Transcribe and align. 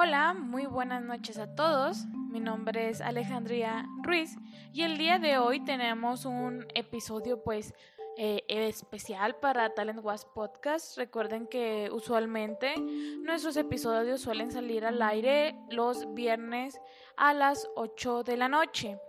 Hola, 0.00 0.32
muy 0.32 0.66
buenas 0.66 1.02
noches 1.02 1.38
a 1.38 1.56
todos. 1.56 2.06
Mi 2.30 2.38
nombre 2.38 2.88
es 2.88 3.00
Alejandría 3.00 3.84
Ruiz 4.00 4.38
y 4.72 4.82
el 4.82 4.96
día 4.96 5.18
de 5.18 5.38
hoy 5.38 5.58
tenemos 5.64 6.24
un 6.24 6.64
episodio 6.76 7.42
pues 7.42 7.74
eh, 8.16 8.44
especial 8.46 9.34
para 9.34 9.74
Talent 9.74 9.98
Was 10.04 10.24
Podcast. 10.24 10.96
Recuerden 10.98 11.48
que 11.48 11.90
usualmente 11.92 12.76
nuestros 13.22 13.56
episodios 13.56 14.20
suelen 14.20 14.52
salir 14.52 14.86
al 14.86 15.02
aire 15.02 15.56
los 15.68 16.14
viernes 16.14 16.80
a 17.16 17.34
las 17.34 17.68
8 17.74 18.22
de 18.22 18.36
la 18.36 18.48
noche. 18.48 19.00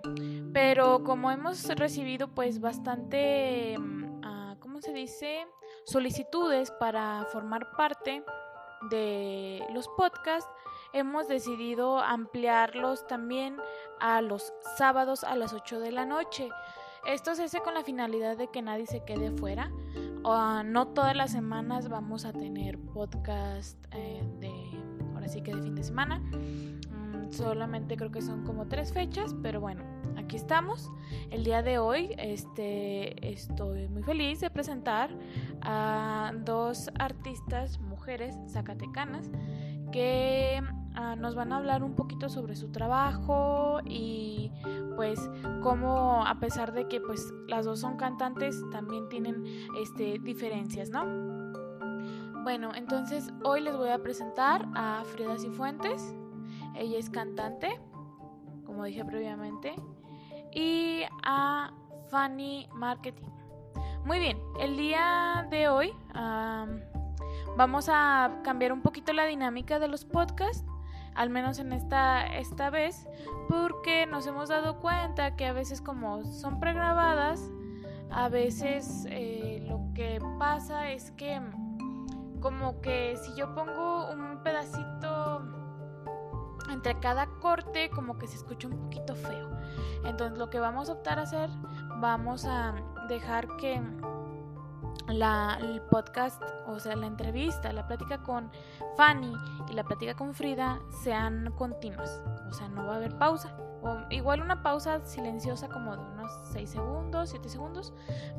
Pero 0.53 1.03
como 1.03 1.29
hemos 1.29 1.67
recibido 1.67 2.33
pues 2.33 2.59
bastante, 2.59 3.77
mm, 3.77 4.21
ah, 4.23 4.55
¿cómo 4.59 4.81
se 4.81 4.91
dice? 4.91 5.45
Solicitudes 5.85 6.71
para 6.71 7.25
formar 7.25 7.69
parte 7.77 8.23
de 8.89 9.63
los 9.73 9.87
podcasts, 9.89 10.49
hemos 10.93 11.27
decidido 11.27 11.99
ampliarlos 11.99 13.05
también 13.07 13.57
a 13.99 14.21
los 14.21 14.53
sábados 14.77 15.23
a 15.23 15.35
las 15.35 15.53
8 15.53 15.79
de 15.79 15.91
la 15.91 16.05
noche. 16.05 16.49
Esto 17.05 17.35
se 17.35 17.43
hace 17.43 17.59
con 17.61 17.73
la 17.73 17.83
finalidad 17.83 18.37
de 18.37 18.47
que 18.47 18.61
nadie 18.61 18.85
se 18.85 19.03
quede 19.03 19.31
fuera. 19.31 19.71
Uh, 20.23 20.63
no 20.65 20.89
todas 20.89 21.15
las 21.15 21.31
semanas 21.31 21.87
vamos 21.87 22.25
a 22.25 22.33
tener 22.33 22.77
podcast 22.77 23.77
eh, 23.91 24.21
de, 24.39 24.51
ahora 25.13 25.29
sí 25.29 25.41
que 25.41 25.55
de 25.55 25.61
fin 25.61 25.75
de 25.75 25.83
semana. 25.83 26.19
Mm, 26.19 27.31
solamente 27.31 27.95
creo 27.95 28.11
que 28.11 28.21
son 28.21 28.43
como 28.43 28.67
tres 28.67 28.91
fechas, 28.91 29.33
pero 29.41 29.61
bueno, 29.61 29.83
aquí 30.17 30.35
estamos. 30.35 30.91
El 31.31 31.43
día 31.45 31.63
de 31.63 31.79
hoy 31.79 32.15
este, 32.17 33.31
estoy 33.31 33.87
muy 33.87 34.03
feliz 34.03 34.41
de 34.41 34.49
presentar 34.49 35.09
a 35.61 36.33
dos 36.43 36.89
artistas, 36.99 37.79
mujeres 37.79 38.35
zacatecanas, 38.49 39.29
que 39.91 40.61
Ah, 40.95 41.15
nos 41.15 41.35
van 41.35 41.53
a 41.53 41.57
hablar 41.57 41.83
un 41.83 41.95
poquito 41.95 42.29
sobre 42.29 42.55
su 42.55 42.71
trabajo 42.71 43.79
y 43.85 44.51
pues 44.95 45.19
cómo 45.61 46.25
a 46.25 46.39
pesar 46.39 46.73
de 46.73 46.87
que 46.87 46.99
pues 46.99 47.33
las 47.47 47.65
dos 47.65 47.79
son 47.79 47.95
cantantes 47.95 48.61
también 48.71 49.07
tienen 49.07 49.45
este 49.81 50.19
diferencias, 50.19 50.89
¿no? 50.89 51.05
Bueno, 52.43 52.71
entonces 52.73 53.31
hoy 53.43 53.61
les 53.61 53.77
voy 53.77 53.89
a 53.89 53.99
presentar 53.99 54.67
a 54.75 55.03
Frida 55.05 55.37
Cifuentes. 55.37 56.15
Ella 56.75 56.97
es 56.97 57.09
cantante, 57.09 57.79
como 58.65 58.83
dije 58.83 59.05
previamente, 59.05 59.75
y 60.51 61.03
a 61.23 61.71
Fanny 62.09 62.67
Marketing. 62.73 63.27
Muy 64.05 64.19
bien, 64.19 64.37
el 64.59 64.77
día 64.77 65.47
de 65.49 65.69
hoy 65.69 65.93
vamos 67.55 67.87
a 67.89 68.39
cambiar 68.43 68.73
un 68.73 68.81
poquito 68.81 69.13
la 69.13 69.25
dinámica 69.25 69.79
de 69.79 69.87
los 69.87 70.05
podcasts 70.05 70.65
al 71.19 71.29
menos 71.29 71.59
en 71.59 71.73
esta, 71.73 72.25
esta 72.37 72.69
vez, 72.69 73.05
porque 73.49 74.05
nos 74.05 74.25
hemos 74.25 74.47
dado 74.47 74.79
cuenta 74.79 75.35
que 75.35 75.47
a 75.47 75.51
veces 75.51 75.81
como 75.81 76.23
son 76.23 76.61
pregrabadas, 76.61 77.51
a 78.09 78.29
veces 78.29 79.05
eh, 79.09 79.65
lo 79.67 79.81
que 79.93 80.21
pasa 80.39 80.91
es 80.91 81.11
que 81.11 81.41
como 82.39 82.79
que 82.79 83.17
si 83.17 83.35
yo 83.35 83.53
pongo 83.53 84.09
un 84.13 84.41
pedacito 84.43 85.41
entre 86.71 86.97
cada 87.01 87.27
corte 87.41 87.89
como 87.89 88.17
que 88.17 88.25
se 88.25 88.37
escucha 88.37 88.69
un 88.69 88.77
poquito 88.77 89.13
feo. 89.13 89.49
Entonces 90.05 90.37
lo 90.37 90.49
que 90.49 90.59
vamos 90.59 90.87
a 90.87 90.93
optar 90.93 91.19
a 91.19 91.23
hacer, 91.23 91.49
vamos 91.99 92.45
a 92.45 92.75
dejar 93.09 93.57
que 93.57 93.81
la, 95.13 95.57
el 95.61 95.81
podcast, 95.81 96.41
o 96.67 96.79
sea, 96.79 96.95
la 96.95 97.07
entrevista, 97.07 97.71
la 97.73 97.87
plática 97.87 98.21
con 98.23 98.51
Fanny 98.97 99.33
y 99.69 99.73
la 99.73 99.83
plática 99.83 100.15
con 100.15 100.33
Frida 100.33 100.79
sean 101.03 101.51
continuas. 101.57 102.21
O 102.49 102.53
sea, 102.53 102.67
no 102.67 102.85
va 102.85 102.93
a 102.93 102.95
haber 102.97 103.17
pausa. 103.17 103.55
O 103.81 103.97
igual 104.09 104.41
una 104.41 104.61
pausa 104.61 105.05
silenciosa 105.05 105.69
como 105.69 105.95
de 105.95 106.03
unos 106.03 106.31
6 106.51 106.69
segundos, 106.69 107.29
7 107.29 107.47
segundos, 107.47 107.93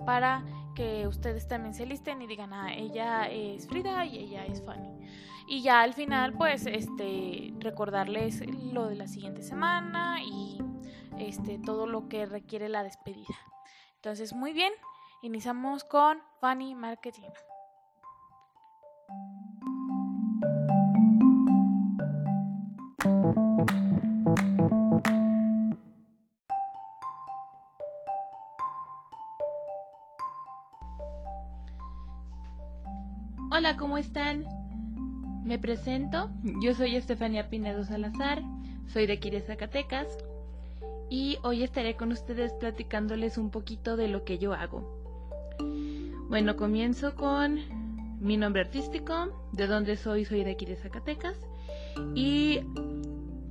para 0.04 0.44
que 0.74 1.06
ustedes 1.06 1.48
también 1.48 1.74
se 1.74 1.86
listen 1.86 2.20
y 2.20 2.26
digan, 2.26 2.52
ah, 2.52 2.74
ella 2.74 3.28
es 3.28 3.66
Frida 3.66 4.04
y 4.04 4.18
ella 4.18 4.44
es 4.44 4.62
Fanny. 4.62 4.90
Y 5.48 5.62
ya 5.62 5.80
al 5.80 5.94
final, 5.94 6.34
pues, 6.34 6.66
este, 6.66 7.54
recordarles 7.58 8.42
lo 8.72 8.86
de 8.86 8.96
la 8.96 9.08
siguiente 9.08 9.42
semana 9.42 10.22
y 10.22 10.58
este, 11.18 11.58
todo 11.58 11.86
lo 11.86 12.08
que 12.08 12.26
requiere 12.26 12.68
la 12.68 12.84
despedida. 12.84 13.34
Entonces, 13.96 14.32
muy 14.32 14.52
bien, 14.52 14.72
Iniciamos 15.22 15.84
con 15.84 16.18
Fanny 16.40 16.74
Marketing. 16.74 17.28
Hola, 33.50 33.76
¿cómo 33.76 33.98
están? 33.98 34.46
Me 35.44 35.58
presento, 35.58 36.30
yo 36.62 36.72
soy 36.72 36.96
Estefania 36.96 37.50
Pinedo 37.50 37.84
Salazar, 37.84 38.42
soy 38.86 39.06
de 39.06 39.12
aquí 39.14 39.30
Zacatecas 39.42 40.16
y 41.10 41.36
hoy 41.42 41.62
estaré 41.62 41.94
con 41.94 42.10
ustedes 42.10 42.54
platicándoles 42.54 43.36
un 43.36 43.50
poquito 43.50 43.98
de 43.98 44.08
lo 44.08 44.24
que 44.24 44.38
yo 44.38 44.54
hago. 44.54 44.99
Bueno, 46.30 46.54
comienzo 46.54 47.16
con 47.16 47.58
mi 48.20 48.36
nombre 48.36 48.62
artístico, 48.62 49.50
de 49.50 49.66
dónde 49.66 49.96
soy, 49.96 50.24
soy 50.24 50.44
de 50.44 50.52
aquí 50.52 50.64
de 50.64 50.76
Zacatecas, 50.76 51.36
y 52.14 52.60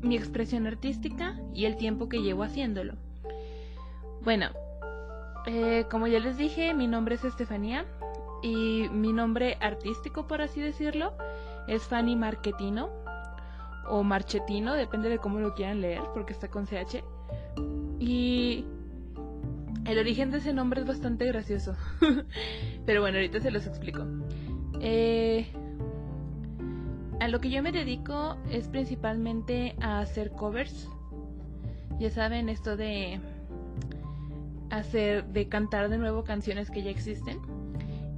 mi 0.02 0.16
expresión 0.16 0.66
artística 0.66 1.38
y 1.54 1.66
el 1.66 1.76
tiempo 1.76 2.08
que 2.08 2.22
llevo 2.22 2.44
haciéndolo. 2.44 2.94
Bueno, 4.24 4.52
eh, 5.46 5.88
como 5.92 6.08
ya 6.08 6.22
les 6.22 6.38
dije, 6.38 6.74
mi 6.74 6.88
nombre 6.88 7.16
es 7.16 7.26
Estefanía 7.26 7.86
y 8.42 8.88
mi 8.94 9.12
nombre 9.12 9.58
artístico, 9.60 10.26
por 10.26 10.42
así 10.42 10.62
decirlo, 10.62 11.12
es 11.68 11.84
Fanny 11.84 12.16
Marquetino 12.16 12.88
o 13.90 14.04
Marchetino, 14.04 14.74
depende 14.74 15.10
de 15.10 15.20
cómo 15.20 15.40
lo 15.40 15.54
quieran 15.54 15.82
leer, 15.82 16.04
porque 16.14 16.32
está 16.32 16.48
con 16.48 16.66
CH. 16.66 17.04
Y 18.00 18.64
el 19.92 19.98
origen 19.98 20.30
de 20.30 20.38
ese 20.38 20.54
nombre 20.54 20.82
es 20.82 20.88
bastante 20.88 21.26
gracioso. 21.26 21.76
Pero 22.86 23.02
bueno, 23.02 23.18
ahorita 23.18 23.40
se 23.40 23.50
los 23.50 23.66
explico. 23.66 24.06
Eh, 24.82 25.48
a 27.20 27.28
lo 27.28 27.42
que 27.42 27.50
yo 27.50 27.64
me 27.64 27.72
dedico 27.72 28.38
es 28.52 28.68
principalmente 28.68 29.76
a 29.82 30.00
hacer 30.00 30.32
covers. 30.32 30.88
Ya 32.00 32.10
saben, 32.12 32.50
esto 32.50 32.78
de 32.78 33.20
hacer, 34.70 35.26
de 35.26 35.50
cantar 35.50 35.90
de 35.90 35.98
nuevo 35.98 36.24
canciones 36.24 36.70
que 36.70 36.84
ya 36.84 36.92
existen. 36.92 37.40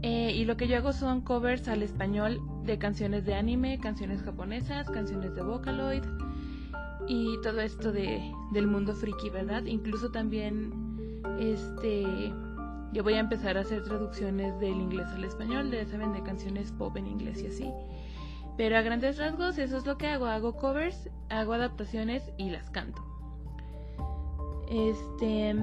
Eh, 0.03 0.33
y 0.35 0.45
lo 0.45 0.57
que 0.57 0.67
yo 0.67 0.77
hago 0.77 0.93
son 0.93 1.21
covers 1.21 1.67
al 1.67 1.83
español 1.83 2.41
de 2.65 2.77
canciones 2.79 3.23
de 3.25 3.35
anime, 3.35 3.79
canciones 3.79 4.21
japonesas, 4.23 4.89
canciones 4.89 5.35
de 5.35 5.41
Vocaloid 5.41 6.03
y 7.07 7.39
todo 7.43 7.61
esto 7.61 7.91
de, 7.91 8.19
del 8.51 8.67
mundo 8.67 8.93
friki, 8.93 9.29
¿verdad? 9.29 9.65
Incluso 9.65 10.11
también 10.11 10.90
este, 11.39 12.33
yo 12.93 13.03
voy 13.03 13.13
a 13.13 13.19
empezar 13.19 13.57
a 13.57 13.61
hacer 13.61 13.83
traducciones 13.83 14.59
del 14.59 14.75
inglés 14.75 15.07
al 15.09 15.23
español, 15.23 15.71
de, 15.71 15.85
saben, 15.85 16.13
de 16.13 16.21
canciones 16.23 16.71
pop 16.71 16.95
en 16.97 17.07
inglés 17.07 17.41
y 17.41 17.47
así. 17.47 17.71
Pero 18.57 18.77
a 18.77 18.81
grandes 18.81 19.17
rasgos 19.17 19.57
eso 19.57 19.77
es 19.77 19.85
lo 19.85 19.97
que 19.97 20.07
hago, 20.07 20.25
hago 20.25 20.55
covers, 20.55 21.09
hago 21.29 21.53
adaptaciones 21.53 22.31
y 22.37 22.49
las 22.49 22.69
canto. 22.69 23.01
Este, 24.69 25.55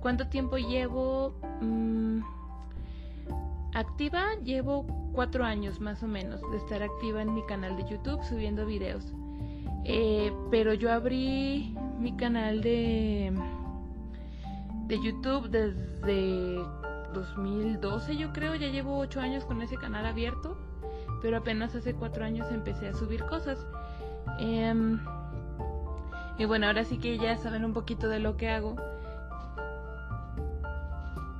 ¿cuánto 0.00 0.28
tiempo 0.28 0.56
llevo? 0.56 1.34
Mm, 1.60 2.20
activa 3.74 4.34
llevo 4.42 4.86
cuatro 5.12 5.44
años 5.44 5.80
más 5.80 6.02
o 6.02 6.08
menos 6.08 6.40
de 6.50 6.56
estar 6.56 6.82
activa 6.82 7.22
en 7.22 7.34
mi 7.34 7.42
canal 7.46 7.76
de 7.76 7.84
YouTube 7.88 8.22
subiendo 8.24 8.66
videos. 8.66 9.12
Eh, 9.84 10.32
pero 10.50 10.72
yo 10.72 10.90
abrí 10.90 11.74
mi 11.98 12.16
canal 12.16 12.62
de 12.62 13.32
de 14.86 15.02
YouTube 15.02 15.48
desde 15.48 16.62
2012 17.14 18.16
yo 18.16 18.32
creo, 18.32 18.54
ya 18.54 18.68
llevo 18.68 18.98
8 18.98 19.20
años 19.20 19.44
con 19.44 19.62
ese 19.62 19.76
canal 19.76 20.04
abierto, 20.04 20.56
pero 21.22 21.38
apenas 21.38 21.74
hace 21.74 21.94
4 21.94 22.24
años 22.24 22.50
empecé 22.50 22.88
a 22.88 22.92
subir 22.92 23.24
cosas. 23.24 23.64
Em, 24.38 25.00
y 26.38 26.44
bueno, 26.44 26.66
ahora 26.66 26.84
sí 26.84 26.98
que 26.98 27.16
ya 27.18 27.36
saben 27.36 27.64
un 27.64 27.72
poquito 27.72 28.08
de 28.08 28.18
lo 28.18 28.36
que 28.36 28.50
hago. 28.50 28.76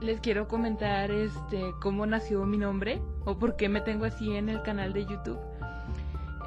Les 0.00 0.20
quiero 0.20 0.48
comentar 0.48 1.10
este 1.10 1.72
cómo 1.80 2.06
nació 2.06 2.44
mi 2.44 2.58
nombre 2.58 3.00
o 3.24 3.38
por 3.38 3.56
qué 3.56 3.68
me 3.68 3.80
tengo 3.80 4.04
así 4.04 4.36
en 4.36 4.48
el 4.48 4.62
canal 4.62 4.92
de 4.92 5.06
YouTube. 5.06 5.38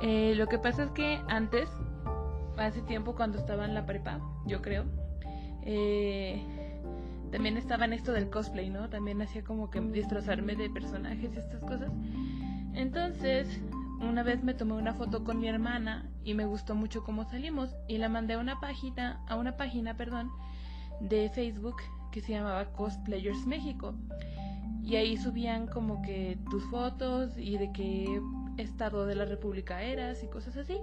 Eh, 0.01 0.35
lo 0.35 0.47
que 0.47 0.59
pasa 0.59 0.83
es 0.83 0.91
que 0.91 1.19
antes, 1.27 1.69
hace 2.57 2.81
tiempo 2.83 3.15
cuando 3.15 3.37
estaba 3.37 3.65
en 3.65 3.73
la 3.73 3.85
prepa, 3.85 4.19
yo 4.45 4.61
creo, 4.61 4.85
eh, 5.63 6.45
también 7.31 7.57
estaba 7.57 7.85
en 7.85 7.93
esto 7.93 8.13
del 8.13 8.29
cosplay, 8.29 8.69
¿no? 8.69 8.89
También 8.89 9.21
hacía 9.21 9.43
como 9.43 9.69
que 9.69 9.81
disfrazarme 9.81 10.55
de 10.55 10.69
personajes 10.69 11.31
y 11.33 11.37
estas 11.37 11.61
cosas. 11.61 11.91
Entonces, 12.73 13.47
una 13.99 14.23
vez 14.23 14.43
me 14.43 14.53
tomé 14.53 14.73
una 14.73 14.93
foto 14.93 15.23
con 15.23 15.39
mi 15.39 15.47
hermana 15.47 16.09
y 16.23 16.33
me 16.33 16.45
gustó 16.45 16.75
mucho 16.75 17.03
cómo 17.03 17.25
salimos 17.25 17.75
y 17.87 17.97
la 17.97 18.09
mandé 18.09 18.35
a 18.35 18.39
una 18.39 18.59
página, 18.59 19.21
a 19.27 19.35
una 19.35 19.57
página, 19.57 19.97
perdón, 19.97 20.31
de 20.99 21.29
Facebook 21.29 21.77
que 22.11 22.21
se 22.21 22.33
llamaba 22.33 22.71
Cosplayers 22.73 23.45
México. 23.45 23.95
Y 24.83 24.95
ahí 24.95 25.17
subían 25.17 25.67
como 25.67 26.01
que 26.01 26.37
tus 26.49 26.63
fotos 26.65 27.37
y 27.37 27.57
de 27.57 27.71
qué 27.73 28.21
estado 28.57 29.05
de 29.05 29.15
la 29.15 29.25
República 29.25 29.81
eras 29.81 30.23
y 30.23 30.27
cosas 30.27 30.55
así, 30.57 30.77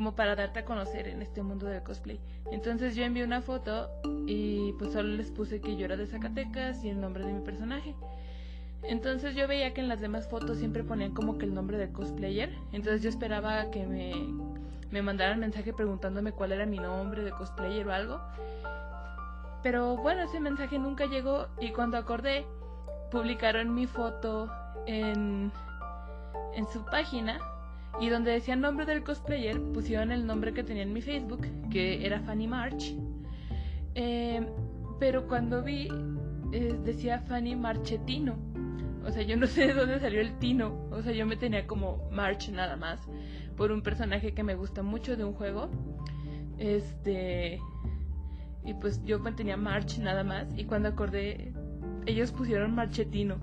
como 0.00 0.16
para 0.16 0.34
darte 0.34 0.60
a 0.60 0.64
conocer 0.64 1.08
en 1.08 1.20
este 1.20 1.42
mundo 1.42 1.66
del 1.66 1.82
cosplay. 1.82 2.18
Entonces 2.50 2.96
yo 2.96 3.04
envié 3.04 3.22
una 3.22 3.42
foto 3.42 3.90
y 4.26 4.72
pues 4.78 4.94
solo 4.94 5.10
les 5.10 5.30
puse 5.30 5.60
que 5.60 5.76
yo 5.76 5.84
era 5.84 5.98
de 5.98 6.06
Zacatecas 6.06 6.82
y 6.82 6.88
el 6.88 7.02
nombre 7.02 7.22
de 7.22 7.34
mi 7.34 7.42
personaje. 7.42 7.94
Entonces 8.82 9.34
yo 9.34 9.46
veía 9.46 9.74
que 9.74 9.82
en 9.82 9.88
las 9.88 10.00
demás 10.00 10.26
fotos 10.26 10.56
siempre 10.56 10.84
ponían 10.84 11.12
como 11.12 11.36
que 11.36 11.44
el 11.44 11.52
nombre 11.52 11.76
del 11.76 11.92
cosplayer. 11.92 12.48
Entonces 12.72 13.02
yo 13.02 13.10
esperaba 13.10 13.70
que 13.70 13.86
me, 13.86 14.14
me 14.90 15.02
mandaran 15.02 15.38
mensaje 15.38 15.74
preguntándome 15.74 16.32
cuál 16.32 16.52
era 16.52 16.64
mi 16.64 16.78
nombre 16.78 17.22
de 17.22 17.32
cosplayer 17.32 17.86
o 17.86 17.92
algo. 17.92 18.20
Pero 19.62 19.98
bueno, 19.98 20.22
ese 20.22 20.40
mensaje 20.40 20.78
nunca 20.78 21.04
llegó 21.04 21.48
y 21.60 21.72
cuando 21.72 21.98
acordé, 21.98 22.46
publicaron 23.10 23.74
mi 23.74 23.86
foto 23.86 24.50
en, 24.86 25.52
en 26.54 26.66
su 26.68 26.86
página 26.86 27.38
y 27.98 28.08
donde 28.08 28.32
decía 28.32 28.54
el 28.54 28.60
nombre 28.60 28.86
del 28.86 29.02
cosplayer 29.02 29.60
pusieron 29.72 30.12
el 30.12 30.26
nombre 30.26 30.52
que 30.52 30.62
tenía 30.62 30.82
en 30.82 30.92
mi 30.92 31.02
Facebook, 31.02 31.46
que 31.70 32.06
era 32.06 32.20
Fanny 32.20 32.46
March. 32.46 32.94
Eh, 33.94 34.46
pero 34.98 35.26
cuando 35.26 35.62
vi, 35.62 35.88
eh, 36.52 36.78
decía 36.84 37.20
Fanny 37.20 37.56
Marchetino. 37.56 38.36
O 39.04 39.10
sea, 39.10 39.22
yo 39.22 39.36
no 39.36 39.46
sé 39.46 39.68
de 39.68 39.74
dónde 39.74 39.98
salió 39.98 40.20
el 40.20 40.38
Tino. 40.38 40.86
O 40.90 41.02
sea, 41.02 41.12
yo 41.12 41.26
me 41.26 41.36
tenía 41.36 41.66
como 41.66 42.08
March 42.10 42.50
nada 42.50 42.76
más. 42.76 43.00
Por 43.56 43.72
un 43.72 43.82
personaje 43.82 44.32
que 44.32 44.42
me 44.42 44.54
gusta 44.54 44.82
mucho 44.82 45.16
de 45.16 45.24
un 45.24 45.32
juego. 45.32 45.70
Este. 46.58 47.60
Y 48.64 48.74
pues 48.74 49.02
yo 49.04 49.20
tenía 49.34 49.56
March 49.56 49.98
nada 49.98 50.22
más. 50.22 50.46
Y 50.56 50.64
cuando 50.64 50.90
acordé, 50.90 51.52
ellos 52.06 52.30
pusieron 52.32 52.74
Marchetino. 52.74 53.38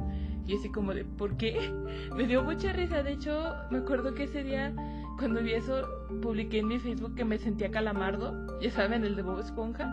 Y 0.48 0.56
así 0.56 0.70
como 0.70 0.94
de, 0.94 1.04
¿por 1.04 1.38
qué? 1.38 1.72
Me 2.16 2.26
dio 2.26 2.44
mucha 2.44 2.74
risa. 2.74 3.04
De 3.04 3.12
hecho, 3.12 3.56
me 3.70 3.80
acuerdo 3.80 4.14
que 4.14 4.24
ese 4.24 4.44
día, 4.44 4.74
cuando 5.18 5.42
vi 5.42 5.54
eso, 5.54 5.88
publiqué 6.22 6.60
en 6.60 6.68
mi 6.68 6.80
Facebook 6.80 7.16
que 7.16 7.26
me 7.26 7.38
sentía 7.38 7.70
calamardo. 7.70 8.60
Ya 8.62 8.72
saben, 8.72 9.04
el 9.04 9.16
de 9.16 9.22
Bob 9.22 9.40
Esponja. 9.40 9.90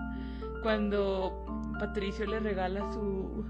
Cuando 0.62 1.44
Patricio 1.78 2.24
le 2.24 2.40
regala 2.40 2.90
su, 2.92 3.44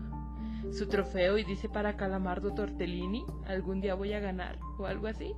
su 0.72 0.88
trofeo 0.88 1.38
y 1.38 1.44
dice 1.44 1.68
para 1.68 1.96
Calamardo 1.96 2.54
Tortellini, 2.54 3.24
algún 3.46 3.80
día 3.80 3.94
voy 3.94 4.12
a 4.14 4.20
ganar 4.20 4.58
o 4.78 4.86
algo 4.86 5.06
así. 5.06 5.34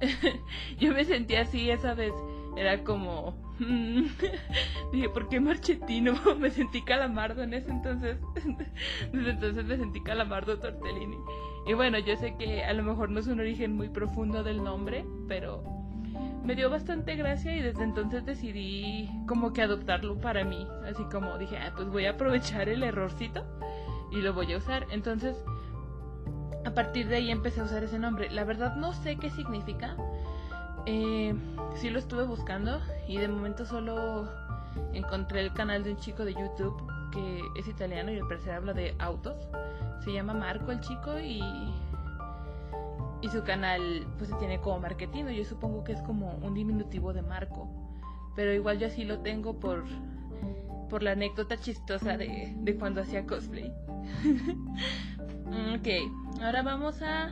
Yo 0.78 0.92
me 0.92 1.04
sentí 1.04 1.36
así 1.36 1.70
esa 1.70 1.94
vez. 1.94 2.12
Era 2.56 2.82
como. 2.82 3.36
dije, 4.92 5.08
¿por 5.08 5.28
qué 5.28 5.40
Marchetino? 5.40 6.14
me 6.38 6.50
sentí 6.50 6.82
calamardo 6.82 7.42
en 7.42 7.54
ese 7.54 7.70
entonces. 7.70 8.18
Desde 9.12 9.30
entonces 9.30 9.64
me 9.64 9.76
sentí 9.76 10.00
calamardo 10.00 10.58
Tortellini. 10.58 11.18
Y 11.66 11.74
bueno, 11.74 11.98
yo 11.98 12.16
sé 12.16 12.34
que 12.36 12.64
a 12.64 12.72
lo 12.72 12.82
mejor 12.82 13.10
no 13.10 13.20
es 13.20 13.26
un 13.26 13.40
origen 13.40 13.74
muy 13.74 13.88
profundo 13.88 14.42
del 14.42 14.62
nombre, 14.62 15.04
pero 15.28 15.62
me 16.44 16.54
dio 16.54 16.70
bastante 16.70 17.14
gracia 17.16 17.54
y 17.54 17.60
desde 17.60 17.84
entonces 17.84 18.24
decidí 18.24 19.10
como 19.26 19.52
que 19.52 19.62
adoptarlo 19.62 20.18
para 20.18 20.44
mí. 20.44 20.66
Así 20.88 21.04
como 21.12 21.36
dije, 21.36 21.58
ah, 21.58 21.72
pues 21.76 21.88
voy 21.88 22.06
a 22.06 22.12
aprovechar 22.12 22.68
el 22.68 22.82
errorcito 22.82 23.44
y 24.10 24.16
lo 24.22 24.32
voy 24.32 24.52
a 24.52 24.58
usar. 24.58 24.86
Entonces, 24.90 25.36
a 26.64 26.70
partir 26.70 27.08
de 27.08 27.16
ahí 27.16 27.30
empecé 27.30 27.60
a 27.60 27.64
usar 27.64 27.84
ese 27.84 27.98
nombre. 27.98 28.30
La 28.30 28.44
verdad 28.44 28.76
no 28.76 28.92
sé 28.92 29.16
qué 29.16 29.30
significa. 29.30 29.96
Eh, 30.86 31.34
sí 31.74 31.90
lo 31.90 31.98
estuve 31.98 32.24
buscando 32.24 32.80
y 33.06 33.18
de 33.18 33.28
momento 33.28 33.66
solo 33.66 34.28
encontré 34.92 35.40
el 35.40 35.52
canal 35.52 35.84
de 35.84 35.92
un 35.92 35.98
chico 35.98 36.24
de 36.24 36.34
YouTube 36.34 36.82
que 37.12 37.42
es 37.56 37.68
italiano 37.68 38.12
y 38.12 38.18
al 38.18 38.28
parecer 38.28 38.52
habla 38.52 38.72
de 38.72 38.94
autos. 38.98 39.48
Se 40.04 40.12
llama 40.12 40.34
Marco 40.34 40.70
el 40.72 40.80
chico 40.80 41.18
y 41.18 41.42
y 43.20 43.28
su 43.28 43.42
canal 43.42 44.06
pues 44.16 44.30
se 44.30 44.36
tiene 44.36 44.60
como 44.60 44.80
Marquetino. 44.80 45.30
Yo 45.30 45.44
supongo 45.44 45.84
que 45.84 45.92
es 45.92 46.00
como 46.02 46.36
un 46.42 46.54
diminutivo 46.54 47.12
de 47.12 47.22
Marco. 47.22 47.68
Pero 48.36 48.52
igual 48.52 48.78
yo 48.78 48.86
así 48.86 49.04
lo 49.04 49.18
tengo 49.20 49.58
por, 49.58 49.84
por 50.88 51.02
la 51.02 51.12
anécdota 51.12 51.56
chistosa 51.56 52.16
de, 52.16 52.54
de 52.56 52.76
cuando 52.76 53.02
hacía 53.02 53.26
cosplay. 53.26 53.72
ok, 55.74 56.42
ahora 56.42 56.62
vamos 56.62 57.02
a 57.02 57.30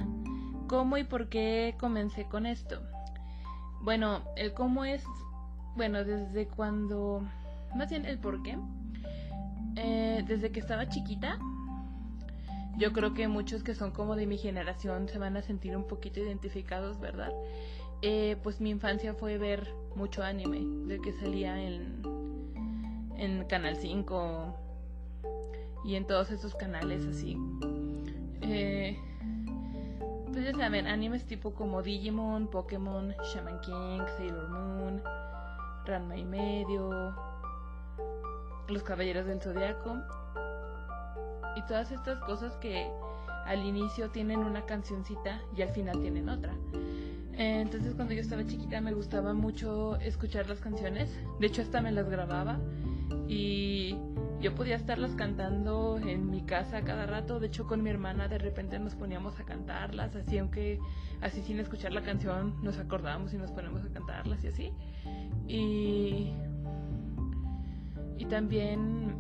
cómo 0.67 0.97
y 0.97 1.05
por 1.05 1.29
qué 1.29 1.75
comencé 1.79 2.25
con 2.25 2.47
esto. 2.47 2.81
Bueno, 3.83 4.23
el 4.37 4.53
cómo 4.53 4.85
es, 4.85 5.05
bueno, 5.77 6.05
desde 6.05 6.47
cuando, 6.49 7.23
más 7.75 7.91
bien 7.91 8.07
el 8.07 8.19
por 8.19 8.43
qué. 8.43 8.59
Eh, 9.77 10.25
desde 10.27 10.51
que 10.51 10.61
estaba 10.61 10.89
chiquita, 10.89 11.39
yo 12.79 12.93
creo 12.93 13.15
que 13.15 13.29
muchos 13.29 13.63
que 13.63 13.75
son 13.75 13.91
como 13.91 14.17
de 14.17 14.27
mi 14.27 14.39
generación 14.39 15.09
se 15.09 15.19
van 15.19 15.37
a 15.37 15.43
sentir 15.43 15.77
un 15.77 15.87
poquito 15.87 16.21
identificados, 16.21 16.99
¿verdad? 16.99 17.33
Eh, 18.03 18.37
pues 18.43 18.61
mi 18.61 18.71
infancia 18.71 19.15
fue 19.15 19.39
ver 19.39 19.69
mucho 19.95 20.23
anime, 20.23 20.63
de 20.87 21.01
que 21.01 21.13
salía 21.13 21.63
en, 21.63 22.03
en 23.17 23.45
Canal 23.45 23.77
5 23.77 24.55
y 25.85 25.95
en 25.95 26.07
todos 26.07 26.31
esos 26.31 26.55
canales 26.55 27.07
así. 27.07 27.39
Eh, 28.49 28.99
pues 30.33 30.45
ya 30.45 30.53
saben, 30.53 30.87
animes 30.87 31.25
tipo 31.27 31.55
como 31.55 31.83
Digimon, 31.83 32.49
Pokémon, 32.49 33.15
Shaman 33.33 33.61
King, 33.61 34.01
Sailor 34.17 34.49
Moon, 34.49 35.03
Ranma 35.85 36.17
y 36.17 36.25
medio, 36.25 37.15
Los 38.69 38.83
Caballeros 38.83 39.27
del 39.27 39.41
Zodiaco. 39.41 39.97
Y 41.57 41.63
todas 41.63 41.91
estas 41.91 42.19
cosas 42.21 42.55
que 42.57 42.87
al 43.47 43.65
inicio 43.65 44.11
tienen 44.11 44.41
una 44.41 44.67
cancioncita 44.67 45.41
y 45.57 45.63
al 45.63 45.71
final 45.71 46.01
tienen 46.01 46.29
otra. 46.29 46.53
Eh, 47.33 47.61
entonces 47.61 47.95
cuando 47.95 48.15
yo 48.15 48.21
estaba 48.21 48.45
chiquita 48.47 48.81
me 48.81 48.93
gustaba 48.93 49.35
mucho 49.35 49.97
escuchar 49.97 50.49
las 50.49 50.61
canciones, 50.61 51.11
de 51.39 51.47
hecho 51.47 51.63
hasta 51.63 51.81
me 51.81 51.93
las 51.93 52.09
grababa. 52.09 52.59
Y 53.29 53.97
yo 54.41 54.55
podía 54.55 54.77
estarlas 54.77 55.13
cantando 55.13 55.99
en 55.99 56.31
mi 56.31 56.43
casa 56.43 56.83
cada 56.83 57.07
rato, 57.07 57.41
de 57.41 57.47
hecho 57.47 57.67
con 57.67 57.83
mi 57.83 57.91
hermana 57.91 58.29
de 58.29 58.39
repente 58.39 58.79
nos 58.79 58.95
poníamos 58.95 59.39
a 59.41 59.45
cantarlas, 59.45 60.15
así 60.15 60.39
aunque 60.39 60.79
así 61.21 61.43
sin 61.43 61.59
escuchar 61.59 61.93
la 61.93 62.03
canción 62.03 62.55
nos 62.63 62.79
acordábamos 62.79 63.33
y 63.33 63.39
nos 63.39 63.51
ponemos 63.51 63.85
a 63.85 63.89
cantarlas 63.89 64.45
y 64.45 64.49
así. 64.49 64.73
Y, 65.49 66.33
y 68.19 68.25
también 68.27 69.15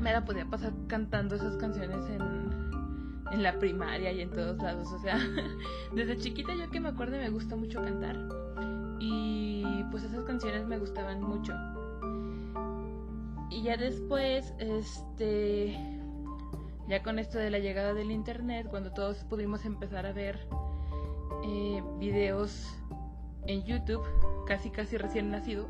me 0.00 0.12
la 0.12 0.24
podía 0.24 0.46
pasar 0.46 0.72
cantando 0.88 1.36
esas 1.36 1.56
canciones 1.56 2.04
en, 2.08 2.64
en 3.32 3.42
la 3.42 3.58
primaria 3.58 4.12
y 4.12 4.20
en 4.20 4.30
todos 4.30 4.58
lados. 4.58 4.92
O 4.92 4.98
sea, 4.98 5.18
desde 5.94 6.16
chiquita 6.18 6.54
yo 6.54 6.70
que 6.70 6.80
me 6.80 6.88
acuerdo 6.88 7.16
me 7.16 7.30
gusta 7.30 7.56
mucho 7.56 7.82
cantar. 7.82 8.16
Y 9.00 9.84
pues 9.90 10.04
esas 10.04 10.24
canciones 10.24 10.66
me 10.66 10.78
gustaban 10.78 11.22
mucho. 11.22 11.52
Y 13.50 13.62
ya 13.62 13.76
después, 13.76 14.52
este, 14.58 15.78
ya 16.88 17.02
con 17.02 17.18
esto 17.18 17.38
de 17.38 17.50
la 17.50 17.58
llegada 17.58 17.94
del 17.94 18.10
internet, 18.10 18.66
cuando 18.68 18.92
todos 18.92 19.18
pudimos 19.24 19.64
empezar 19.64 20.06
a 20.06 20.12
ver 20.12 20.46
eh, 21.44 21.82
videos 21.98 22.76
en 23.46 23.64
YouTube, 23.64 24.02
casi 24.46 24.70
casi 24.70 24.96
recién 24.96 25.30
nacido, 25.30 25.68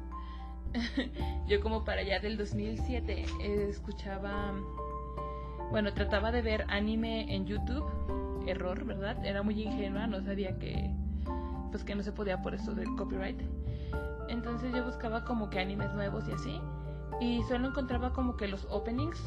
yo 1.47 1.61
como 1.61 1.85
para 1.85 2.00
allá 2.00 2.19
del 2.21 2.37
2007 2.37 3.26
escuchaba, 3.69 4.54
bueno, 5.71 5.93
trataba 5.95 6.33
de 6.33 6.43
ver 6.43 6.64
anime 6.69 7.35
en 7.35 7.47
YouTube, 7.47 7.85
error, 8.47 8.85
¿verdad? 8.85 9.25
Era 9.25 9.43
muy 9.43 9.62
ingenua, 9.62 10.07
no 10.07 10.21
sabía 10.23 10.59
que, 10.59 10.90
pues 11.71 11.85
que 11.85 11.95
no 11.95 12.02
se 12.02 12.12
podía 12.12 12.43
por 12.43 12.54
eso 12.54 12.75
del 12.75 12.95
copyright. 12.97 13.40
Entonces 14.28 14.73
yo 14.75 14.85
buscaba 14.85 15.25
como 15.25 15.50
que 15.50 15.61
animes 15.61 15.93
nuevos 15.95 16.28
y 16.28 16.33
así, 16.33 16.61
y 17.21 17.42
solo 17.44 17.68
encontraba 17.68 18.12
como 18.12 18.37
que 18.37 18.49
los 18.49 18.66
openings, 18.71 19.21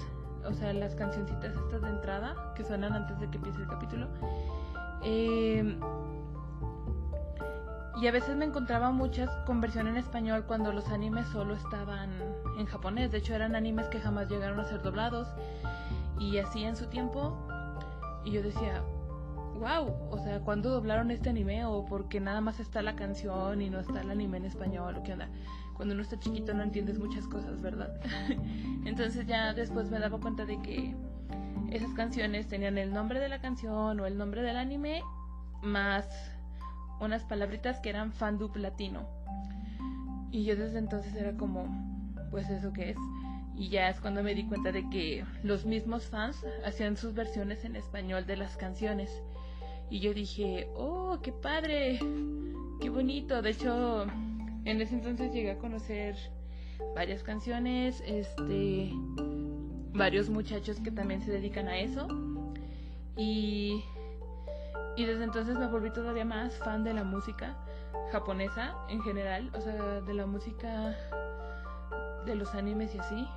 o 0.46 0.53
sea, 0.53 0.74
las 0.74 0.96
cancioncitas 0.96 1.56
estas 1.56 1.82
de 1.82 1.89
entrada 1.89 2.53
que 2.56 2.63
suenan 2.63 2.94
antes 2.94 3.20
de 3.20 3.29
que 3.29 3.38
empiece 3.38 3.62
el 3.62 3.67
capítulo. 3.67 4.08
Eh, 5.03 5.77
y 8.00 8.08
a 8.08 8.12
veces 8.12 8.36
me 8.36 8.46
encontraba 8.46 8.91
muchas 8.91 9.29
con 9.48 9.60
versión 9.60 9.88
en 9.88 9.98
español 9.98 10.44
cuando 10.46 10.72
los 10.72 10.88
animes 10.89 11.27
solo 11.29 11.56
estaban 11.56 12.12
en 12.60 12.67
japonés. 12.67 13.12
De 13.12 13.17
hecho, 13.17 13.34
eran 13.34 13.56
animes 13.56 13.88
que 13.88 14.00
jamás 14.00 14.29
llegaron 14.29 14.60
a 14.60 14.65
ser 14.65 14.84
doblados. 14.84 15.27
Y 16.20 16.38
así 16.38 16.63
en 16.63 16.75
su 16.75 16.86
tiempo. 16.88 17.36
Y 18.24 18.32
yo 18.32 18.44
decía, 18.44 18.84
wow, 19.58 19.94
o 20.12 20.18
sea, 20.20 20.40
¿cuándo 20.42 20.70
doblaron 20.70 21.12
este 21.12 21.30
anime? 21.30 21.66
O 21.66 21.86
porque 21.86 22.20
nada 22.20 22.42
más 22.42 22.60
está 22.60 22.82
la 22.82 22.96
canción 22.96 23.62
y 23.62 23.70
no 23.70 23.80
está 23.80 24.02
el 24.02 24.10
anime 24.10 24.38
en 24.38 24.46
español, 24.46 24.96
o 24.98 25.04
qué 25.04 25.14
onda. 25.14 25.30
Cuando 25.76 25.94
uno 25.94 26.04
está 26.04 26.20
chiquito 26.20 26.54
no 26.54 26.64
entiendes 26.64 26.98
muchas 26.98 27.28
cosas, 27.28 27.62
¿verdad? 27.62 28.00
Entonces 28.86 29.28
ya 29.28 29.54
después 29.54 29.90
me 29.92 30.00
daba 30.00 30.20
cuenta 30.20 30.46
de 30.46 30.60
que 30.62 30.96
esas 31.72 31.94
canciones 31.94 32.48
tenían 32.48 32.78
el 32.78 32.94
nombre 32.94 33.20
de 33.20 33.30
la 33.30 33.40
canción 33.42 34.00
o 34.00 34.06
el 34.06 34.18
nombre 34.18 34.42
del 34.42 34.58
anime 34.58 35.02
más 35.62 36.08
unas 37.00 37.24
palabritas 37.24 37.80
que 37.80 37.90
eran 37.90 38.12
fandub 38.12 38.56
latino. 38.56 39.08
Y 40.32 40.44
yo 40.44 40.56
desde 40.56 40.80
entonces 40.80 41.16
era 41.16 41.34
como, 41.34 41.68
pues 42.32 42.50
eso 42.50 42.74
que 42.74 42.92
es. 42.92 42.98
Y 43.56 43.70
ya 43.70 43.90
es 43.90 44.00
cuando 44.00 44.22
me 44.22 44.36
di 44.36 44.46
cuenta 44.46 44.72
de 44.72 44.88
que 44.90 45.26
los 45.44 45.66
mismos 45.66 46.06
fans 46.06 46.46
hacían 46.66 46.96
sus 46.96 47.14
versiones 47.14 47.66
en 47.66 47.76
español 47.76 48.26
de 48.26 48.38
las 48.38 48.56
canciones. 48.56 49.10
Y 49.89 50.00
yo 50.00 50.13
dije, 50.13 50.70
oh, 50.75 51.20
qué 51.22 51.32
padre, 51.32 52.00
qué 52.82 52.89
bonito. 52.89 53.41
De 53.41 53.51
hecho, 53.51 54.03
en 54.65 54.82
ese 54.82 54.96
entonces 54.96 55.34
llegué 55.34 55.51
a 55.51 55.58
conocer 55.58 56.15
varias 56.94 57.24
canciones, 57.24 58.03
este, 58.06 58.91
varios 59.94 60.29
muchachos 60.29 60.79
que 60.82 60.91
también 60.91 61.22
se 61.22 61.32
dedican 61.32 61.67
a 61.67 61.79
eso. 61.79 62.08
Y, 63.15 63.84
y 64.96 65.06
desde 65.06 65.24
entonces 65.24 65.58
me 65.58 65.67
volví 65.67 65.91
todavía 65.91 66.25
más 66.25 66.56
fan 66.58 66.84
de 66.84 66.94
la 66.94 67.03
música 67.03 67.58
japonesa 68.12 68.75
en 68.89 69.01
general, 69.01 69.50
o 69.56 69.62
sea, 69.62 70.01
de 70.01 70.13
la 70.13 70.25
música 70.25 70.96
de 72.25 72.36
los 72.36 72.53
animes 72.53 72.94
y 72.94 73.00
así. 73.00 73.27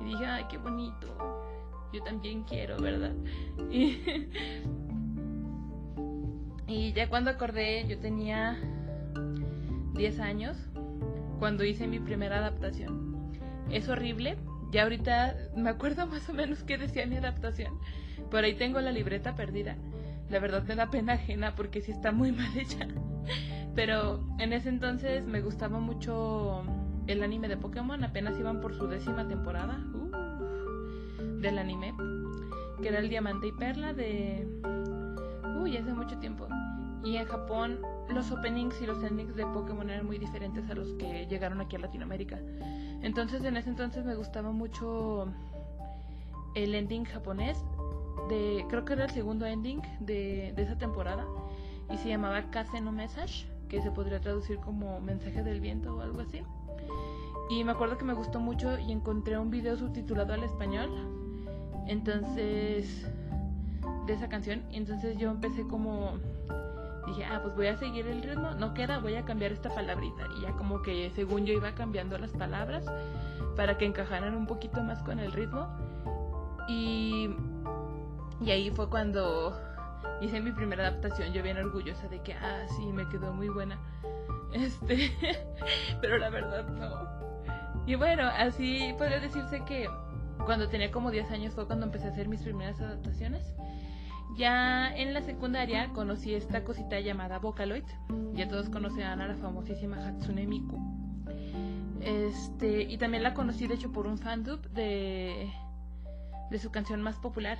Y 0.00 0.04
dije, 0.04 0.26
ay, 0.26 0.44
qué 0.50 0.58
bonito. 0.58 1.06
Yo 1.92 2.02
también 2.02 2.44
quiero, 2.44 2.78
¿verdad? 2.78 3.14
y 6.66 6.92
ya 6.92 7.08
cuando 7.08 7.30
acordé, 7.30 7.86
yo 7.86 7.98
tenía 7.98 8.56
10 9.94 10.20
años 10.20 10.56
cuando 11.38 11.64
hice 11.64 11.86
mi 11.86 11.98
primera 11.98 12.38
adaptación. 12.38 13.16
Es 13.70 13.88
horrible. 13.88 14.36
Ya 14.72 14.82
ahorita 14.82 15.36
me 15.56 15.70
acuerdo 15.70 16.06
más 16.08 16.28
o 16.28 16.34
menos 16.34 16.62
qué 16.64 16.78
decía 16.78 17.06
mi 17.06 17.16
adaptación. 17.16 17.78
Por 18.30 18.44
ahí 18.44 18.54
tengo 18.54 18.80
la 18.80 18.92
libreta 18.92 19.36
perdida. 19.36 19.76
La 20.28 20.40
verdad 20.40 20.64
me 20.64 20.74
da 20.74 20.90
pena 20.90 21.14
ajena 21.14 21.54
porque 21.54 21.80
sí 21.80 21.92
está 21.92 22.12
muy 22.12 22.32
mal 22.32 22.56
hecha. 22.56 22.86
Pero 23.74 24.26
en 24.38 24.52
ese 24.52 24.68
entonces 24.68 25.24
me 25.24 25.40
gustaba 25.40 25.78
mucho 25.78 26.64
el 27.06 27.22
anime 27.22 27.48
de 27.48 27.56
Pokémon, 27.56 28.02
apenas 28.02 28.38
iban 28.38 28.60
por 28.60 28.74
su 28.74 28.88
décima 28.88 29.28
temporada 29.28 29.78
uh, 29.94 31.40
del 31.40 31.58
anime, 31.58 31.94
que 32.82 32.88
era 32.88 32.98
el 32.98 33.08
Diamante 33.08 33.48
y 33.48 33.52
Perla 33.52 33.92
de... 33.92 34.46
Hace 35.74 35.92
mucho 35.92 36.16
tiempo. 36.18 36.46
Y 37.04 37.16
en 37.16 37.26
Japón 37.26 37.80
los 38.08 38.30
openings 38.30 38.80
y 38.80 38.86
los 38.86 39.02
endings 39.02 39.34
de 39.34 39.44
Pokémon 39.46 39.90
eran 39.90 40.06
muy 40.06 40.18
diferentes 40.18 40.68
a 40.70 40.74
los 40.74 40.94
que 40.94 41.26
llegaron 41.26 41.60
aquí 41.60 41.74
a 41.74 41.80
Latinoamérica. 41.80 42.38
Entonces 43.02 43.44
en 43.44 43.56
ese 43.56 43.70
entonces 43.70 44.04
me 44.04 44.14
gustaba 44.14 44.52
mucho 44.52 45.26
el 46.54 46.74
ending 46.74 47.04
japonés, 47.04 47.58
de, 48.30 48.64
creo 48.68 48.84
que 48.84 48.92
era 48.92 49.04
el 49.04 49.10
segundo 49.10 49.44
ending 49.44 49.82
de, 50.00 50.52
de 50.56 50.62
esa 50.62 50.78
temporada, 50.78 51.26
y 51.92 51.96
se 51.98 52.08
llamaba 52.08 52.50
Kase 52.50 52.80
no 52.80 52.92
Message, 52.92 53.46
que 53.68 53.82
se 53.82 53.90
podría 53.90 54.20
traducir 54.20 54.58
como 54.58 55.00
mensaje 55.00 55.42
del 55.42 55.60
viento 55.60 55.96
o 55.96 56.00
algo 56.00 56.20
así. 56.20 56.42
Y 57.50 57.64
me 57.64 57.72
acuerdo 57.72 57.98
que 57.98 58.04
me 58.04 58.14
gustó 58.14 58.40
mucho 58.40 58.78
y 58.78 58.92
encontré 58.92 59.36
un 59.38 59.50
video 59.50 59.76
subtitulado 59.76 60.32
al 60.32 60.44
español. 60.44 60.90
Entonces, 61.86 63.06
de 64.06 64.14
esa 64.14 64.28
canción. 64.28 64.62
Entonces 64.72 65.16
yo 65.18 65.30
empecé 65.30 65.66
como. 65.66 66.18
Dije, 67.06 67.24
ah, 67.24 67.40
pues 67.42 67.54
voy 67.54 67.68
a 67.68 67.76
seguir 67.76 68.06
el 68.06 68.22
ritmo. 68.22 68.50
No 68.52 68.74
queda, 68.74 68.98
voy 68.98 69.14
a 69.14 69.24
cambiar 69.24 69.52
esta 69.52 69.72
palabrita. 69.72 70.26
Y 70.38 70.42
ya 70.42 70.52
como 70.52 70.82
que 70.82 71.10
según 71.14 71.46
yo 71.46 71.54
iba 71.54 71.72
cambiando 71.74 72.18
las 72.18 72.32
palabras 72.32 72.84
para 73.56 73.78
que 73.78 73.86
encajaran 73.86 74.34
un 74.34 74.46
poquito 74.46 74.82
más 74.82 75.02
con 75.02 75.20
el 75.20 75.32
ritmo. 75.32 75.68
Y, 76.68 77.30
y 78.40 78.50
ahí 78.50 78.70
fue 78.70 78.88
cuando 78.90 79.56
hice 80.20 80.40
mi 80.40 80.52
primera 80.52 80.88
adaptación. 80.88 81.32
Yo 81.32 81.42
bien 81.42 81.58
orgullosa 81.58 82.08
de 82.08 82.20
que, 82.22 82.34
ah, 82.34 82.66
sí, 82.76 82.86
me 82.92 83.08
quedó 83.08 83.32
muy 83.32 83.48
buena. 83.48 83.78
Este, 84.52 85.10
pero 86.00 86.16
la 86.16 86.30
verdad 86.30 86.66
no. 86.68 87.84
Y 87.84 87.94
bueno, 87.96 88.22
así 88.24 88.94
podría 88.96 89.20
decirse 89.20 89.62
que 89.66 89.86
cuando 90.44 90.68
tenía 90.68 90.90
como 90.90 91.10
10 91.10 91.30
años 91.30 91.54
fue 91.54 91.66
cuando 91.66 91.86
empecé 91.86 92.06
a 92.06 92.10
hacer 92.10 92.28
mis 92.28 92.42
primeras 92.42 92.80
adaptaciones. 92.80 93.54
Ya 94.34 94.94
en 94.94 95.14
la 95.14 95.22
secundaria 95.22 95.90
conocí 95.92 96.34
esta 96.34 96.64
cosita 96.64 97.00
llamada 97.00 97.38
Vocaloid. 97.38 97.84
Ya 98.34 98.48
todos 98.48 98.68
conocían 98.68 99.20
a 99.20 99.28
la 99.28 99.36
famosísima 99.36 99.96
Hatsune 99.96 100.46
Miku. 100.46 100.78
Este, 102.00 102.82
y 102.82 102.98
también 102.98 103.22
la 103.22 103.34
conocí 103.34 103.66
de 103.66 103.74
hecho 103.74 103.92
por 103.92 104.06
un 104.06 104.18
fandub 104.18 104.60
de, 104.70 105.50
de 106.50 106.58
su 106.58 106.70
canción 106.70 107.00
más 107.02 107.16
popular, 107.16 107.58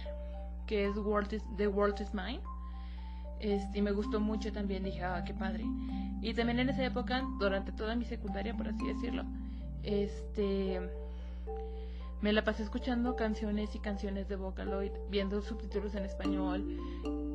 que 0.66 0.86
es 0.86 0.94
The 1.56 1.68
World 1.68 2.00
is 2.00 2.14
Mine. 2.14 2.40
Este, 3.40 3.78
y 3.78 3.82
me 3.82 3.92
gustó 3.92 4.20
mucho 4.20 4.52
también, 4.52 4.84
dije, 4.84 5.02
ah, 5.02 5.22
qué 5.24 5.34
padre. 5.34 5.64
Y 6.20 6.34
también 6.34 6.58
en 6.58 6.68
esa 6.68 6.84
época, 6.84 7.22
durante 7.38 7.72
toda 7.72 7.94
mi 7.94 8.04
secundaria, 8.04 8.56
por 8.56 8.68
así 8.68 8.86
decirlo, 8.86 9.24
este 9.82 10.80
me 12.20 12.32
la 12.32 12.44
pasé 12.44 12.62
escuchando 12.62 13.14
canciones 13.14 13.74
y 13.74 13.78
canciones 13.78 14.28
de 14.28 14.36
Vocaloid, 14.36 14.92
viendo 15.10 15.42
subtítulos 15.42 15.94
en 15.94 16.04
español, 16.04 16.64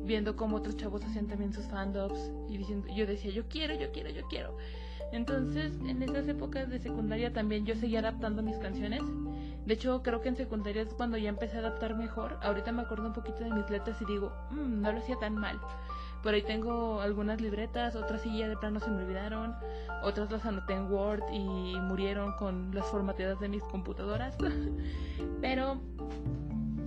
viendo 0.04 0.36
cómo 0.36 0.56
otros 0.56 0.76
chavos 0.76 1.04
hacían 1.04 1.28
también 1.28 1.52
sus 1.52 1.66
fandubs 1.66 2.30
y 2.48 2.58
diciendo, 2.58 2.88
yo 2.94 3.06
decía, 3.06 3.30
yo 3.30 3.48
quiero, 3.48 3.74
yo 3.74 3.92
quiero, 3.92 4.10
yo 4.10 4.22
quiero. 4.28 4.56
Entonces, 5.12 5.72
en 5.86 6.02
esas 6.02 6.26
épocas 6.26 6.68
de 6.70 6.78
secundaria 6.78 7.32
también 7.32 7.66
yo 7.66 7.76
seguía 7.76 8.00
adaptando 8.00 8.42
mis 8.42 8.56
canciones. 8.56 9.02
De 9.66 9.74
hecho, 9.74 10.02
creo 10.02 10.22
que 10.22 10.30
en 10.30 10.36
secundaria 10.36 10.82
es 10.82 10.94
cuando 10.94 11.16
ya 11.18 11.28
empecé 11.28 11.56
a 11.56 11.60
adaptar 11.60 11.96
mejor. 11.96 12.38
Ahorita 12.42 12.72
me 12.72 12.82
acuerdo 12.82 13.06
un 13.06 13.12
poquito 13.12 13.44
de 13.44 13.50
mis 13.50 13.68
letras 13.70 14.00
y 14.00 14.06
digo, 14.06 14.32
mmm, 14.50 14.80
no 14.80 14.90
lo 14.90 14.98
hacía 14.98 15.16
tan 15.20 15.36
mal. 15.36 15.60
Por 16.22 16.34
ahí 16.34 16.42
tengo 16.42 17.00
algunas 17.00 17.40
libretas, 17.40 17.96
otras 17.96 18.22
sí 18.22 18.38
ya 18.38 18.48
de 18.48 18.56
plano 18.56 18.78
se 18.78 18.90
me 18.90 19.02
olvidaron, 19.02 19.54
otras 20.02 20.30
las 20.30 20.46
anoté 20.46 20.74
en 20.74 20.90
Word 20.90 21.22
y 21.32 21.74
murieron 21.80 22.32
con 22.34 22.72
las 22.74 22.86
formateadas 22.86 23.40
de 23.40 23.48
mis 23.48 23.62
computadoras. 23.64 24.36
Pero 25.40 25.80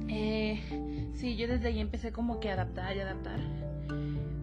eh, 0.08 1.12
sí, 1.15 1.36
yo 1.36 1.48
desde 1.48 1.68
ahí 1.68 1.80
empecé 1.80 2.13
como 2.13 2.39
que 2.39 2.50
a 2.50 2.54
adaptar 2.54 2.96
y 2.96 3.01
adaptar. 3.01 3.39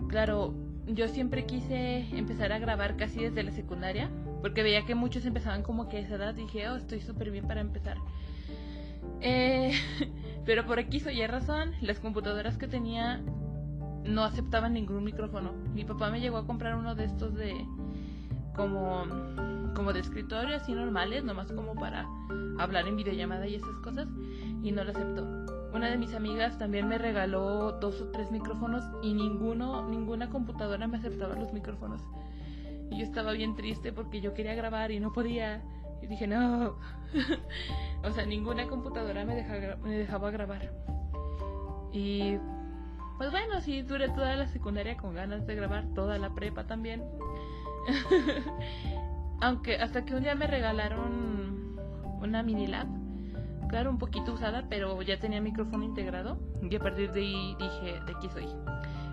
Claro, 0.08 0.54
yo 0.87 1.08
siempre 1.08 1.46
quise 1.46 2.06
empezar 2.12 2.52
a 2.52 2.58
grabar 2.58 2.96
casi 2.96 3.22
desde 3.22 3.42
la 3.42 3.52
secundaria, 3.52 4.11
porque 4.42 4.62
veía 4.62 4.84
que 4.84 4.94
muchos 4.94 5.25
empezaban 5.25 5.62
como 5.62 5.88
que 5.88 5.99
a 5.99 6.00
esa 6.00 6.16
edad. 6.16 6.34
Dije, 6.34 6.68
oh, 6.68 6.76
estoy 6.76 7.00
súper 7.00 7.30
bien 7.30 7.46
para 7.46 7.62
empezar. 7.62 7.96
Eh, 9.22 9.72
pero 10.44 10.66
por 10.66 10.78
aquí 10.78 11.00
soy 11.00 11.25
razón, 11.26 11.72
las 11.80 11.99
computadoras 11.99 12.58
que 12.58 12.68
tenía 12.68 13.22
no 14.04 14.25
aceptaban 14.25 14.75
ningún 14.75 15.04
micrófono. 15.04 15.52
Mi 15.75 15.85
papá 15.85 16.11
me 16.11 16.21
llegó 16.21 16.38
a 16.38 16.47
comprar 16.47 16.76
uno 16.76 16.94
de 16.94 17.04
estos 17.04 17.35
de 17.35 17.66
como 18.54 19.04
como 19.75 19.92
de 19.92 20.00
escritorio 20.00 20.56
así 20.56 20.73
normales, 20.73 21.25
nomás 21.25 21.50
como 21.52 21.75
para 21.75 22.06
hablar 22.59 22.87
en 22.87 22.97
videollamada 22.97 23.47
y 23.47 23.54
esas 23.54 23.76
cosas 23.78 24.06
y 24.62 24.73
no 24.73 24.85
lo 24.85 24.90
aceptó. 24.90 25.23
Una 25.75 25.88
de 25.88 25.97
mis 25.97 26.14
amigas 26.14 26.59
también 26.59 26.87
me 26.87 26.99
regaló 26.99 27.73
dos 27.73 28.00
o 28.02 28.09
tres 28.09 28.30
micrófonos 28.30 28.85
y 29.02 29.14
ninguno 29.14 29.88
ninguna 29.88 30.28
computadora 30.28 30.87
me 30.87 30.99
aceptaba 30.99 31.35
los 31.35 31.52
micrófonos. 31.52 32.02
Y 32.90 32.99
yo 32.99 33.04
estaba 33.04 33.32
bien 33.32 33.56
triste 33.56 33.92
porque 33.92 34.21
yo 34.21 34.35
quería 34.35 34.54
grabar 34.54 34.90
y 34.90 35.00
no 35.00 35.12
podía. 35.12 35.62
Y 36.02 36.06
dije, 36.09 36.26
"No." 36.26 36.75
o 38.04 38.11
sea, 38.11 38.26
ninguna 38.26 38.66
computadora 38.66 39.25
me, 39.25 39.35
me 39.82 39.97
dejaba 39.97 40.30
grabar. 40.30 40.71
Y 41.92 42.37
pues 43.19 43.31
bueno, 43.31 43.61
sí, 43.61 43.83
duré 43.83 44.09
toda 44.09 44.37
la 44.37 44.49
secundaria 44.49 44.97
con 44.97 45.14
ganas 45.14 45.47
de 45.47 45.54
grabar, 45.54 45.87
toda 45.95 46.19
la 46.19 46.35
prepa 46.35 46.66
también. 46.66 47.04
Aunque 49.40 49.76
hasta 49.76 50.04
que 50.04 50.14
un 50.14 50.23
día 50.23 50.35
me 50.35 50.47
regalaron 50.47 51.76
una 52.21 52.42
mini 52.42 52.66
lab, 52.66 52.87
claro, 53.69 53.90
un 53.90 53.99
poquito 53.99 54.33
usada, 54.33 54.66
pero 54.69 55.00
ya 55.02 55.19
tenía 55.19 55.40
micrófono 55.40 55.85
integrado. 55.85 56.38
Y 56.62 56.76
a 56.76 56.78
partir 56.78 57.11
de 57.12 57.21
ahí 57.21 57.57
dije, 57.59 58.00
de 58.04 58.12
aquí 58.12 58.28
soy. 58.28 58.47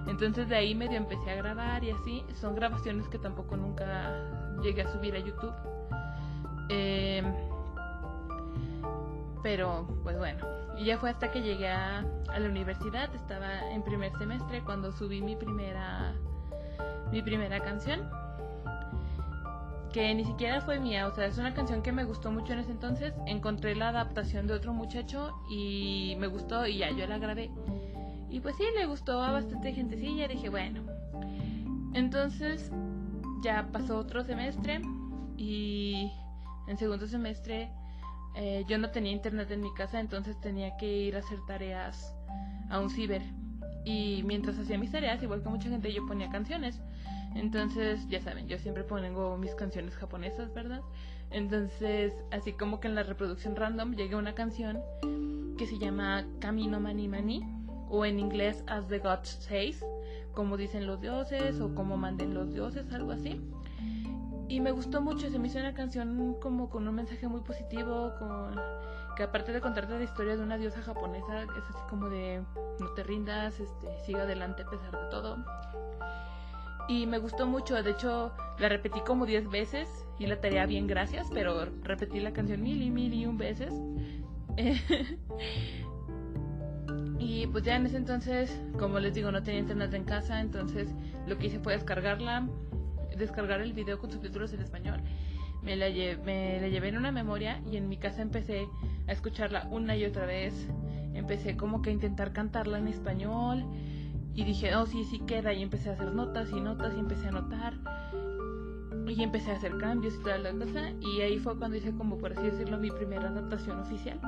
Entonces 0.08 0.50
de 0.50 0.56
ahí 0.56 0.76
medio 0.76 0.98
empecé 0.98 1.32
a 1.32 1.36
grabar 1.36 1.84
y 1.84 1.92
así. 1.92 2.24
Son 2.36 2.56
grabaciones 2.56 3.08
que 3.08 3.18
tampoco 3.18 3.58
nunca 3.58 4.56
llegué 4.62 4.84
a 4.84 4.92
subir 4.92 5.16
a 5.16 5.20
YouTube. 5.20 5.54
Eh, 6.70 7.24
pero, 9.42 9.88
pues 10.04 10.18
bueno, 10.18 10.46
y 10.80 10.86
ya 10.86 10.98
fue 10.98 11.10
hasta 11.10 11.30
que 11.30 11.42
llegué 11.42 11.68
a, 11.68 12.06
la 12.38 12.48
universidad, 12.48 13.14
estaba 13.14 13.70
en 13.72 13.84
primer 13.84 14.18
semestre 14.18 14.64
cuando 14.64 14.94
subí 14.94 15.22
mi 15.22 15.36
primera 15.36 16.16
mi 17.12 17.22
primera 17.22 17.60
canción 17.60 18.08
que 19.92 20.14
ni 20.14 20.24
siquiera 20.24 20.62
fue 20.62 20.80
mía, 20.80 21.08
o 21.08 21.12
sea, 21.12 21.26
es 21.26 21.38
una 21.38 21.54
canción 21.54 21.82
que 21.82 21.92
me 21.92 22.04
gustó 22.04 22.32
mucho 22.32 22.54
en 22.54 22.60
ese 22.60 22.72
entonces, 22.72 23.14
encontré 23.26 23.76
la 23.76 23.90
adaptación 23.90 24.46
de 24.46 24.54
otro 24.54 24.72
muchacho 24.72 25.34
y 25.50 26.16
me 26.20 26.28
gustó 26.28 26.68
y 26.68 26.78
ya 26.78 26.92
yo 26.92 27.08
la 27.08 27.18
grabé. 27.18 27.50
Y 28.30 28.40
pues 28.40 28.56
sí, 28.56 28.64
le 28.78 28.86
gustó 28.86 29.24
a 29.24 29.32
bastante 29.32 29.74
gente, 29.74 29.98
sí, 29.98 30.16
ya 30.16 30.28
dije, 30.28 30.50
bueno. 30.50 30.84
Entonces 31.96 32.72
ya 33.42 33.68
pasó 33.72 33.98
otro 33.98 34.24
semestre 34.24 34.80
y 35.38 36.12
en 36.68 36.78
segundo 36.78 37.08
semestre 37.08 37.72
eh, 38.42 38.64
yo 38.70 38.78
no 38.78 38.90
tenía 38.90 39.12
internet 39.12 39.52
en 39.52 39.60
mi 39.60 39.74
casa, 39.74 40.00
entonces 40.00 40.40
tenía 40.40 40.78
que 40.78 40.88
ir 40.88 41.18
a 41.18 41.20
hacer 41.20 41.40
tareas 41.46 42.16
a 42.70 42.80
un 42.80 42.90
ciber. 42.90 43.22
y 43.84 44.24
mientras 44.24 44.58
hacía 44.58 44.78
mis 44.78 44.92
tareas, 44.92 45.22
igual 45.24 45.42
que 45.44 45.50
mucha 45.50 45.70
gente, 45.70 45.92
yo 45.92 46.06
ponía 46.06 46.30
canciones. 46.30 46.80
Entonces, 47.36 48.08
ya 48.08 48.22
saben, 48.22 48.48
yo 48.48 48.58
siempre 48.58 48.84
pongo 48.84 49.38
mis 49.38 49.56
canciones 49.56 49.96
japonesas, 49.96 50.54
¿verdad? 50.54 50.82
Entonces, 51.32 52.14
así 52.32 52.54
como 52.54 52.80
que 52.80 52.88
en 52.88 52.96
la 52.96 53.04
reproducción 53.04 53.56
random 53.56 53.96
llega 53.96 54.18
una 54.18 54.34
canción 54.36 54.82
que 55.58 55.66
se 55.68 55.78
llama 55.78 56.26
Camino 56.40 56.80
Mani 56.80 57.08
Mani, 57.08 57.44
o 57.90 58.06
en 58.06 58.20
inglés 58.20 58.64
As 58.68 58.88
the 58.88 59.00
Gods 59.00 59.30
Says, 59.42 59.84
como 60.34 60.56
dicen 60.56 60.88
los 60.88 61.02
dioses, 61.02 61.60
o 61.60 61.76
como 61.76 61.98
manden 61.98 62.34
los 62.34 62.54
dioses, 62.54 62.92
algo 62.94 63.12
así. 63.12 63.42
Y 64.50 64.62
me 64.62 64.72
gustó 64.72 65.00
mucho, 65.00 65.30
se 65.30 65.38
me 65.38 65.48
hizo 65.48 65.60
una 65.60 65.76
canción 65.76 66.36
como 66.42 66.72
con 66.72 66.88
un 66.88 66.96
mensaje 66.96 67.28
muy 67.28 67.42
positivo, 67.42 68.12
con 68.18 68.60
que 69.16 69.22
aparte 69.22 69.54
de 69.54 69.62
contarte 69.62 69.94
la 69.94 70.04
historia 70.04 70.36
de 70.36 70.42
una 70.42 70.58
diosa 70.58 70.82
japonesa, 70.82 71.44
es 71.44 71.50
así 71.70 71.80
como 71.88 72.10
de 72.10 72.42
no 72.80 72.88
te 72.96 73.04
rindas, 73.04 73.60
este, 73.60 73.88
sigue 74.06 74.20
adelante 74.20 74.64
a 74.64 74.70
pesar 74.70 74.92
de 74.92 75.08
todo. 75.12 75.38
Y 76.88 77.06
me 77.06 77.20
gustó 77.20 77.46
mucho, 77.46 77.82
de 77.84 77.92
hecho 77.92 78.32
la 78.58 78.70
repetí 78.70 79.02
como 79.02 79.28
10 79.28 79.52
veces 79.52 79.88
y 80.18 80.26
la 80.26 80.42
tarea 80.42 80.66
bien 80.66 80.88
gracias, 80.88 81.28
pero 81.32 81.68
repetí 81.84 82.20
la 82.20 82.34
canción 82.34 82.64
mil 82.64 82.82
y 82.82 82.90
mil 82.90 83.14
y 83.14 83.28
un 83.28 83.38
veces. 83.38 83.72
y 87.20 87.46
pues 87.46 87.64
ya 87.64 87.76
en 87.76 87.86
ese 87.86 87.98
entonces, 87.98 88.60
como 88.80 89.00
les 89.00 89.14
digo, 89.14 89.32
no 89.32 89.44
tenía 89.44 89.60
internet 89.60 89.94
en 89.94 90.06
casa, 90.06 90.42
entonces 90.42 90.90
lo 91.28 91.38
que 91.38 91.48
hice 91.48 91.60
fue 91.60 91.74
descargarla, 91.74 92.48
descargar 93.20 93.62
el 93.62 93.74
video 93.74 94.00
con 94.00 94.12
subtítulos 94.12 94.54
en 94.54 94.62
español. 94.62 95.02
Me 95.62 95.76
la, 95.76 95.88
me 96.24 96.60
la 96.62 96.68
llevé 96.68 96.88
en 96.88 96.98
una 96.98 97.12
memoria 97.12 97.62
y 97.70 97.78
en 97.78 97.90
mi 97.90 97.98
casa 97.98 98.22
empecé 98.22 98.68
a 99.08 99.12
escucharla 99.12 99.68
una 99.70 99.96
y 99.96 100.06
otra 100.06 100.26
vez. 100.26 100.68
Empecé 101.14 101.58
como 101.58 101.82
que 101.82 101.90
a 101.90 101.94
intentar 101.94 102.32
cantarla 102.34 102.80
en 102.80 102.88
español 102.88 103.66
y 104.34 104.44
dije, 104.46 104.76
oh 104.76 104.86
sí, 104.86 105.04
sí 105.04 105.20
queda 105.20 105.54
y 105.54 105.62
empecé 105.62 105.90
a 105.90 105.94
hacer 105.94 106.14
notas 106.14 106.50
y 106.52 106.60
notas 106.62 106.94
y 106.96 107.00
empecé 107.00 107.26
a 107.26 107.30
anotar 107.30 107.74
y 109.08 109.24
empecé 109.24 109.52
a 109.52 109.56
hacer 109.56 109.78
cambios 109.78 110.16
y 110.16 110.20
toda 110.20 110.38
la 110.38 110.52
cosa 110.52 110.92
y 111.02 111.22
ahí 111.22 111.40
fue 111.40 111.58
cuando 111.58 111.78
hice 111.78 111.92
como 111.94 112.18
por 112.18 112.34
así 112.34 112.44
decirlo 112.44 112.78
mi 112.78 112.92
primera 112.92 113.30
adaptación 113.30 113.80
oficial 113.80 114.20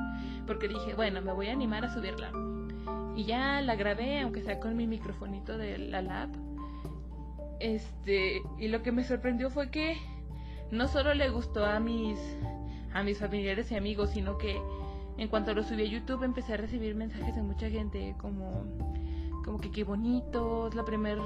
porque 0.48 0.68
dije 0.68 0.94
bueno 0.96 1.22
me 1.22 1.32
voy 1.32 1.48
a 1.48 1.54
animar 1.54 1.86
a 1.86 1.94
subirla 1.94 2.32
y 3.16 3.26
ya 3.26 3.62
la 3.62 3.76
grabé 3.76 4.22
aunque 4.22 4.42
sea 4.42 4.60
con 4.60 4.76
mi 4.76 4.88
microfonito 4.88 5.58
de 5.58 5.78
la 5.78 6.02
lab 6.02 6.30
este 7.62 8.42
y 8.58 8.68
lo 8.68 8.82
que 8.84 8.92
me 8.92 9.04
sorprendió 9.04 9.50
fue 9.50 9.70
que 9.70 9.98
no 10.72 10.88
solo 10.88 11.14
le 11.14 11.30
gustó 11.30 11.66
a 11.66 11.80
mis 11.80 12.18
a 12.94 13.04
mis 13.04 13.20
familiares 13.20 13.72
y 13.72 13.76
amigos 13.76 14.12
sino 14.12 14.38
que 14.38 14.60
en 15.18 15.28
cuanto 15.28 15.54
lo 15.54 15.64
subí 15.64 15.84
a 15.84 15.86
YouTube 15.86 16.24
empecé 16.24 16.54
a 16.54 16.58
recibir 16.58 16.96
mensajes 16.96 17.36
de 17.36 17.42
mucha 17.42 17.70
gente 17.70 18.16
como 18.18 18.66
como 19.44 19.60
que 19.60 19.72
qué 19.72 19.84
bonito, 19.84 20.68
es 20.68 20.76
la 20.76 20.86
primera 20.86 21.22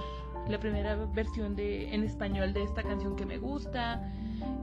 la 0.47 0.59
primera 0.59 0.95
versión 1.13 1.55
de 1.55 1.93
en 1.93 2.03
español 2.03 2.53
de 2.53 2.63
esta 2.63 2.83
canción 2.83 3.15
que 3.15 3.25
me 3.25 3.37
gusta, 3.37 4.11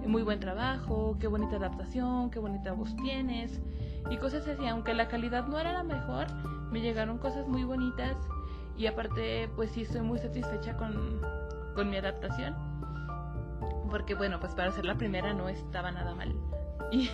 muy 0.07 0.23
buen 0.23 0.39
trabajo, 0.39 1.17
qué 1.19 1.27
bonita 1.27 1.57
adaptación, 1.57 2.31
qué 2.31 2.39
bonita 2.39 2.73
voz 2.73 2.95
tienes 2.97 3.61
y 4.11 4.17
cosas 4.17 4.47
así, 4.47 4.67
aunque 4.67 4.95
la 4.95 5.09
calidad 5.09 5.47
no 5.47 5.59
era 5.59 5.73
la 5.73 5.83
mejor, 5.83 6.27
me 6.71 6.81
llegaron 6.81 7.19
cosas 7.19 7.49
muy 7.49 7.65
bonitas 7.65 8.17
y 8.77 8.87
aparte 8.87 9.49
pues 9.55 9.71
sí 9.71 9.83
estoy 9.83 10.03
muy 10.03 10.19
satisfecha 10.19 10.77
con, 10.77 11.21
con 11.75 11.91
mi 11.91 11.97
adaptación 11.97 12.55
porque 13.91 14.15
bueno 14.15 14.41
pues 14.41 14.55
para 14.55 14.71
ser 14.73 14.85
la 14.85 14.95
primera 14.97 15.35
no 15.35 15.49
estaba 15.49 15.91
nada 15.91 16.15
mal 16.15 16.35
y, 16.93 17.11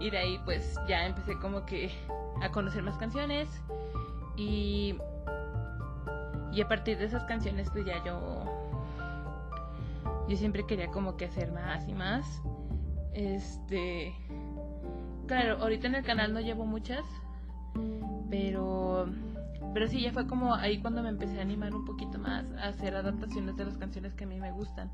y 0.00 0.10
de 0.10 0.18
ahí 0.18 0.40
pues 0.44 0.78
ya 0.88 1.06
empecé 1.06 1.38
como 1.38 1.64
que 1.66 1.90
a 2.40 2.50
conocer 2.50 2.82
más 2.82 2.96
canciones 2.98 3.48
y 4.36 4.96
y 6.52 6.60
a 6.60 6.68
partir 6.68 6.98
de 6.98 7.06
esas 7.06 7.24
canciones 7.24 7.70
pues 7.70 7.84
ya 7.84 8.02
yo 8.04 8.44
yo 10.28 10.36
siempre 10.36 10.64
quería 10.66 10.88
como 10.88 11.16
que 11.16 11.26
hacer 11.26 11.52
más 11.52 11.86
y 11.88 11.94
más. 11.94 12.42
Este 13.12 14.14
claro, 15.26 15.58
ahorita 15.60 15.88
en 15.88 15.96
el 15.96 16.04
canal 16.04 16.32
no 16.32 16.40
llevo 16.40 16.64
muchas, 16.64 17.04
pero 18.30 19.06
pero 19.72 19.88
sí 19.88 20.00
ya 20.00 20.12
fue 20.12 20.26
como 20.26 20.54
ahí 20.54 20.80
cuando 20.80 21.02
me 21.02 21.08
empecé 21.08 21.38
a 21.38 21.42
animar 21.42 21.74
un 21.74 21.84
poquito 21.84 22.18
más 22.18 22.44
a 22.58 22.68
hacer 22.68 22.94
adaptaciones 22.94 23.56
de 23.56 23.64
las 23.64 23.78
canciones 23.78 24.14
que 24.14 24.24
a 24.24 24.26
mí 24.26 24.38
me 24.38 24.52
gustan. 24.52 24.90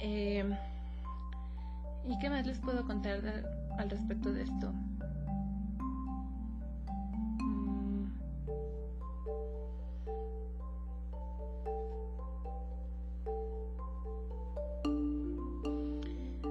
Eh, 0.00 0.44
¿Y 2.08 2.18
qué 2.18 2.30
más 2.30 2.46
les 2.46 2.58
puedo 2.58 2.84
contar 2.86 3.20
al 3.78 3.90
respecto 3.90 4.32
de 4.32 4.42
esto? 4.42 4.72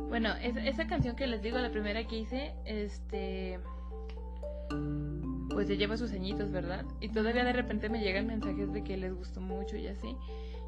Bueno, 0.10 0.34
esa 0.42 0.88
canción 0.88 1.18
que 1.18 1.28
les 1.28 1.42
digo, 1.42 1.58
la 1.58 1.72
primera 1.72 2.08
que 2.08 2.20
hice, 2.20 2.56
este. 2.64 3.60
Pues 5.50 5.68
ya 5.68 5.76
lleva 5.76 5.98
sus 5.98 6.12
añitos, 6.12 6.52
¿verdad? 6.52 6.86
Y 7.00 7.10
todavía 7.10 7.44
de 7.44 7.54
repente 7.54 7.90
me 7.90 8.00
llegan 8.00 8.28
mensajes 8.28 8.72
de 8.74 8.84
que 8.84 8.98
les 8.98 9.14
gustó 9.16 9.40
mucho 9.42 9.78
y 9.78 9.88
así. 9.88 10.18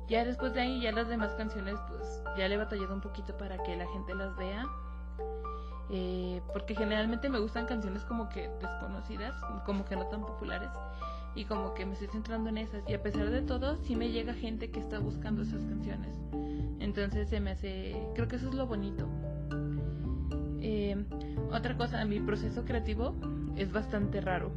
Ya 0.08 0.24
después 0.24 0.54
de 0.54 0.62
ahí, 0.62 0.82
ya 0.82 0.94
las 0.94 1.10
demás 1.10 1.34
canciones, 1.34 1.76
pues 1.90 2.24
ya 2.38 2.48
le 2.48 2.56
he 2.56 2.58
batallado 2.58 2.94
un 2.94 3.02
poquito 3.02 3.38
para 3.38 3.62
que 3.64 3.76
la 3.76 3.86
gente 3.88 4.16
las 4.16 4.36
vea. 4.38 4.66
Eh, 5.90 6.42
porque 6.54 6.76
generalmente 6.76 7.30
me 7.30 7.40
gustan 7.40 7.66
canciones 7.66 8.04
como 8.04 8.30
que 8.30 8.50
desconocidas, 8.62 9.34
como 9.66 9.86
que 9.86 9.96
no 9.96 10.06
tan 10.08 10.22
populares. 10.22 10.70
Y 11.36 11.46
como 11.46 11.74
que 11.74 11.86
me 11.86 11.94
estoy 11.94 12.08
centrando 12.08 12.50
en 12.50 12.58
esas. 12.58 12.84
Y 12.88 12.94
a 12.94 13.04
pesar 13.04 13.30
de 13.30 13.42
todo, 13.42 13.78
sí 13.84 13.96
me 13.96 14.10
llega 14.10 14.34
gente 14.34 14.72
que 14.72 14.80
está 14.80 15.00
buscando 15.00 15.42
esas 15.42 15.64
canciones. 15.66 16.16
Entonces 16.80 17.30
se 17.30 17.40
me 17.40 17.52
hace. 17.52 17.96
Creo 18.16 18.28
que 18.28 18.38
eso 18.38 18.48
es 18.48 18.56
lo 18.56 18.66
bonito. 18.66 19.08
Eh, 20.70 20.98
otra 21.54 21.78
cosa, 21.78 22.04
mi 22.04 22.20
proceso 22.20 22.66
creativo 22.66 23.16
es 23.56 23.72
bastante 23.72 24.20
raro. 24.20 24.52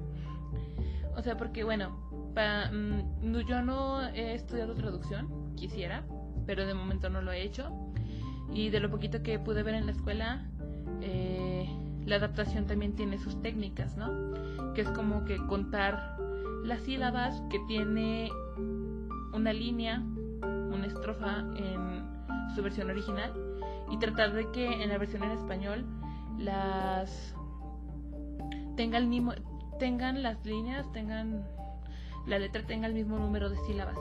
O 1.16 1.22
sea, 1.22 1.36
porque 1.36 1.62
bueno, 1.62 1.96
mm, 2.34 3.36
yo 3.48 3.62
no 3.62 4.02
he 4.08 4.34
estudiado 4.34 4.74
traducción, 4.74 5.54
quisiera, 5.54 6.02
pero 6.46 6.66
de 6.66 6.74
momento 6.74 7.10
no 7.10 7.22
lo 7.22 7.30
he 7.30 7.42
hecho. 7.42 7.70
Y 8.52 8.70
de 8.70 8.80
lo 8.80 8.90
poquito 8.90 9.22
que 9.22 9.38
pude 9.38 9.62
ver 9.62 9.74
en 9.74 9.86
la 9.86 9.92
escuela, 9.92 10.50
eh, 11.00 11.68
la 12.04 12.16
adaptación 12.16 12.66
también 12.66 12.96
tiene 12.96 13.16
sus 13.16 13.40
técnicas, 13.40 13.96
¿no? 13.96 14.72
Que 14.74 14.80
es 14.80 14.90
como 14.90 15.24
que 15.24 15.36
contar 15.46 16.16
las 16.64 16.80
sílabas 16.80 17.40
que 17.50 17.60
tiene 17.68 18.32
una 19.32 19.52
línea, 19.52 20.02
una 20.42 20.86
estrofa 20.86 21.44
en 21.54 22.02
su 22.56 22.64
versión 22.64 22.90
original 22.90 23.32
y 23.90 23.98
tratar 23.98 24.32
de 24.32 24.50
que 24.52 24.82
en 24.82 24.88
la 24.88 24.98
versión 24.98 25.22
en 25.24 25.32
español 25.32 25.84
las 26.38 27.34
tengan 28.76 29.02
el 29.02 29.08
mismo 29.08 29.32
tengan 29.78 30.22
las 30.22 30.44
líneas, 30.44 30.90
tengan 30.92 31.44
la 32.26 32.38
letra 32.38 32.62
tenga 32.62 32.86
el 32.86 32.94
mismo 32.94 33.18
número 33.18 33.50
de 33.50 33.56
sílabas. 33.66 33.98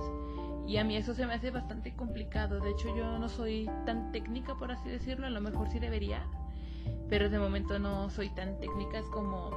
Y 0.69 0.77
a 0.77 0.83
mí 0.83 0.95
eso 0.95 1.15
se 1.15 1.25
me 1.25 1.33
hace 1.33 1.49
bastante 1.49 1.95
complicado. 1.95 2.59
De 2.59 2.69
hecho, 2.69 2.95
yo 2.95 3.17
no 3.17 3.27
soy 3.27 3.67
tan 3.87 4.11
técnica, 4.11 4.53
por 4.53 4.71
así 4.71 4.87
decirlo. 4.87 5.25
A 5.25 5.31
lo 5.31 5.41
mejor 5.41 5.67
sí 5.71 5.79
debería. 5.79 6.21
Pero 7.09 7.27
de 7.31 7.39
momento 7.39 7.79
no 7.79 8.11
soy 8.11 8.29
tan 8.29 8.59
técnica. 8.59 8.99
Es 8.99 9.07
como... 9.07 9.49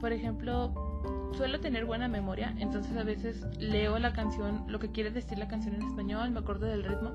Por 0.00 0.12
ejemplo, 0.12 1.30
suelo 1.36 1.60
tener 1.60 1.84
buena 1.84 2.08
memoria. 2.08 2.56
Entonces 2.58 2.96
a 2.96 3.04
veces 3.04 3.46
leo 3.56 4.00
la 4.00 4.12
canción, 4.12 4.64
lo 4.66 4.80
que 4.80 4.90
quiere 4.90 5.12
decir 5.12 5.38
la 5.38 5.46
canción 5.46 5.76
en 5.76 5.82
español. 5.82 6.32
Me 6.32 6.40
acuerdo 6.40 6.66
del 6.66 6.82
ritmo. 6.82 7.12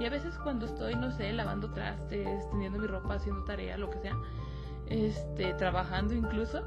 Y 0.00 0.04
a 0.04 0.10
veces 0.10 0.38
cuando 0.38 0.66
estoy, 0.66 0.94
no 0.94 1.10
sé, 1.10 1.32
lavando 1.32 1.70
trastes, 1.70 2.48
teniendo 2.50 2.78
mi 2.78 2.86
ropa, 2.86 3.14
haciendo 3.14 3.44
tarea, 3.44 3.76
lo 3.76 3.90
que 3.90 3.98
sea, 3.98 4.16
este, 4.86 5.54
trabajando 5.54 6.14
incluso, 6.14 6.62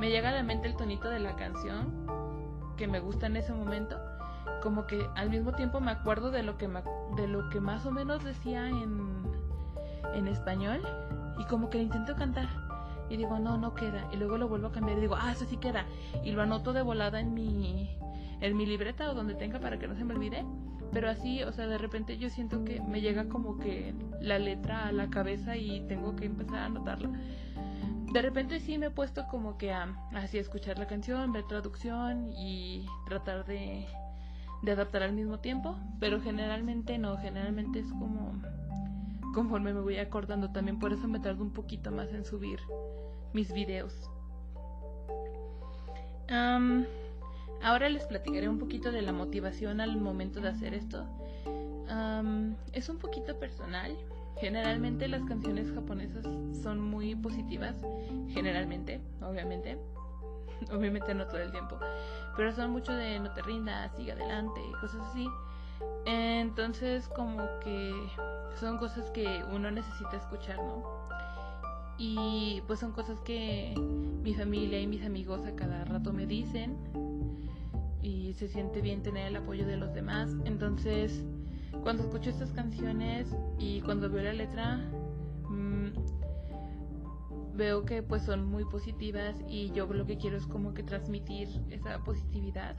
me 0.00 0.10
llega 0.10 0.30
a 0.30 0.32
la 0.32 0.42
mente 0.42 0.68
el 0.68 0.76
tonito 0.76 1.08
de 1.08 1.20
la 1.20 1.36
canción 1.36 2.04
que 2.76 2.88
me 2.88 3.00
gusta 3.00 3.26
en 3.26 3.36
ese 3.36 3.52
momento, 3.52 3.96
como 4.62 4.86
que 4.86 5.06
al 5.14 5.30
mismo 5.30 5.52
tiempo 5.52 5.80
me 5.80 5.92
acuerdo 5.92 6.30
de 6.30 6.42
lo 6.42 6.56
que 6.58 6.68
de 7.16 7.28
lo 7.28 7.48
que 7.50 7.60
más 7.60 7.86
o 7.86 7.90
menos 7.90 8.24
decía 8.24 8.68
en 8.68 9.24
en 10.14 10.28
español 10.28 10.80
y 11.38 11.44
como 11.46 11.70
que 11.70 11.78
lo 11.78 11.84
intento 11.84 12.14
cantar 12.16 12.48
y 13.08 13.16
digo, 13.16 13.38
"No, 13.38 13.56
no 13.58 13.74
queda." 13.74 14.08
Y 14.12 14.16
luego 14.16 14.38
lo 14.38 14.48
vuelvo 14.48 14.68
a 14.68 14.72
cambiar 14.72 14.98
y 14.98 15.02
digo, 15.02 15.16
"Ah, 15.18 15.32
eso 15.32 15.44
sí 15.44 15.56
queda." 15.58 15.86
Y 16.24 16.32
lo 16.32 16.42
anoto 16.42 16.72
de 16.72 16.82
volada 16.82 17.20
en 17.20 17.34
mi 17.34 17.96
en 18.40 18.56
mi 18.56 18.66
libreta 18.66 19.10
o 19.10 19.14
donde 19.14 19.34
tenga 19.34 19.60
para 19.60 19.78
que 19.78 19.86
no 19.86 19.94
se 19.94 20.04
me 20.04 20.14
olvide 20.14 20.44
pero 20.94 21.10
así, 21.10 21.42
o 21.42 21.52
sea, 21.52 21.66
de 21.66 21.76
repente 21.76 22.16
yo 22.18 22.30
siento 22.30 22.64
que 22.64 22.80
me 22.80 23.00
llega 23.00 23.28
como 23.28 23.58
que 23.58 23.92
la 24.20 24.38
letra 24.38 24.86
a 24.86 24.92
la 24.92 25.10
cabeza 25.10 25.56
y 25.56 25.80
tengo 25.88 26.14
que 26.14 26.24
empezar 26.24 26.58
a 26.58 26.66
anotarla. 26.66 27.10
De 28.12 28.22
repente 28.22 28.60
sí 28.60 28.78
me 28.78 28.86
he 28.86 28.90
puesto 28.90 29.26
como 29.26 29.58
que 29.58 29.72
a 29.72 29.92
así 30.14 30.38
escuchar 30.38 30.78
la 30.78 30.86
canción, 30.86 31.32
ver 31.32 31.48
traducción 31.48 32.32
y 32.32 32.86
tratar 33.06 33.44
de, 33.44 33.86
de 34.62 34.70
adaptar 34.70 35.02
al 35.02 35.12
mismo 35.12 35.40
tiempo, 35.40 35.76
pero 35.98 36.20
generalmente 36.20 36.96
no, 36.96 37.18
generalmente 37.18 37.80
es 37.80 37.88
como 37.88 38.40
conforme 39.34 39.74
me 39.74 39.80
voy 39.80 39.96
acordando. 39.96 40.52
También 40.52 40.78
por 40.78 40.92
eso 40.92 41.08
me 41.08 41.18
tardo 41.18 41.42
un 41.42 41.52
poquito 41.52 41.90
más 41.90 42.08
en 42.12 42.24
subir 42.24 42.60
mis 43.32 43.52
videos. 43.52 44.08
Ahora 47.64 47.88
les 47.88 48.04
platicaré 48.04 48.48
un 48.48 48.58
poquito 48.58 48.92
de 48.92 49.02
la 49.02 49.12
motivación 49.12 49.80
al 49.80 49.96
momento 49.96 50.40
de 50.40 50.48
hacer 50.48 50.74
esto. 50.74 51.04
es 52.72 52.88
un 52.88 52.98
poquito 52.98 53.38
personal. 53.38 53.96
Generalmente 54.38 55.08
las 55.08 55.22
canciones 55.24 55.72
japonesas 55.72 56.24
son 56.62 56.80
muy 56.80 57.14
positivas. 57.14 57.76
Generalmente, 58.28 59.00
obviamente. 59.22 59.78
obviamente 60.72 61.14
no 61.14 61.26
todo 61.26 61.38
el 61.40 61.50
tiempo. 61.50 61.78
Pero 62.36 62.52
son 62.52 62.70
mucho 62.70 62.92
de 62.92 63.18
no 63.20 63.32
te 63.32 63.42
rindas, 63.42 63.92
sigue 63.96 64.12
adelante, 64.12 64.60
cosas 64.80 65.00
así. 65.10 65.28
Entonces 66.06 67.08
como 67.08 67.42
que 67.60 67.94
son 68.60 68.78
cosas 68.78 69.10
que 69.10 69.42
uno 69.52 69.70
necesita 69.70 70.16
escuchar, 70.16 70.58
¿no? 70.58 71.04
Y 71.98 72.62
pues 72.66 72.80
son 72.80 72.92
cosas 72.92 73.20
que 73.20 73.74
mi 74.22 74.34
familia 74.34 74.80
y 74.80 74.86
mis 74.86 75.04
amigos 75.04 75.46
a 75.46 75.54
cada 75.54 75.84
rato 75.84 76.12
me 76.12 76.26
dicen. 76.26 76.76
Y 78.02 78.34
se 78.34 78.48
siente 78.48 78.80
bien 78.80 79.02
tener 79.02 79.28
el 79.28 79.36
apoyo 79.36 79.66
de 79.66 79.76
los 79.76 79.94
demás. 79.94 80.30
Entonces, 80.44 81.24
cuando 81.82 82.02
escucho 82.02 82.30
estas 82.30 82.52
canciones 82.52 83.34
y 83.58 83.80
cuando 83.80 84.10
veo 84.10 84.24
la 84.24 84.32
letra, 84.32 84.78
mmm, 85.48 85.88
veo 87.54 87.84
que 87.84 88.02
pues 88.02 88.22
son 88.22 88.44
muy 88.44 88.64
positivas. 88.64 89.36
Y 89.48 89.70
yo 89.70 89.86
lo 89.86 90.04
que 90.04 90.18
quiero 90.18 90.36
es 90.36 90.46
como 90.46 90.74
que 90.74 90.82
transmitir 90.82 91.48
esa 91.70 92.02
positividad. 92.02 92.76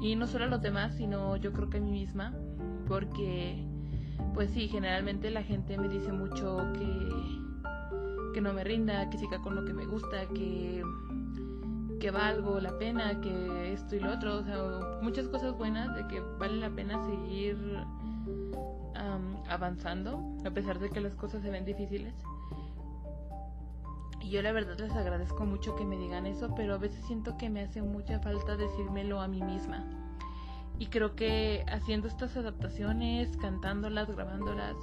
Y 0.00 0.16
no 0.16 0.26
solo 0.26 0.44
a 0.44 0.48
los 0.48 0.62
demás 0.62 0.94
sino 0.96 1.36
yo 1.36 1.52
creo 1.52 1.68
que 1.70 1.78
a 1.78 1.80
mí 1.80 1.90
misma. 1.90 2.34
Porque 2.86 3.62
pues 4.34 4.50
sí 4.50 4.68
generalmente 4.68 5.30
la 5.30 5.42
gente 5.42 5.76
me 5.76 5.88
dice 5.88 6.12
mucho 6.12 6.72
que 6.72 7.47
que 8.32 8.40
no 8.40 8.52
me 8.52 8.64
rinda 8.64 9.08
que 9.10 9.18
siga 9.18 9.40
con 9.40 9.54
lo 9.54 9.64
que 9.64 9.72
me 9.72 9.86
gusta 9.86 10.26
que 10.28 10.82
que 12.00 12.10
valgo 12.10 12.60
la 12.60 12.78
pena 12.78 13.20
que 13.20 13.72
esto 13.72 13.96
y 13.96 14.00
lo 14.00 14.12
otro 14.12 14.36
o 14.36 14.44
sea 14.44 14.56
muchas 15.02 15.28
cosas 15.28 15.56
buenas 15.56 15.94
de 15.96 16.06
que 16.06 16.20
vale 16.38 16.56
la 16.56 16.70
pena 16.70 17.04
seguir 17.06 17.56
avanzando 19.48 20.20
a 20.44 20.50
pesar 20.50 20.78
de 20.78 20.90
que 20.90 21.00
las 21.00 21.14
cosas 21.14 21.42
se 21.42 21.50
ven 21.50 21.64
difíciles 21.64 22.14
y 24.20 24.30
yo 24.30 24.42
la 24.42 24.52
verdad 24.52 24.78
les 24.78 24.92
agradezco 24.92 25.46
mucho 25.46 25.74
que 25.74 25.86
me 25.86 25.96
digan 25.96 26.26
eso, 26.26 26.54
pero 26.54 26.74
a 26.74 26.76
veces 26.78 27.02
siento 27.06 27.38
que 27.38 27.48
me 27.48 27.62
hace 27.62 27.80
mucha 27.80 28.18
falta 28.18 28.58
decírmelo 28.58 29.22
a 29.22 29.28
mí 29.28 29.40
misma. 29.40 29.84
Y 30.78 30.88
creo 30.88 31.14
que 31.14 31.64
haciendo 31.68 32.08
estas 32.08 32.36
adaptaciones, 32.36 33.36
cantándolas, 33.38 34.10
grabándolas, 34.10 34.76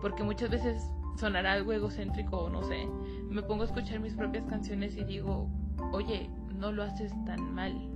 porque 0.00 0.22
muchas 0.22 0.48
veces 0.48 0.82
sonará 1.16 1.52
algo 1.52 1.72
egocéntrico 1.72 2.38
o 2.38 2.48
no 2.48 2.62
sé, 2.62 2.88
me 3.28 3.42
pongo 3.42 3.62
a 3.62 3.66
escuchar 3.66 4.00
mis 4.00 4.14
propias 4.14 4.44
canciones 4.46 4.96
y 4.96 5.04
digo, 5.04 5.48
oye, 5.92 6.30
no 6.54 6.72
lo 6.72 6.82
haces 6.82 7.12
tan 7.24 7.54
mal. 7.54 7.90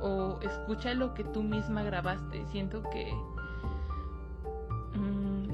O 0.00 0.40
escucha 0.42 0.94
lo 0.94 1.14
que 1.14 1.22
tú 1.22 1.42
misma 1.42 1.82
grabaste. 1.84 2.44
Siento 2.46 2.82
que 2.90 3.12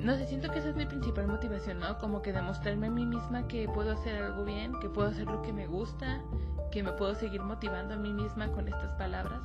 no 0.08 0.16
sé, 0.16 0.26
siento 0.26 0.50
que 0.50 0.60
esa 0.60 0.70
es 0.70 0.76
mi 0.76 0.86
principal 0.86 1.26
motivación, 1.26 1.80
¿no? 1.80 1.98
Como 1.98 2.22
que 2.22 2.32
demostrarme 2.32 2.86
a 2.86 2.90
mí 2.90 3.04
misma 3.04 3.46
que 3.48 3.68
puedo 3.68 3.92
hacer 3.92 4.22
algo 4.22 4.44
bien, 4.44 4.72
que 4.80 4.88
puedo 4.88 5.08
hacer 5.08 5.26
lo 5.26 5.42
que 5.42 5.52
me 5.52 5.66
gusta, 5.66 6.22
que 6.70 6.82
me 6.82 6.92
puedo 6.92 7.14
seguir 7.14 7.42
motivando 7.42 7.94
a 7.94 7.96
mí 7.96 8.12
misma 8.12 8.48
con 8.52 8.68
estas 8.68 8.92
palabras. 8.92 9.42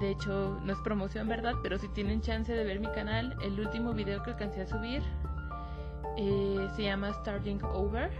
De 0.00 0.10
hecho, 0.10 0.58
no 0.64 0.72
es 0.72 0.78
promoción, 0.80 1.28
¿verdad? 1.28 1.54
Pero 1.62 1.78
si 1.78 1.88
tienen 1.88 2.20
chance 2.20 2.52
de 2.52 2.64
ver 2.64 2.80
mi 2.80 2.88
canal, 2.88 3.36
el 3.44 3.60
último 3.60 3.92
video 3.92 4.22
que 4.22 4.30
alcancé 4.30 4.62
a 4.62 4.66
subir 4.66 5.02
eh, 6.22 6.68
se 6.76 6.82
llama 6.82 7.14
Starting 7.14 7.62
Over, 7.64 8.10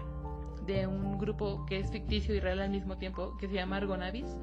de 0.66 0.86
un 0.86 1.18
grupo 1.18 1.66
que 1.66 1.78
es 1.78 1.90
ficticio 1.90 2.34
y 2.34 2.40
real 2.40 2.60
al 2.60 2.70
mismo 2.70 2.96
tiempo, 2.96 3.36
que 3.36 3.46
se 3.46 3.54
llama 3.54 3.76
Argonavis, 3.76 4.38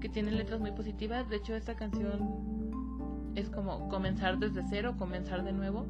que 0.00 0.08
tiene 0.08 0.30
letras 0.30 0.60
muy 0.60 0.72
positivas. 0.72 1.28
De 1.28 1.36
hecho, 1.36 1.54
esta 1.54 1.74
canción 1.74 3.32
es 3.34 3.50
como 3.50 3.88
comenzar 3.90 4.38
desde 4.38 4.62
cero, 4.70 4.94
comenzar 4.98 5.44
de 5.44 5.52
nuevo. 5.52 5.86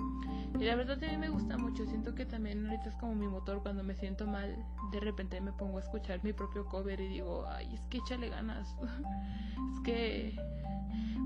Y 0.59 0.65
la 0.65 0.75
verdad 0.75 0.99
a 1.05 1.07
mí 1.07 1.17
me 1.17 1.29
gusta 1.29 1.57
mucho, 1.57 1.87
siento 1.87 2.17
que 2.17 2.27
también 2.27 2.67
ahorita 2.67 2.89
es 2.89 2.97
como 2.97 3.15
mi 3.15 3.29
motor 3.29 3.63
cuando 3.63 3.85
me 3.85 3.95
siento 3.95 4.27
mal, 4.27 4.57
de 4.91 4.99
repente 4.99 5.41
me 5.41 5.53
pongo 5.53 5.79
a 5.79 5.81
escuchar 5.81 6.25
mi 6.25 6.33
propio 6.33 6.67
cover 6.67 7.01
y 7.01 7.07
digo, 7.07 7.47
ay, 7.49 7.73
es 7.73 7.81
que 7.83 7.99
échale 7.99 8.31
ganas. 8.31 8.77
es 9.75 9.81
que, 9.85 10.37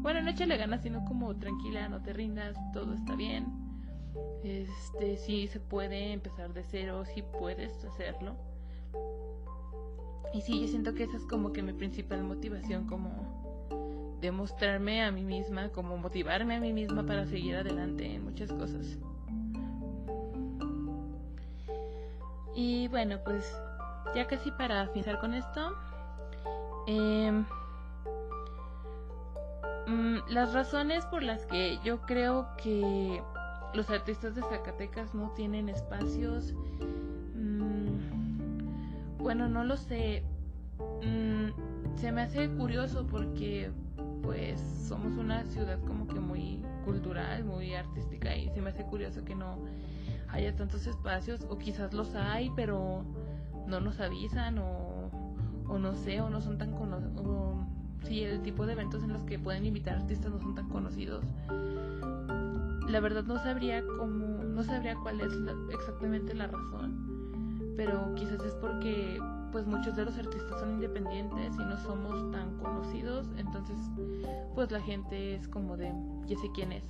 bueno, 0.03 0.20
no 0.20 0.29
échale 0.29 0.59
ganas, 0.59 0.83
sino 0.83 1.07
como 1.07 1.35
tranquila, 1.37 1.88
no 1.88 2.03
te 2.03 2.12
rindas, 2.12 2.55
todo 2.74 2.92
está 2.92 3.16
bien. 3.16 3.73
Este, 4.42 5.16
sí 5.16 5.46
se 5.48 5.61
puede 5.61 6.12
empezar 6.12 6.53
de 6.53 6.62
cero, 6.64 7.05
sí 7.14 7.22
puedes 7.38 7.85
hacerlo. 7.85 8.35
Y 10.33 10.40
sí, 10.42 10.61
yo 10.61 10.68
siento 10.68 10.94
que 10.94 11.05
esa 11.05 11.16
es 11.16 11.24
como 11.27 11.53
que 11.53 11.62
mi 11.62 11.72
principal 11.72 12.22
motivación, 12.24 12.87
como 12.87 14.18
demostrarme 14.20 15.03
a 15.05 15.11
mí 15.11 15.22
misma, 15.22 15.68
como 15.68 15.96
motivarme 15.96 16.57
a 16.57 16.61
mí 16.61 16.72
misma 16.72 17.05
para 17.05 17.27
seguir 17.27 17.57
adelante 17.57 18.14
en 18.14 18.24
muchas 18.24 18.53
cosas. 18.53 18.98
Y 22.55 22.88
bueno, 22.88 23.18
pues 23.24 23.57
ya 24.14 24.27
casi 24.27 24.50
para 24.53 24.87
finalizar 24.88 25.18
con 25.18 25.35
esto, 25.35 25.72
em, 26.87 27.44
mm, 29.87 30.18
las 30.29 30.53
razones 30.53 31.05
por 31.07 31.22
las 31.22 31.46
que 31.46 31.79
yo 31.85 32.00
creo 32.03 32.48
que 32.57 33.22
los 33.74 33.90
artistas 33.90 34.34
de 34.34 34.42
Zacatecas 34.42 35.14
no 35.14 35.30
tienen 35.30 35.68
espacios, 35.68 36.54
mm, 37.34 39.18
bueno, 39.18 39.48
no 39.48 39.64
lo 39.64 39.76
sé, 39.76 40.22
mm, 41.02 41.96
se 41.96 42.12
me 42.12 42.22
hace 42.22 42.48
curioso 42.50 43.06
porque 43.06 43.70
pues 44.22 44.60
somos 44.88 45.16
una 45.16 45.44
ciudad 45.44 45.78
como 45.87 46.06
que 46.06 46.20
muy 46.20 46.62
cultural, 46.84 47.44
muy 47.44 47.74
artística 47.74 48.37
y 48.37 48.48
se 48.50 48.62
me 48.62 48.70
hace 48.70 48.84
curioso 48.84 49.24
que 49.24 49.34
no 49.34 49.58
haya 50.28 50.54
tantos 50.54 50.87
espacios 50.87 51.44
o 51.48 51.58
quizás 51.58 51.92
los 51.92 52.14
hay 52.14 52.50
pero 52.56 53.04
no 53.66 53.80
nos 53.80 54.00
avisan 54.00 54.58
o, 54.58 55.10
o 55.68 55.78
no 55.78 55.94
sé 55.94 56.20
o 56.20 56.30
no 56.30 56.40
son 56.40 56.58
tan 56.58 56.72
conocidos 56.72 57.14
si 58.04 58.22
el 58.22 58.42
tipo 58.42 58.66
de 58.66 58.74
eventos 58.74 59.02
en 59.02 59.12
los 59.12 59.22
que 59.24 59.38
pueden 59.38 59.64
invitar 59.64 59.96
artistas 59.96 60.30
no 60.30 60.38
son 60.38 60.54
tan 60.54 60.68
conocidos 60.68 61.24
la 62.94 63.00
verdad 63.00 63.24
no 63.24 63.37
sabría 63.38 63.83
cómo 63.98 64.44
no 64.44 64.62
sabría 64.62 64.94
cuál 64.94 65.20
es 65.20 65.33
exactamente 65.72 66.33
la 66.33 66.46
razón 66.46 67.74
pero 67.76 68.14
quizás 68.14 68.40
es 68.44 68.54
porque 68.54 69.20
pues 69.50 69.66
muchos 69.66 69.96
de 69.96 70.04
los 70.04 70.16
artistas 70.16 70.61
son 70.61 70.74
independientes 70.74 71.54
y 71.54 71.59
no 71.59 71.76
somos 71.78 72.30
tan 72.30 72.57
conocidos, 72.59 73.26
entonces 73.37 73.76
pues 74.54 74.70
la 74.70 74.80
gente 74.80 75.35
es 75.35 75.48
como 75.48 75.76
de, 75.76 75.92
ya 76.26 76.37
sé 76.38 76.50
quién 76.52 76.72
es. 76.72 76.85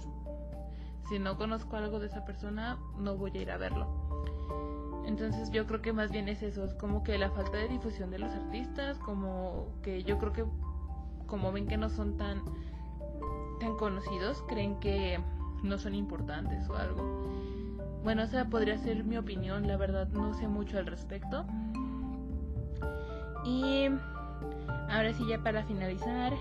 Si 1.08 1.18
no 1.18 1.36
conozco 1.36 1.76
algo 1.76 2.00
de 2.00 2.06
esa 2.06 2.24
persona, 2.24 2.78
no 2.98 3.16
voy 3.16 3.32
a 3.34 3.42
ir 3.42 3.50
a 3.50 3.58
verlo. 3.58 3.86
Entonces 5.06 5.50
yo 5.50 5.66
creo 5.66 5.82
que 5.82 5.92
más 5.92 6.10
bien 6.10 6.28
es 6.28 6.42
eso, 6.42 6.64
es 6.64 6.74
como 6.74 7.02
que 7.02 7.18
la 7.18 7.30
falta 7.30 7.56
de 7.56 7.68
difusión 7.68 8.10
de 8.10 8.18
los 8.18 8.32
artistas, 8.32 8.98
como 8.98 9.68
que 9.82 10.02
yo 10.02 10.18
creo 10.18 10.32
que 10.32 10.44
como 11.26 11.52
ven 11.52 11.66
que 11.66 11.76
no 11.76 11.88
son 11.88 12.16
tan 12.16 12.42
tan 13.60 13.76
conocidos, 13.76 14.42
creen 14.48 14.80
que 14.80 15.18
no 15.64 15.78
son 15.78 15.94
importantes 15.94 16.68
o 16.68 16.76
algo. 16.76 17.24
Bueno, 18.04 18.22
esa 18.22 18.44
podría 18.44 18.78
ser 18.78 19.02
mi 19.04 19.16
opinión, 19.16 19.66
la 19.66 19.76
verdad 19.76 20.08
no 20.08 20.34
sé 20.34 20.46
mucho 20.46 20.78
al 20.78 20.86
respecto. 20.86 21.46
Y 23.44 23.88
ahora 24.90 25.12
sí 25.14 25.24
ya 25.28 25.42
para 25.42 25.64
finalizar, 25.64 26.32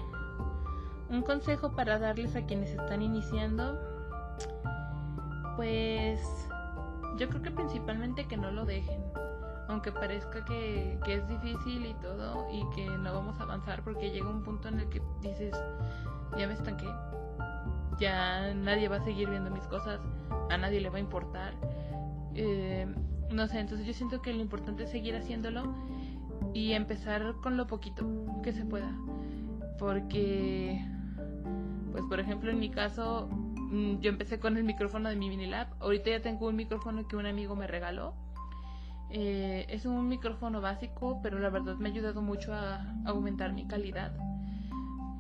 un 1.09 1.21
consejo 1.21 1.71
para 1.71 1.99
darles 1.99 2.35
a 2.35 2.45
quienes 2.45 2.71
están 2.71 3.01
iniciando, 3.01 3.79
pues 5.55 6.19
yo 7.17 7.29
creo 7.29 7.41
que 7.41 7.51
principalmente 7.51 8.25
que 8.25 8.35
no 8.35 8.51
lo 8.51 8.65
dejen, 8.65 9.01
aunque 9.67 9.91
parezca 9.91 10.43
que, 10.45 10.99
que, 11.05 11.15
es 11.15 11.27
difícil 11.27 11.85
y 11.85 11.93
todo 11.95 12.47
y 12.51 12.63
que 12.75 12.85
no 12.85 13.13
vamos 13.13 13.39
a 13.39 13.43
avanzar 13.43 13.83
porque 13.83 14.11
llega 14.11 14.27
un 14.27 14.43
punto 14.43 14.67
en 14.67 14.79
el 14.79 14.89
que 14.89 15.01
dices, 15.21 15.53
ya 16.37 16.47
me 16.47 16.53
estanqué, 16.53 16.87
ya 17.99 18.53
nadie 18.53 18.87
va 18.87 18.97
a 18.97 19.03
seguir 19.03 19.29
viendo 19.29 19.49
mis 19.51 19.65
cosas, 19.67 19.99
a 20.49 20.57
nadie 20.57 20.81
le 20.81 20.89
va 20.89 20.97
a 20.97 21.01
importar. 21.01 21.53
Eh, 22.35 22.87
no 23.31 23.47
sé, 23.47 23.59
entonces 23.59 23.85
yo 23.85 23.93
siento 23.93 24.21
que 24.21 24.33
lo 24.33 24.41
importante 24.41 24.83
es 24.83 24.91
seguir 24.91 25.15
haciéndolo 25.15 25.73
y 26.53 26.73
empezar 26.73 27.35
con 27.41 27.57
lo 27.57 27.67
poquito 27.67 28.05
que 28.43 28.51
se 28.51 28.65
pueda. 28.65 28.91
Porque, 29.79 30.85
pues 31.91 32.03
por 32.05 32.19
ejemplo 32.19 32.51
en 32.51 32.59
mi 32.59 32.69
caso, 32.69 33.27
mm, 33.29 33.99
yo 33.99 34.09
empecé 34.09 34.39
con 34.39 34.57
el 34.57 34.63
micrófono 34.63 35.09
de 35.09 35.15
mi 35.15 35.29
Minilab. 35.29 35.67
Ahorita 35.79 36.11
ya 36.11 36.21
tengo 36.21 36.47
un 36.47 36.55
micrófono 36.55 37.07
que 37.07 37.15
un 37.15 37.25
amigo 37.25 37.55
me 37.55 37.67
regaló. 37.67 38.13
Eh, 39.09 39.65
es 39.69 39.85
un 39.85 40.07
micrófono 40.07 40.61
básico, 40.61 41.19
pero 41.21 41.37
la 41.39 41.49
verdad 41.49 41.75
me 41.75 41.89
ha 41.89 41.91
ayudado 41.91 42.21
mucho 42.21 42.53
a 42.53 42.95
aumentar 43.05 43.53
mi 43.53 43.67
calidad. 43.67 44.11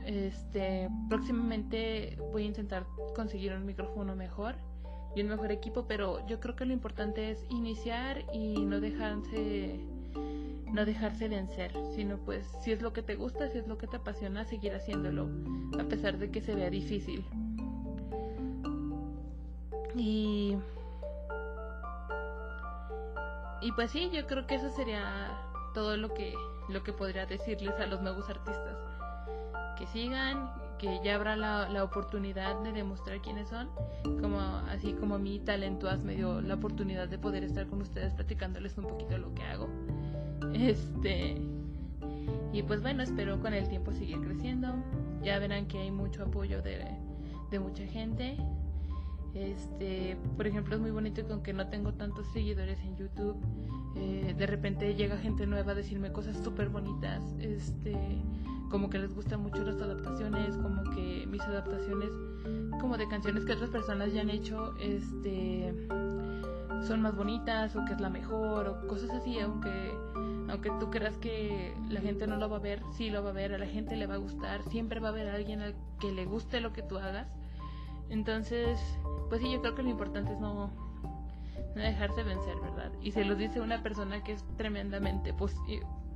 Este, 0.05 0.89
próximamente 1.09 2.17
voy 2.31 2.43
a 2.43 2.47
intentar 2.47 2.85
conseguir 3.15 3.53
un 3.53 3.65
micrófono 3.65 4.15
mejor 4.15 4.55
y 5.15 5.21
un 5.21 5.29
mejor 5.29 5.51
equipo, 5.51 5.85
pero 5.87 6.25
yo 6.27 6.39
creo 6.39 6.55
que 6.55 6.65
lo 6.65 6.73
importante 6.73 7.31
es 7.31 7.45
iniciar 7.49 8.25
y 8.33 8.65
no 8.65 8.79
dejarse 8.79 9.79
no 10.73 10.85
dejarse 10.85 11.27
vencer, 11.27 11.71
sino 11.95 12.17
pues 12.17 12.47
si 12.61 12.71
es 12.71 12.81
lo 12.81 12.93
que 12.93 13.03
te 13.03 13.15
gusta, 13.15 13.47
si 13.49 13.59
es 13.59 13.67
lo 13.67 13.77
que 13.77 13.85
te 13.85 13.97
apasiona, 13.97 14.43
seguir 14.43 14.73
haciéndolo, 14.73 15.29
a 15.79 15.83
pesar 15.83 16.17
de 16.17 16.31
que 16.31 16.41
se 16.41 16.55
vea 16.55 16.71
difícil. 16.71 17.23
Y 19.95 20.57
y 23.61 23.71
pues 23.73 23.91
sí, 23.91 24.09
yo 24.11 24.25
creo 24.25 24.47
que 24.47 24.55
eso 24.55 24.69
sería 24.71 25.37
todo 25.75 25.95
lo 25.95 26.13
que 26.13 26.33
lo 26.69 26.83
que 26.83 26.91
podría 26.91 27.27
decirles 27.27 27.75
a 27.79 27.85
los 27.85 28.01
nuevos 28.01 28.27
artistas. 28.29 28.92
Que 29.77 29.87
sigan, 29.87 30.49
que 30.77 30.99
ya 31.03 31.15
habrá 31.15 31.35
la, 31.35 31.67
la, 31.69 31.83
oportunidad 31.83 32.61
de 32.61 32.71
demostrar 32.71 33.21
quiénes 33.21 33.49
son, 33.49 33.69
como 34.21 34.39
así 34.69 34.93
como 34.93 35.17
mi 35.17 35.39
talento 35.39 35.89
me 36.03 36.15
dio 36.15 36.41
la 36.41 36.55
oportunidad 36.55 37.07
de 37.07 37.17
poder 37.17 37.43
estar 37.43 37.67
con 37.67 37.81
ustedes 37.81 38.13
platicándoles 38.13 38.77
un 38.77 38.85
poquito 38.85 39.17
lo 39.17 39.33
que 39.33 39.43
hago. 39.43 39.69
Este 40.53 41.41
y 42.53 42.61
pues 42.61 42.81
bueno, 42.81 43.01
espero 43.01 43.41
con 43.41 43.53
el 43.55 43.67
tiempo 43.67 43.91
seguir 43.93 44.19
creciendo. 44.21 44.75
Ya 45.23 45.39
verán 45.39 45.65
que 45.67 45.79
hay 45.79 45.91
mucho 45.91 46.23
apoyo 46.23 46.61
de, 46.61 46.85
de 47.49 47.59
mucha 47.59 47.83
gente. 47.87 48.37
Este, 49.33 50.15
por 50.37 50.45
ejemplo, 50.45 50.75
es 50.75 50.81
muy 50.81 50.91
bonito 50.91 51.25
que 51.25 51.33
aunque 51.33 51.51
no 51.51 51.67
tengo 51.69 51.93
tantos 51.93 52.27
seguidores 52.27 52.79
en 52.81 52.95
YouTube, 52.95 53.35
eh, 53.95 54.35
de 54.37 54.45
repente 54.45 54.93
llega 54.93 55.17
gente 55.17 55.47
nueva 55.47 55.71
a 55.71 55.75
decirme 55.75 56.11
cosas 56.11 56.37
súper 56.43 56.69
bonitas. 56.69 57.23
Este, 57.39 57.97
como 58.69 58.89
que 58.89 58.99
les 58.99 59.13
gustan 59.13 59.41
mucho 59.41 59.63
las 59.63 59.81
adaptaciones, 59.81 60.57
como 60.57 60.83
que 60.91 61.25
mis 61.27 61.41
adaptaciones 61.41 62.09
como 62.79 62.97
de 62.97 63.07
canciones 63.07 63.45
que 63.45 63.53
otras 63.53 63.69
personas 63.69 64.13
ya 64.13 64.21
han 64.21 64.29
hecho, 64.29 64.75
este 64.79 65.73
son 66.87 67.01
más 67.01 67.15
bonitas 67.15 67.75
o 67.75 67.85
que 67.85 67.93
es 67.93 68.01
la 68.01 68.09
mejor 68.09 68.67
o 68.67 68.87
cosas 68.87 69.09
así, 69.11 69.39
aunque 69.39 69.93
aunque 70.49 70.69
tú 70.79 70.91
creas 70.91 71.17
que 71.17 71.73
la 71.89 72.01
gente 72.01 72.27
no 72.27 72.35
lo 72.35 72.49
va 72.49 72.57
a 72.57 72.59
ver, 72.59 72.81
sí 72.91 73.09
lo 73.09 73.23
va 73.23 73.29
a 73.29 73.33
ver, 73.33 73.53
a 73.53 73.57
la 73.57 73.65
gente 73.65 73.95
le 73.95 74.07
va 74.07 74.15
a 74.15 74.17
gustar, 74.17 74.61
siempre 74.69 74.99
va 74.99 75.07
a 75.09 75.11
haber 75.11 75.29
alguien 75.29 75.61
al 75.61 75.75
que 75.99 76.11
le 76.11 76.25
guste 76.25 76.59
lo 76.59 76.73
que 76.73 76.83
tú 76.83 76.97
hagas. 76.97 77.27
Entonces, 78.09 78.79
pues 79.29 79.41
sí, 79.41 79.51
yo 79.51 79.61
creo 79.61 79.75
que 79.75 79.83
lo 79.83 79.89
importante 79.89 80.33
es 80.33 80.39
no, 80.39 80.69
no 81.75 81.81
dejarse 81.81 82.23
vencer, 82.23 82.55
¿verdad? 82.61 82.91
Y 83.01 83.11
se 83.11 83.25
los 83.25 83.37
dice 83.37 83.61
una 83.61 83.81
persona 83.81 84.23
que 84.23 84.33
es 84.33 84.43
tremendamente, 84.57 85.33
pues, 85.33 85.55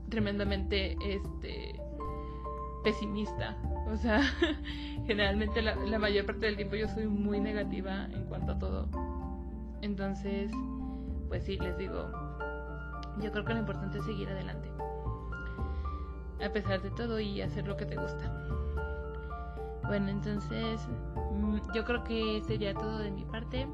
tremendamente, 0.09 0.97
este, 1.01 1.79
pesimista. 2.83 3.57
O 3.91 3.95
sea, 3.95 4.21
generalmente 5.05 5.61
la, 5.61 5.99
mayor 5.99 6.25
parte 6.25 6.45
del 6.45 6.55
tiempo 6.55 6.75
yo 6.75 6.87
soy 6.87 7.07
muy 7.07 7.39
negativa 7.39 8.05
en 8.11 8.25
cuanto 8.25 8.53
a 8.53 8.59
todo. 8.59 8.89
Entonces, 9.81 10.51
pues 11.27 11.43
sí, 11.43 11.57
les 11.57 11.77
digo, 11.77 12.09
yo 13.21 13.31
creo 13.31 13.45
que 13.45 13.53
lo 13.53 13.59
importante 13.59 13.99
es 13.99 14.05
seguir 14.05 14.29
adelante. 14.29 14.69
A 16.43 16.49
pesar 16.51 16.81
de 16.81 16.91
todo 16.91 17.19
y 17.19 17.41
hacer 17.41 17.67
lo 17.67 17.77
que 17.77 17.85
te 17.85 17.95
gusta. 17.95 18.31
Bueno, 19.87 20.09
entonces 20.09 20.85
mm, 21.31 21.59
yo 21.73 21.85
creo 21.85 22.03
que 22.03 22.41
sería 22.45 22.73
todo 22.73 22.99
de 22.99 23.11
mi 23.11 23.23
parte. 23.25 23.67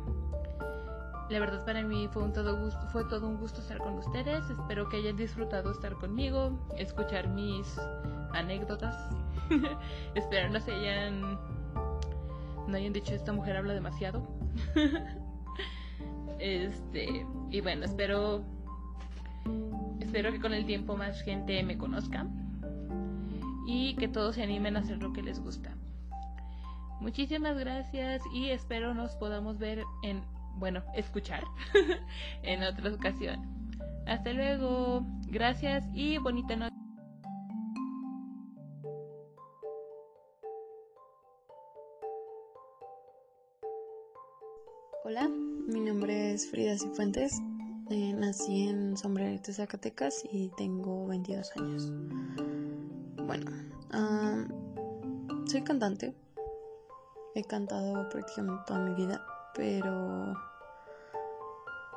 La 1.33 1.39
verdad 1.39 1.65
para 1.65 1.81
mí 1.81 2.07
fue, 2.11 2.21
un 2.21 2.31
todo 2.31 2.69
fue 2.91 3.05
todo 3.05 3.27
un 3.27 3.37
gusto 3.37 3.59
estar 3.59 3.79
con 3.79 3.95
ustedes. 3.95 4.47
Espero 4.51 4.87
que 4.87 4.97
hayan 4.97 5.17
disfrutado 5.17 5.71
estar 5.71 5.95
conmigo, 5.95 6.69
escuchar 6.77 7.27
mis 7.27 7.75
anécdotas. 8.33 8.95
Espero 10.13 10.51
no 10.51 10.59
se 10.59 10.71
hayan 10.73 11.39
no 12.67 12.77
hayan 12.77 12.93
dicho 12.93 13.15
esta 13.15 13.33
mujer 13.33 13.57
habla 13.57 13.73
demasiado. 13.73 14.21
este, 16.37 17.25
y 17.49 17.61
bueno, 17.61 17.85
espero 17.85 18.43
espero 20.01 20.31
que 20.31 20.39
con 20.39 20.53
el 20.53 20.67
tiempo 20.67 20.95
más 20.95 21.19
gente 21.23 21.63
me 21.63 21.79
conozca 21.79 22.27
y 23.65 23.95
que 23.95 24.07
todos 24.07 24.35
se 24.35 24.43
animen 24.43 24.77
a 24.77 24.81
hacer 24.81 25.01
lo 25.01 25.11
que 25.13 25.23
les 25.23 25.39
gusta. 25.39 25.75
Muchísimas 27.01 27.57
gracias 27.57 28.21
y 28.31 28.51
espero 28.51 28.93
nos 28.93 29.15
podamos 29.15 29.57
ver 29.57 29.83
en, 30.03 30.21
bueno, 30.55 30.83
escuchar 30.95 31.43
en 32.43 32.63
otra 32.63 32.93
ocasión. 32.93 33.41
Hasta 34.05 34.33
luego, 34.33 35.05
gracias 35.27 35.85
y 35.93 36.17
bonita 36.17 36.55
noche. 36.55 36.73
Hola, 45.05 45.29
mi 45.67 45.81
nombre 45.81 46.33
es 46.33 46.49
Frida 46.49 46.77
Cifuentes. 46.77 47.41
Eh, 47.89 48.13
nací 48.13 48.69
en 48.69 48.95
Sombrerete, 48.95 49.53
Zacatecas 49.53 50.23
y 50.31 50.49
tengo 50.57 51.05
22 51.07 51.51
años. 51.57 51.91
Bueno, 53.27 53.51
soy 55.45 55.61
cantante. 55.61 56.15
He 57.35 57.43
cantado 57.43 58.09
prácticamente 58.09 58.63
toda 58.65 58.79
mi 58.79 58.95
vida, 58.95 59.25
pero 59.55 60.35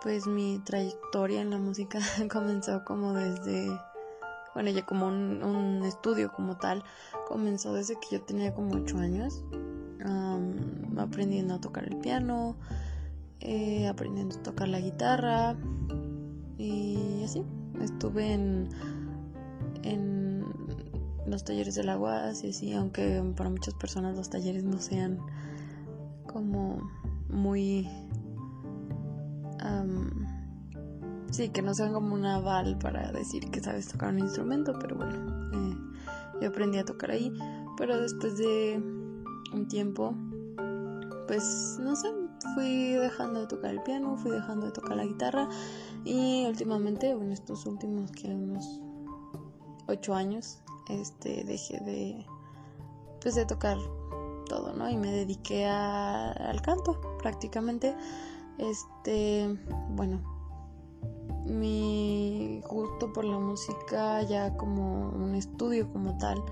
pues 0.03 0.27
mi 0.27 0.61
trayectoria 0.61 1.41
en 1.41 1.51
la 1.51 1.59
música 1.59 1.99
comenzó 2.33 2.85
como 2.85 3.13
desde, 3.13 3.69
bueno, 4.55 4.71
ya 4.71 4.85
como 4.85 5.07
un, 5.07 5.83
estudio 5.85 6.33
como 6.33 6.57
tal, 6.57 6.85
comenzó 7.27 7.73
desde 7.75 7.99
que 7.99 8.17
yo 8.17 8.23
tenía 8.23 8.55
como 8.55 8.77
8 8.77 8.99
años, 8.99 9.45
aprendiendo 10.97 11.55
a 11.55 11.61
tocar 11.61 11.85
el 11.85 11.97
piano, 11.97 12.57
eh, 13.41 13.87
aprendiendo 13.87 14.37
a 14.37 14.43
tocar 14.43 14.69
la 14.69 14.81
guitarra 14.81 15.57
y 16.59 17.23
así. 17.25 17.45
Estuve 17.83 18.33
en, 18.33 18.69
en 19.83 20.45
los 21.27 21.45
talleres 21.45 21.75
del 21.75 21.89
agua, 21.89 22.29
así, 22.29 22.51
así, 22.51 22.73
aunque 22.73 23.23
para 23.37 23.51
muchas 23.51 23.75
personas 23.75 24.17
los 24.17 24.31
talleres 24.31 24.65
no 24.65 24.79
sean 24.79 25.19
como 26.27 26.79
muy... 27.29 27.89
sí, 31.31 31.51
que 31.51 31.61
no 31.61 31.75
sean 31.75 31.93
como 31.93 32.15
un 32.15 32.25
aval 32.25 32.79
para 32.79 33.13
decir 33.13 33.51
que 33.51 33.61
sabes 33.61 33.89
tocar 33.89 34.11
un 34.11 34.21
instrumento, 34.21 34.73
pero 34.79 34.97
bueno, 34.97 35.15
eh, 35.53 35.77
yo 36.41 36.49
aprendí 36.49 36.79
a 36.79 36.85
tocar 36.85 37.11
ahí, 37.11 37.33
pero 37.77 38.01
después 38.01 38.39
de 38.39 38.83
un 39.53 39.69
tiempo, 39.69 40.15
pues 41.27 41.79
no 41.81 41.95
sé, 41.95 42.09
fui 42.55 42.93
dejando 42.93 43.41
de 43.41 43.47
tocar 43.47 43.71
el 43.71 43.83
piano, 43.83 44.17
fui 44.17 44.31
dejando 44.31 44.67
de 44.67 44.73
tocar 44.73 44.97
la 44.97 45.05
guitarra. 45.05 45.49
Y 46.05 46.47
últimamente, 46.47 47.15
bueno, 47.15 47.33
estos 47.33 47.67
últimos 47.67 48.11
que 48.13 48.29
unos 48.29 48.81
ocho 49.89 50.15
años, 50.15 50.61
este, 50.89 51.45
dejé 51.45 51.81
de, 51.81 52.27
pues 53.21 53.35
de 53.35 53.45
tocar 53.47 53.77
todo, 54.49 54.73
¿no? 54.73 54.89
Y 54.89 54.97
me 54.97 55.11
dediqué 55.11 55.67
al 55.67 56.61
canto 56.63 57.01
prácticamente. 57.19 57.95
Este, 58.59 59.49
bueno, 59.91 60.21
mi 61.45 62.61
gusto 62.69 63.13
por 63.13 63.25
la 63.25 63.39
música 63.39 64.23
ya 64.23 64.57
como 64.57 65.11
un 65.11 65.35
estudio 65.35 65.93
como 65.93 66.19
tal 66.19 66.43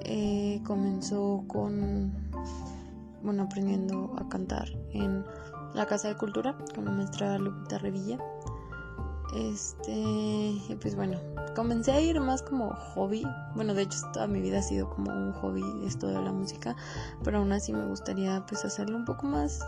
eh, 0.00 0.60
comenzó 0.64 1.44
con 1.46 2.12
bueno, 3.22 3.44
aprendiendo 3.44 4.14
a 4.18 4.28
cantar 4.28 4.68
en 4.90 5.24
la 5.74 5.86
Casa 5.86 6.08
de 6.08 6.16
Cultura 6.16 6.56
con 6.74 6.84
la 6.84 6.90
maestra 6.90 7.38
Lupita 7.38 7.78
Revilla. 7.78 8.18
Este, 9.34 10.76
pues 10.80 10.94
bueno, 10.94 11.18
comencé 11.56 11.92
a 11.92 12.00
ir 12.00 12.20
más 12.20 12.42
como 12.42 12.74
hobby. 12.74 13.26
Bueno, 13.54 13.72
de 13.72 13.82
hecho 13.82 13.98
toda 14.12 14.26
mi 14.26 14.40
vida 14.40 14.58
ha 14.58 14.62
sido 14.62 14.90
como 14.90 15.10
un 15.10 15.32
hobby 15.32 15.64
esto 15.86 16.06
de 16.08 16.20
la 16.20 16.32
música, 16.32 16.76
pero 17.24 17.38
aún 17.38 17.52
así 17.52 17.72
me 17.72 17.86
gustaría 17.86 18.44
pues 18.46 18.64
hacerlo 18.64 18.96
un 18.96 19.04
poco 19.06 19.26
más 19.26 19.60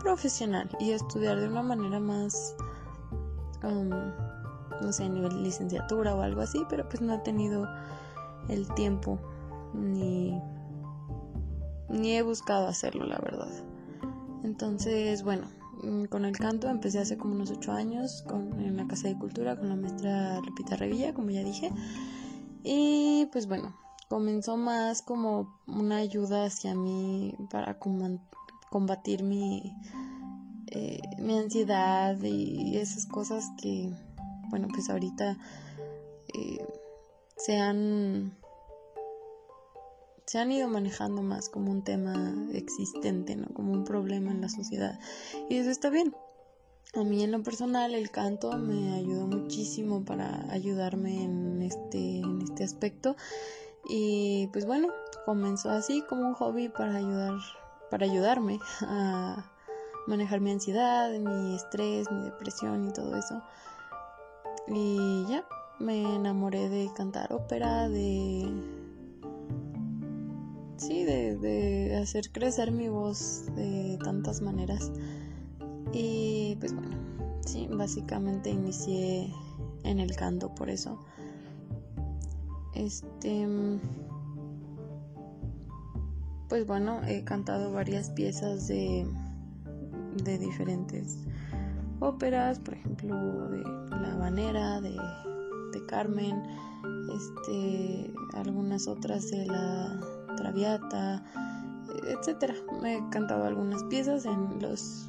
profesional 0.00 0.70
y 0.80 0.92
estudiar 0.92 1.38
de 1.38 1.48
una 1.48 1.62
manera 1.62 2.00
más, 2.00 2.56
um, 3.62 3.90
no 4.80 4.92
sé, 4.92 5.04
a 5.04 5.08
nivel 5.08 5.42
licenciatura 5.42 6.14
o 6.14 6.22
algo 6.22 6.40
así, 6.40 6.64
pero 6.70 6.88
pues 6.88 7.02
no 7.02 7.14
he 7.14 7.18
tenido 7.18 7.68
el 8.48 8.66
tiempo 8.74 9.18
ni 9.74 10.40
ni 11.90 12.16
he 12.16 12.22
buscado 12.22 12.66
hacerlo, 12.66 13.04
la 13.04 13.18
verdad. 13.18 13.50
Entonces, 14.42 15.22
bueno, 15.22 15.46
con 16.08 16.24
el 16.24 16.36
canto 16.36 16.68
empecé 16.68 17.00
hace 17.00 17.16
como 17.16 17.34
unos 17.34 17.50
ocho 17.50 17.72
años 17.72 18.24
en 18.58 18.76
la 18.76 18.86
Casa 18.86 19.08
de 19.08 19.18
Cultura 19.18 19.56
con 19.56 19.68
la 19.68 19.76
maestra 19.76 20.40
Lupita 20.40 20.76
Revilla, 20.76 21.12
como 21.12 21.30
ya 21.30 21.42
dije. 21.42 21.70
Y 22.62 23.28
pues 23.32 23.48
bueno, 23.48 23.74
comenzó 24.08 24.56
más 24.56 25.02
como 25.02 25.58
una 25.66 25.96
ayuda 25.96 26.44
hacia 26.44 26.74
mí 26.74 27.34
para 27.50 27.78
combatir 28.70 29.22
mi, 29.22 29.74
eh, 30.68 31.00
mi 31.18 31.38
ansiedad 31.38 32.16
y 32.22 32.76
esas 32.76 33.06
cosas 33.06 33.50
que, 33.60 33.90
bueno, 34.50 34.68
pues 34.72 34.88
ahorita 34.88 35.36
eh, 36.34 36.64
se 37.36 37.58
han 37.58 38.36
se 40.26 40.38
han 40.38 40.52
ido 40.52 40.68
manejando 40.68 41.22
más 41.22 41.48
como 41.48 41.70
un 41.70 41.82
tema 41.82 42.34
existente, 42.52 43.36
¿no? 43.36 43.48
Como 43.54 43.72
un 43.72 43.84
problema 43.84 44.30
en 44.30 44.40
la 44.40 44.48
sociedad. 44.48 44.98
Y 45.48 45.56
eso 45.56 45.70
está 45.70 45.90
bien. 45.90 46.14
A 46.94 47.04
mí 47.04 47.24
en 47.24 47.32
lo 47.32 47.42
personal 47.42 47.94
el 47.94 48.10
canto 48.10 48.52
me 48.58 48.94
ayudó 48.94 49.26
muchísimo 49.26 50.04
para 50.04 50.50
ayudarme 50.52 51.24
en 51.24 51.62
este, 51.62 52.18
en 52.18 52.42
este 52.42 52.64
aspecto. 52.64 53.16
Y 53.88 54.48
pues 54.52 54.66
bueno, 54.66 54.88
comenzó 55.24 55.70
así 55.70 56.02
como 56.02 56.28
un 56.28 56.34
hobby 56.34 56.68
para 56.68 56.96
ayudar, 56.96 57.32
para 57.90 58.06
ayudarme 58.06 58.58
a 58.82 59.50
manejar 60.06 60.40
mi 60.40 60.50
ansiedad, 60.50 61.10
mi 61.18 61.56
estrés, 61.56 62.10
mi 62.10 62.24
depresión 62.24 62.88
y 62.88 62.92
todo 62.92 63.16
eso. 63.16 63.42
Y 64.68 65.26
ya, 65.28 65.44
me 65.78 66.14
enamoré 66.14 66.68
de 66.68 66.90
cantar 66.94 67.32
ópera, 67.32 67.88
de... 67.88 68.81
Sí, 70.86 71.04
de, 71.04 71.96
hacer 72.02 72.32
crecer 72.32 72.72
mi 72.72 72.88
voz 72.88 73.46
de 73.54 73.98
tantas 74.02 74.40
maneras. 74.42 74.90
Y 75.92 76.56
pues 76.58 76.74
bueno, 76.74 76.96
sí, 77.46 77.68
básicamente 77.70 78.50
inicié 78.50 79.32
en 79.84 80.00
el 80.00 80.16
canto 80.16 80.52
por 80.54 80.70
eso. 80.70 80.98
Este... 82.74 83.46
Pues 86.48 86.66
bueno, 86.66 87.00
he 87.06 87.22
cantado 87.24 87.72
varias 87.72 88.10
piezas 88.10 88.66
de, 88.66 89.06
de 90.24 90.38
diferentes 90.38 91.16
óperas, 92.00 92.58
por 92.58 92.74
ejemplo, 92.74 93.48
de 93.48 93.62
La 93.62 94.12
Habanera, 94.12 94.80
de 94.80 94.96
de 95.72 95.84
Carmen, 95.86 96.42
este, 97.12 98.12
algunas 98.34 98.86
otras 98.86 99.30
de 99.30 99.46
la 99.46 100.00
Traviata, 100.36 101.22
etcétera. 102.06 102.54
He 102.84 103.00
cantado 103.10 103.44
algunas 103.44 103.84
piezas 103.84 104.24
en 104.24 104.60
los 104.60 105.08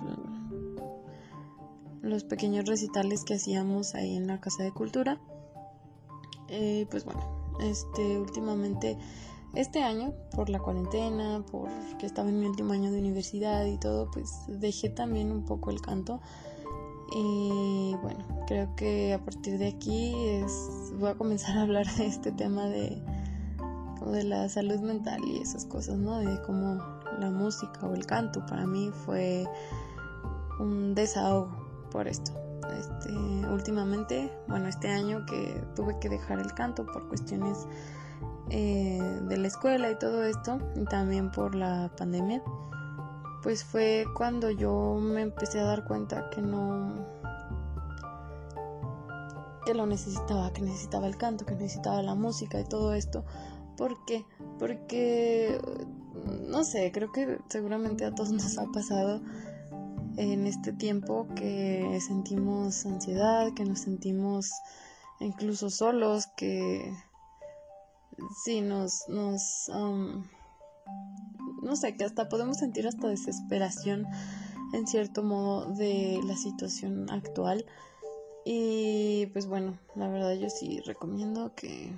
los 2.02 2.26
pequeños 2.26 2.66
recitales 2.66 3.24
que 3.24 3.36
hacíamos 3.36 3.96
ahí 3.96 4.16
en 4.16 4.28
la 4.28 4.42
Casa 4.42 4.64
de 4.64 4.72
Cultura. 4.72 5.20
Eh, 6.50 6.86
pues 6.92 7.06
bueno, 7.06 7.56
este 7.62 8.20
últimamente 8.20 8.98
este 9.56 9.84
año 9.84 10.14
por 10.36 10.50
la 10.50 10.60
cuarentena, 10.60 11.44
porque 11.52 12.06
estaba 12.06 12.30
en 12.30 12.40
mi 12.40 12.48
último 12.48 12.74
año 12.74 12.92
de 12.92 13.00
universidad 13.00 13.66
y 13.66 13.78
todo, 13.78 14.10
pues 14.12 14.34
dejé 14.48 14.90
también 14.90 15.32
un 15.32 15.46
poco 15.46 15.70
el 15.70 15.80
canto 15.80 16.22
y 17.16 17.96
bueno, 18.02 18.26
creo 18.48 18.76
que 18.76 19.14
a 19.14 19.24
partir 19.24 19.60
de 19.60 19.68
aquí 19.68 20.14
voy 21.00 21.12
a 21.12 21.16
comenzar 21.16 21.58
a 21.58 21.62
hablar 21.62 21.86
de 21.96 22.08
este 22.08 22.32
tema 22.32 22.66
de, 22.66 23.02
de 24.12 24.24
la 24.24 24.50
salud 24.50 24.80
mental 24.80 25.22
y 25.26 25.40
esas 25.40 25.66
cosas, 25.66 25.98
¿no? 25.98 26.20
De 26.20 26.42
cómo 26.42 26.80
la 27.20 27.30
música 27.30 27.86
o 27.86 27.94
el 27.94 28.06
canto 28.06 28.46
para 28.46 28.66
mí 28.66 28.92
fue 29.06 29.46
un 30.60 30.96
desahogo 30.96 31.52
por 31.92 32.08
esto. 32.08 32.32
Este, 32.80 33.12
últimamente, 33.14 34.32
bueno, 34.48 34.68
este 34.68 34.90
año 34.90 35.26
que 35.26 35.64
tuve 35.76 36.00
que 36.00 36.10
dejar 36.10 36.40
el 36.40 36.54
canto 36.54 36.86
por 36.86 37.08
cuestiones 37.08 37.68
eh, 38.50 39.00
de 39.28 39.38
la 39.38 39.48
escuela 39.48 39.90
y 39.92 39.96
todo 40.00 40.24
esto, 40.24 40.60
y 40.76 40.86
también 40.86 41.32
por 41.32 41.56
la 41.56 41.92
pandemia 41.98 42.42
pues 43.44 43.66
fue 43.66 44.06
cuando 44.16 44.50
yo 44.50 44.98
me 45.00 45.22
empecé 45.22 45.60
a 45.60 45.66
dar 45.66 45.84
cuenta 45.84 46.30
que 46.30 46.42
no 46.42 47.06
que 49.66 49.74
lo 49.74 49.86
necesitaba, 49.86 50.52
que 50.52 50.62
necesitaba 50.62 51.08
el 51.08 51.18
canto, 51.18 51.46
que 51.46 51.54
necesitaba 51.56 52.02
la 52.02 52.16
música 52.16 52.60
y 52.60 52.66
todo 52.66 52.94
esto. 52.94 53.24
¿Por 53.78 54.06
qué? 54.06 54.26
Porque 54.60 55.60
no 56.48 56.64
sé, 56.64 56.92
creo 56.92 57.12
que 57.12 57.40
seguramente 57.50 58.06
a 58.06 58.14
todos 58.14 58.32
nos 58.34 58.58
ha 58.58 58.66
pasado 58.72 59.22
en 60.18 60.46
este 60.46 60.74
tiempo 60.74 61.28
que 61.36 62.00
sentimos 62.06 62.86
ansiedad, 62.86 63.54
que 63.54 63.66
nos 63.66 63.80
sentimos 63.80 64.52
incluso 65.20 65.70
solos, 65.70 66.28
que 66.38 66.94
sí 68.44 68.62
nos 68.62 69.06
no 69.10 69.38
sé, 71.76 71.96
que 71.96 72.04
hasta 72.04 72.30
podemos 72.30 72.58
sentir 72.58 72.88
hasta 72.88 73.08
desesperación 73.08 74.06
en 74.74 74.88
cierto 74.88 75.24
modo 75.24 75.74
de 75.74 76.20
la 76.26 76.36
situación 76.36 77.10
actual. 77.10 77.66
Y 78.46 79.28
pues 79.28 79.48
bueno, 79.48 79.80
la 79.96 80.10
verdad 80.10 80.34
yo 80.34 80.50
sí 80.50 80.82
recomiendo 80.82 81.56
que, 81.56 81.94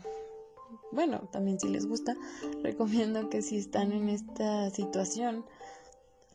bueno, 0.91 1.27
también 1.31 1.59
si 1.59 1.67
les 1.67 1.85
gusta, 1.87 2.15
recomiendo 2.63 3.29
que 3.29 3.41
si 3.41 3.57
están 3.57 3.91
en 3.91 4.09
esta 4.09 4.69
situación, 4.69 5.45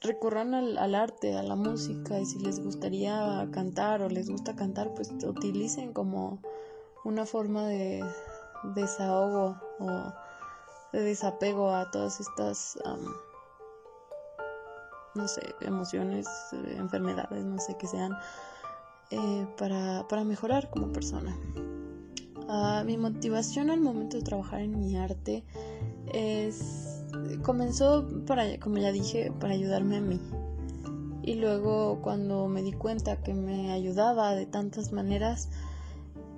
recurran 0.01 0.55
al, 0.55 0.95
arte, 0.95 1.37
a 1.37 1.43
la 1.43 1.57
música 1.57 2.19
y 2.19 2.27
si 2.27 2.39
les 2.39 2.63
gustaría 2.63 3.49
cantar 3.53 4.03
o 4.03 4.09
les 4.09 4.31
gusta 4.31 4.57
cantar, 4.57 4.95
pues 4.95 5.11
utilicen 5.25 5.93
como 5.93 6.41
una 7.05 7.27
forma 7.27 7.67
de 7.67 8.03
desahogo 8.75 9.57
o 9.79 10.13
de 10.93 11.03
desapego 11.03 11.71
a 11.71 11.91
todas 11.91 12.21
estas, 12.21 12.79
no 15.15 15.29
sé, 15.29 15.55
emociones, 15.61 16.27
eh, 16.53 16.77
enfermedades, 16.79 17.45
no 17.45 17.59
sé 17.59 17.77
qué 17.79 17.87
sean, 17.87 18.13
eh, 19.11 19.47
para, 19.59 20.07
para, 20.09 20.25
mejorar 20.25 20.71
como 20.71 20.93
persona. 20.93 21.37
Ah, 22.53 22.83
mi 22.85 22.97
motivación 22.99 23.71
al 23.71 23.81
momento 23.81 24.17
de 24.17 24.25
trabajar 24.25 24.61
en 24.61 24.77
mi 24.77 24.97
arte 24.97 25.45
es 26.13 27.05
comenzó 27.45 28.05
para 28.27 28.59
como 28.59 28.79
ya 28.79 28.91
dije 28.91 29.33
para 29.39 29.55
ayudarme 29.55 29.99
a 29.99 30.01
mí. 30.01 30.19
Y 31.23 31.35
luego 31.37 32.01
cuando 32.03 32.49
me 32.49 32.63
di 32.63 32.73
cuenta 32.73 33.23
que 33.23 33.35
me 33.35 33.71
ayudaba 33.71 34.35
de 34.35 34.47
tantas 34.47 34.91
maneras 34.91 35.49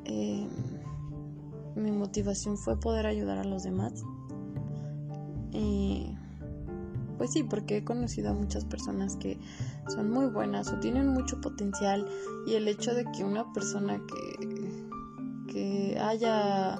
eh, 0.04 0.46
mi 1.76 1.92
motivación 1.92 2.58
fue 2.58 2.78
poder 2.78 3.06
ayudar 3.06 3.38
a 3.38 3.44
los 3.44 3.62
demás. 3.62 4.04
Y 5.50 6.14
pues 7.16 7.30
sí, 7.32 7.42
porque 7.42 7.78
he 7.78 7.84
conocido 7.84 8.32
a 8.32 8.34
muchas 8.34 8.66
personas 8.66 9.16
que 9.16 9.38
son 9.88 10.10
muy 10.10 10.26
buenas 10.26 10.70
o 10.72 10.78
tienen 10.78 11.08
mucho 11.08 11.40
potencial 11.40 12.06
y 12.46 12.52
el 12.54 12.68
hecho 12.68 12.92
de 12.92 13.06
que 13.12 13.24
una 13.24 13.50
persona 13.54 13.98
que, 14.06 14.61
que 15.52 15.98
haya 16.00 16.78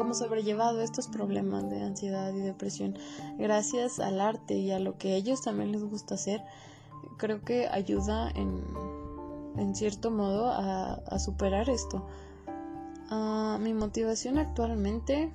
como 0.00 0.14
sobrellevado 0.14 0.80
estos 0.80 1.08
problemas 1.08 1.68
de 1.68 1.82
ansiedad 1.82 2.32
y 2.32 2.40
depresión 2.40 2.96
gracias 3.38 4.00
al 4.00 4.18
arte 4.18 4.54
y 4.54 4.70
a 4.70 4.78
lo 4.78 4.96
que 4.96 5.12
a 5.12 5.16
ellos 5.16 5.42
también 5.42 5.72
les 5.72 5.84
gusta 5.84 6.14
hacer, 6.14 6.42
creo 7.18 7.42
que 7.44 7.68
ayuda 7.68 8.30
en, 8.30 8.64
en 9.58 9.74
cierto 9.74 10.10
modo 10.10 10.50
a, 10.50 11.18
superar 11.18 11.68
esto. 11.68 12.06
Ah, 13.10 13.58
mi 13.60 13.74
motivación 13.74 14.38
actualmente, 14.38 15.30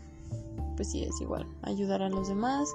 pues 0.75 0.89
sí, 0.89 1.03
es 1.03 1.21
igual, 1.21 1.45
ayudar 1.61 2.01
a 2.01 2.09
los 2.09 2.27
demás, 2.27 2.67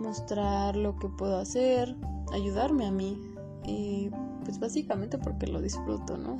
mostrar 0.00 0.76
lo 0.76 0.98
que 0.98 1.08
puedo 1.08 1.38
hacer, 1.38 1.96
ayudarme 2.34 2.84
a 2.84 2.90
mí 2.90 3.18
y 3.64 4.10
pues 4.44 4.58
básicamente 4.58 5.18
porque 5.18 5.46
lo 5.46 5.60
disfruto, 5.60 6.16
¿no? 6.16 6.38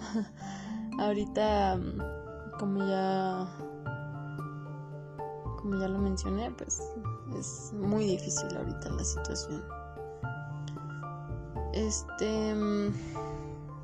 Ahorita, 0.98 1.78
como 2.58 2.86
ya, 2.86 3.48
como 5.58 5.80
ya 5.80 5.88
lo 5.88 5.98
mencioné, 5.98 6.50
pues 6.52 6.82
es 7.38 7.72
muy 7.74 8.04
difícil 8.04 8.56
ahorita 8.56 8.90
la 8.90 9.04
situación. 9.04 9.62
Este, 11.72 12.54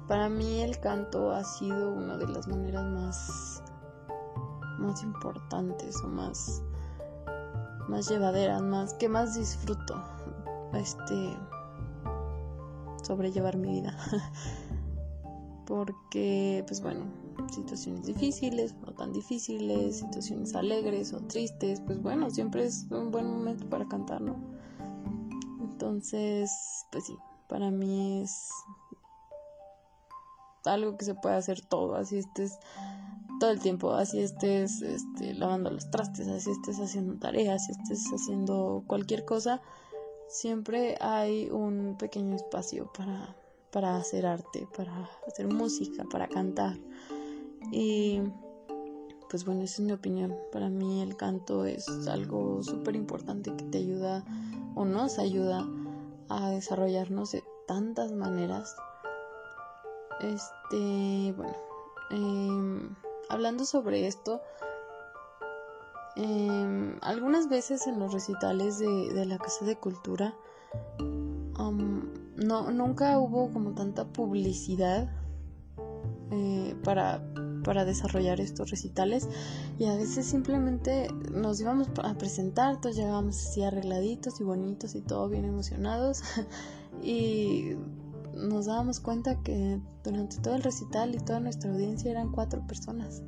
para 0.07 0.29
mí 0.29 0.61
el 0.61 0.79
canto 0.81 1.33
ha 1.33 1.43
sido 1.43 1.93
una 1.93 2.17
de 2.19 2.29
las 2.29 2.47
maneras 2.47 2.85
más 2.85 3.63
más 4.79 5.03
importantes 5.03 5.97
o 6.05 6.09
más 6.09 6.63
más 7.89 8.09
llevaderas, 8.09 8.63
más 8.63 8.95
que 8.95 9.09
más 9.09 9.35
disfruto 9.35 10.01
este 10.75 11.37
sobrellevar 13.09 13.57
mi 13.57 13.81
vida. 13.81 13.97
Porque 15.67 16.65
pues 16.67 16.81
bueno, 16.81 17.07
situaciones 17.53 18.07
difíciles, 18.07 18.75
no 18.77 18.93
tan 18.93 19.13
difíciles, 19.13 19.99
situaciones 19.99 20.55
alegres 20.55 21.13
o 21.13 21.21
tristes, 21.21 21.81
pues 21.81 22.01
bueno, 22.01 22.31
siempre 22.31 22.65
es 22.65 22.87
un 22.91 23.11
buen 23.11 23.27
momento 23.27 23.69
para 23.69 23.87
cantar, 23.87 24.21
¿no? 24.21 24.37
Entonces, 25.61 26.51
pues 26.91 27.05
sí, 27.05 27.17
para 27.49 27.71
mí 27.71 28.23
es 28.23 28.51
algo 30.65 30.97
que 30.97 31.05
se 31.05 31.15
puede 31.15 31.37
hacer 31.37 31.61
todo, 31.61 31.97
así 31.97 32.19
estés 32.19 32.59
todo 33.39 33.51
el 33.51 33.61
tiempo, 33.61 33.93
así 33.93 34.21
estés 34.21 34.83
este, 34.83 35.35
lavando 35.35 35.71
los 35.71 35.91
trastes, 35.91 36.29
así 36.29 36.51
estés 36.51 36.81
haciendo 36.81 37.19
tareas, 37.19 37.63
así 37.63 37.73
estés 37.73 38.05
haciendo 38.13 38.85
cualquier 38.87 39.25
cosa, 39.25 39.63
siempre 40.29 40.97
hay 41.01 41.51
un 41.51 41.97
pequeño 41.99 42.37
espacio 42.37 42.91
para, 42.93 43.35
para 43.73 43.97
hacer 43.97 44.27
arte, 44.27 44.69
para 44.77 45.11
hacer 45.27 45.49
música, 45.49 46.05
para 46.11 46.29
cantar. 46.29 46.79
Y 47.73 48.21
pues 49.29 49.45
bueno, 49.45 49.63
esa 49.63 49.83
es 49.83 49.87
mi 49.87 49.93
opinión. 49.93 50.37
Para 50.53 50.69
mí 50.69 51.03
el 51.03 51.17
canto 51.17 51.65
es 51.65 51.89
algo 52.09 52.63
súper 52.63 52.97
importante 52.97 53.55
que 53.57 53.65
te 53.65 53.79
ayuda 53.79 54.25
o 54.75 54.85
nos 54.85 55.19
ayuda 55.19 55.67
a 56.29 56.51
desarrollarnos 56.51 57.33
de 57.33 57.43
tantas 57.67 58.13
maneras. 58.13 58.77
Este, 60.21 61.33
bueno, 61.37 61.55
em, 62.11 62.95
hablando 63.29 63.65
sobre 63.65 64.07
esto, 64.07 64.41
em, 66.19 66.99
algunas 67.01 67.49
veces 67.49 67.87
en 67.87 67.99
los 67.99 68.13
recitales 68.13 68.79
de, 68.79 69.25
la 69.25 69.39
Casa 69.39 69.65
de 69.65 69.77
Cultura, 69.77 70.35
no, 72.37 72.71
nunca 72.71 73.19
hubo 73.19 73.53
como 73.53 73.73
tanta 73.73 74.07
publicidad 74.07 75.11
eh, 76.31 76.77
para, 76.85 77.23
para 77.65 77.85
desarrollar 77.85 78.41
estos 78.41 78.71
recitales 78.71 79.29
y 79.79 79.87
a 79.87 79.97
veces 79.97 80.27
simplemente 80.27 81.09
nos 81.33 81.61
íbamos 81.61 81.89
a 82.03 82.15
presentar, 82.15 82.81
todos 82.81 82.97
llegábamos 82.97 83.37
así 83.37 83.63
arregladitos 83.63 84.41
y 84.41 84.45
bonitos 84.45 84.95
y 84.95 85.01
todo 85.01 85.29
bien 85.29 85.45
emocionados 85.45 86.23
y 87.03 87.73
nos 88.35 88.67
dábamos 88.67 89.01
cuenta 89.01 89.43
que 89.43 89.81
durante 90.05 90.39
todo 90.39 90.55
el 90.55 90.63
recital 90.63 91.15
y 91.15 91.19
toda 91.19 91.41
nuestra 91.41 91.73
audiencia 91.73 92.11
eran 92.11 92.31
cuatro 92.31 92.67
personas. 92.67 93.23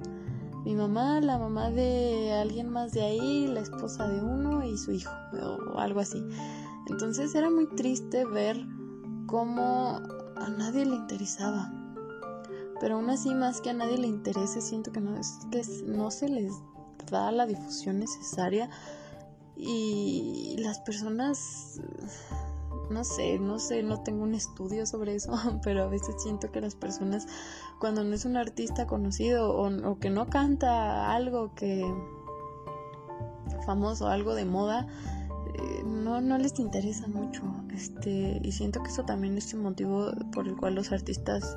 Mi 0.64 0.74
mamá, 0.74 1.20
la 1.20 1.38
mamá 1.38 1.70
de 1.70 2.32
alguien 2.32 2.68
más 2.68 2.92
de 2.92 3.02
ahí, 3.02 3.46
la 3.46 3.60
esposa 3.60 4.06
de 4.08 4.22
uno 4.22 4.64
y 4.64 4.76
su 4.76 4.92
hijo 4.92 5.12
o 5.74 5.78
algo 5.78 6.00
así. 6.00 6.22
Entonces 6.88 7.34
era 7.34 7.50
muy 7.50 7.66
triste 7.66 8.24
ver 8.24 8.62
cómo 9.26 10.00
a 10.36 10.48
nadie 10.50 10.84
le 10.84 10.96
interesaba. 10.96 11.72
Pero 12.80 12.96
aún 12.96 13.10
así, 13.10 13.34
más 13.34 13.60
que 13.60 13.70
a 13.70 13.74
nadie 13.74 13.98
le 13.98 14.06
interese, 14.06 14.60
siento 14.60 14.90
que 14.92 15.00
no, 15.00 15.16
es 15.16 15.38
no 15.86 16.10
se 16.10 16.28
les 16.28 16.52
da 17.10 17.30
la 17.30 17.46
difusión 17.46 17.98
necesaria 17.98 18.70
y 19.56 20.56
las 20.58 20.78
personas 20.80 21.80
no 22.90 23.04
sé, 23.04 23.38
no 23.38 23.58
sé, 23.58 23.82
no 23.82 24.02
tengo 24.02 24.24
un 24.24 24.34
estudio 24.34 24.84
sobre 24.84 25.14
eso, 25.14 25.32
pero 25.62 25.84
a 25.84 25.86
veces 25.86 26.16
siento 26.18 26.50
que 26.50 26.60
las 26.60 26.74
personas 26.74 27.26
cuando 27.80 28.04
no 28.04 28.14
es 28.14 28.26
un 28.26 28.36
artista 28.36 28.86
conocido 28.86 29.56
o, 29.56 29.98
que 29.98 30.10
no 30.10 30.28
canta 30.28 31.12
algo 31.12 31.54
que 31.54 31.82
famoso, 33.64 34.08
algo 34.08 34.34
de 34.34 34.44
moda, 34.44 34.86
eh, 35.54 35.82
no, 35.84 36.20
no 36.20 36.38
les 36.38 36.58
interesa 36.60 37.08
mucho. 37.08 37.42
Este, 37.74 38.38
y 38.44 38.52
siento 38.52 38.82
que 38.82 38.90
eso 38.90 39.04
también 39.04 39.36
es 39.38 39.52
un 39.54 39.62
motivo 39.62 40.12
por 40.30 40.46
el 40.46 40.56
cual 40.56 40.74
los 40.74 40.92
artistas 40.92 41.56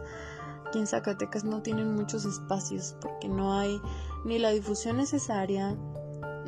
aquí 0.65 0.79
en 0.79 0.87
Zacatecas 0.87 1.43
no 1.43 1.61
tienen 1.61 1.93
muchos 1.93 2.25
espacios, 2.25 2.95
porque 3.01 3.27
no 3.27 3.53
hay 3.53 3.79
ni 4.23 4.39
la 4.39 4.51
difusión 4.51 4.97
necesaria, 4.97 5.75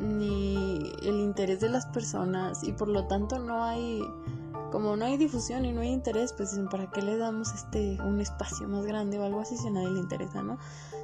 ni 0.00 0.90
el 1.02 1.20
interés 1.20 1.60
de 1.60 1.68
las 1.68 1.84
personas, 1.86 2.64
y 2.64 2.72
por 2.72 2.88
lo 2.88 3.06
tanto 3.06 3.38
no 3.38 3.62
hay 3.62 4.02
como 4.76 4.94
no 4.94 5.06
hay 5.06 5.16
difusión 5.16 5.64
y 5.64 5.72
no 5.72 5.80
hay 5.80 5.88
interés, 5.88 6.34
pues 6.34 6.60
¿para 6.70 6.90
qué 6.90 7.00
le 7.00 7.16
damos 7.16 7.50
este 7.54 7.98
un 8.02 8.20
espacio 8.20 8.68
más 8.68 8.84
grande 8.84 9.18
o 9.18 9.24
algo 9.24 9.40
así 9.40 9.56
si 9.56 9.68
a 9.68 9.70
nadie 9.70 9.88
le 9.88 10.00
interesa, 10.00 10.42
no? 10.42 10.58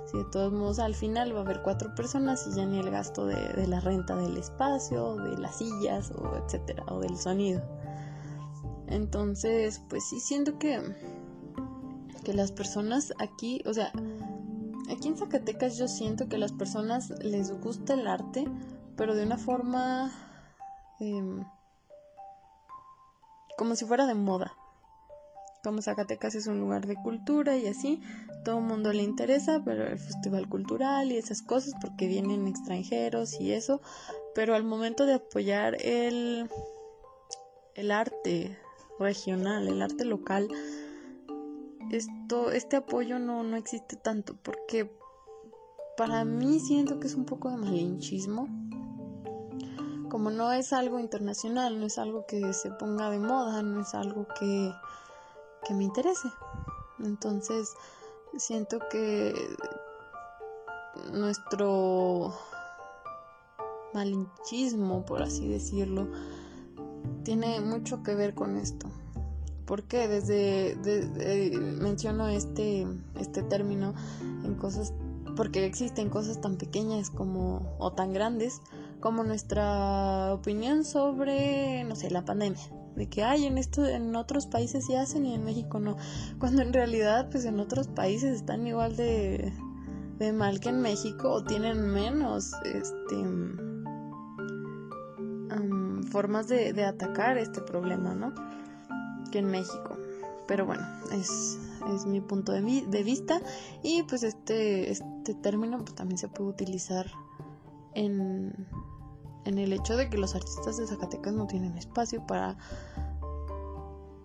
Si 0.05 0.19
de 0.19 0.25
todos 0.25 0.53
modos 0.53 0.79
al 0.79 0.95
final 0.95 1.35
va 1.35 1.39
a 1.39 1.41
haber 1.41 1.63
cuatro 1.63 1.95
personas 1.95 2.47
y 2.47 2.55
ya 2.55 2.67
ni 2.67 2.81
el 2.81 2.91
gasto 2.91 3.25
de, 3.25 3.67
la 3.67 3.81
renta 3.81 4.15
del 4.15 4.37
espacio, 4.37 5.17
de 5.17 5.39
las 5.39 5.57
sillas 5.57 6.11
o 6.11 6.37
etcétera, 6.37 6.85
o 6.89 7.01
del 7.01 7.17
sonido. 7.17 7.63
Entonces, 8.89 9.81
pues 9.89 10.07
sí 10.07 10.21
siento 10.21 10.59
que, 10.59 10.79
que 12.25 12.35
las 12.35 12.53
personas 12.53 13.15
aquí, 13.21 13.63
o 13.65 13.73
sea, 13.73 13.91
aquí 14.91 15.09
en 15.09 15.17
Zacatecas 15.17 15.79
yo 15.79 15.89
siento 15.89 16.29
que 16.29 16.37
las 16.37 16.53
personas 16.53 17.09
les 17.23 17.59
gusta 17.63 17.95
el 17.95 18.07
arte, 18.07 18.47
pero 18.99 19.15
de 19.15 19.25
una 19.25 19.39
forma... 19.39 20.13
Em, 21.01 21.43
como 23.57 23.77
si 23.77 23.85
fuera 23.85 24.07
de 24.07 24.15
moda. 24.15 24.53
Como 25.63 25.81
Zacatecas 25.81 26.35
es 26.35 26.49
un 26.49 26.59
lugar 26.59 26.87
de 26.87 26.97
cultura 26.97 27.57
y 27.57 27.67
así, 27.69 28.01
todo 28.45 28.59
el 28.59 28.65
mundo 28.65 28.93
le 28.93 29.05
interesa, 29.05 29.63
pero 29.65 29.87
el 29.87 29.99
festival 29.99 30.49
cultural 30.49 31.13
y 31.13 31.17
esas 31.17 31.41
cosas 31.43 31.75
porque 31.81 32.09
vienen 32.09 32.49
extranjeros 32.49 33.41
y 33.41 33.53
eso, 33.53 33.81
pero 34.35 34.57
al 34.57 34.65
momento 34.65 35.07
de 35.07 35.15
apoyar 35.15 35.77
el, 35.81 36.51
el 37.75 37.91
arte 37.93 38.59
regional, 38.99 39.69
el 39.69 39.83
arte 39.83 40.05
local, 40.05 40.49
esto, 41.93 42.51
este 42.51 42.77
apoyo 42.77 43.21
no, 43.21 43.45
no 43.45 43.57
existe 43.57 43.97
tanto 43.97 44.37
porque 44.43 44.91
para 45.97 46.25
mí 46.25 46.59
siento 46.59 46.99
que 46.99 47.07
es 47.07 47.15
un 47.15 47.25
poco 47.25 47.51
de 47.51 47.57
malinchismo 47.59 48.49
como 50.13 50.31
no 50.31 50.53
es 50.53 50.75
algo 50.75 50.99
internacional, 50.99 51.81
no 51.81 51.87
es 51.87 51.97
algo 51.97 52.27
que 52.27 52.53
se 52.53 52.71
ponga 52.71 53.09
de 53.09 53.19
moda, 53.19 53.63
no 53.63 53.81
es 53.81 53.95
algo 53.95 54.27
que, 54.39 54.71
que 55.67 55.73
me 55.73 55.85
interese. 55.85 56.29
Entonces, 57.03 57.73
siento 58.37 58.79
que 58.91 59.33
nuestro 61.15 62.35
malinchismo, 63.95 65.07
por 65.07 65.23
así 65.23 65.49
decirlo, 65.49 66.07
tiene 67.25 67.63
mucho 67.63 68.03
que 68.03 68.15
ver 68.15 68.35
con 68.35 68.59
esto. 68.59 68.91
Porque 69.65 70.09
desde, 70.09 70.77
menciono 71.59 72.29
este, 72.29 72.87
este 73.19 73.43
término 73.45 73.95
en 74.45 74.57
cosas, 74.57 74.93
porque 75.37 75.65
existen 75.65 76.11
cosas 76.11 76.39
tan 76.43 76.59
pequeñas 76.59 77.09
como 77.09 77.75
o 77.79 77.93
tan 77.93 78.13
grandes 78.13 78.61
como 79.03 79.25
nuestra 79.25 80.33
opinión 80.33 80.85
sobre, 80.85 81.85
no 81.85 81.97
sé, 81.97 82.11
la 82.11 82.25
pandemia. 82.25 82.63
De 82.97 83.09
que 83.09 83.25
hay 83.25 83.47
en 83.47 83.59
esto, 83.59 83.85
en 83.85 84.15
otros 84.17 84.47
países 84.47 84.87
sí 84.87 84.95
hacen 84.95 85.27
y 85.27 85.35
en 85.35 85.45
México 85.45 85.81
no. 85.81 85.97
Cuando 86.39 86.63
en 86.63 86.73
realidad, 86.73 87.29
pues 87.31 87.45
en 87.45 87.61
otros 87.61 87.89
países 87.89 88.37
están 88.37 88.67
igual 88.67 88.97
de, 88.97 89.53
de 90.19 90.33
mal 90.33 90.61
que 90.61 90.71
en 90.71 90.81
México 90.81 91.31
o 91.31 91.45
tienen 91.45 91.91
menos 91.91 92.53
este, 92.65 93.17
formas 96.11 96.47
de, 96.47 96.73
de, 96.73 96.85
atacar 96.85 97.39
este 97.39 97.61
problema, 97.61 98.15
¿no? 98.15 98.33
Que 99.33 99.41
en 99.41 99.47
México. 99.47 99.99
Pero 100.47 100.67
bueno, 100.67 100.83
es, 101.13 101.59
es 101.95 102.07
mi 102.07 102.21
punto 102.21 102.53
de, 102.53 102.61
de, 102.87 103.03
vista 103.03 103.41
y 103.83 104.03
pues 104.05 104.23
este, 104.23 104.93
este 104.93 105.35
término 105.35 105.79
pues, 105.79 105.95
también 105.95 106.19
se 106.19 106.29
puede 106.29 106.51
utilizar 106.51 107.07
en, 107.95 108.53
en 109.45 109.59
el 109.59 109.73
hecho 109.73 109.97
de 109.97 110.09
que 110.09 110.19
los 110.19 110.35
artistas 110.35 110.77
de 110.77 110.87
Zacatecas 110.87 111.35
no 111.35 111.47
tienen 111.47 111.77
espacio 111.77 112.27
para 112.27 112.57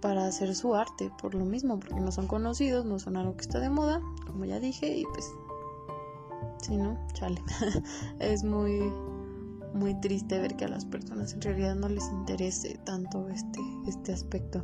para 0.02 0.28
hacer 0.28 0.56
su 0.56 0.76
arte 0.76 1.12
por 1.20 1.34
lo 1.34 1.44
mismo 1.44 1.80
porque 1.80 2.00
no 2.00 2.12
son 2.12 2.28
conocidos 2.28 2.86
no 2.86 3.00
son 3.00 3.18
algo 3.18 3.36
que 3.36 3.42
está 3.42 3.60
de 3.60 3.70
moda 3.70 4.00
como 4.28 4.46
ya 4.46 4.60
dije 4.60 4.96
y 4.96 5.06
pues 5.06 5.34
si 6.62 6.78
no 6.78 6.98
chale. 7.14 7.42
Es 8.20 8.44
muy 8.44 8.92
muy 9.74 10.00
triste 10.00 10.40
ver 10.40 10.56
que 10.56 10.66
a 10.66 10.70
las 10.70 10.86
personas 10.86 11.34
en 11.34 11.42
realidad 11.42 11.76
no 11.76 11.88
les 11.88 12.10
interese 12.10 12.80
tanto 12.86 13.28
este 13.30 13.60
este 13.88 14.14
aspecto. 14.14 14.62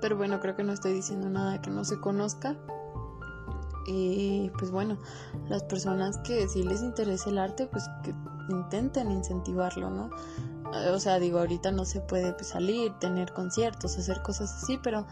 Pero 0.00 0.16
bueno 0.16 0.40
creo 0.40 0.56
que 0.56 0.62
no 0.62 0.72
estoy 0.72 0.92
diciendo 0.92 1.28
nada 1.28 1.60
que 1.60 1.70
no 1.70 1.84
se 1.84 2.00
conozca. 2.00 2.56
Y 3.86 4.50
pues 4.58 4.70
bueno, 4.70 4.96
las 5.48 5.64
personas 5.64 6.16
que 6.18 6.46
sí 6.48 6.62
les 6.62 6.82
interesa 6.82 7.30
el 7.30 7.38
arte, 7.38 7.66
pues 7.66 7.84
que 8.04 8.14
intenten 8.48 9.10
incentivarlo, 9.10 9.90
¿no? 9.90 10.10
O 10.92 10.98
sea, 10.98 11.18
digo, 11.18 11.38
ahorita 11.38 11.70
no 11.70 11.84
se 11.84 12.00
puede 12.00 12.32
pues, 12.32 12.48
salir, 12.48 12.92
tener 12.98 13.32
conciertos, 13.32 13.98
hacer 13.98 14.22
cosas 14.22 14.62
así, 14.62 14.78
pero 14.82 15.06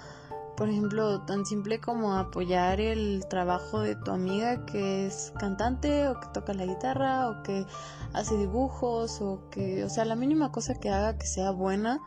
por 0.56 0.68
ejemplo, 0.68 1.22
tan 1.22 1.46
simple 1.46 1.80
como 1.80 2.14
apoyar 2.16 2.82
el 2.82 3.24
trabajo 3.30 3.80
de 3.80 3.96
tu 3.96 4.10
amiga 4.10 4.66
que 4.66 5.06
es 5.06 5.32
cantante 5.38 6.06
o 6.08 6.20
que 6.20 6.26
toca 6.34 6.52
la 6.52 6.66
guitarra 6.66 7.30
o 7.30 7.42
que 7.42 7.64
hace 8.12 8.36
dibujos 8.36 9.22
o 9.22 9.48
que, 9.50 9.84
o 9.84 9.88
sea, 9.88 10.04
la 10.04 10.16
mínima 10.16 10.52
cosa 10.52 10.74
que 10.74 10.90
haga 10.90 11.16
que 11.16 11.26
sea 11.26 11.50
buena 11.50 11.98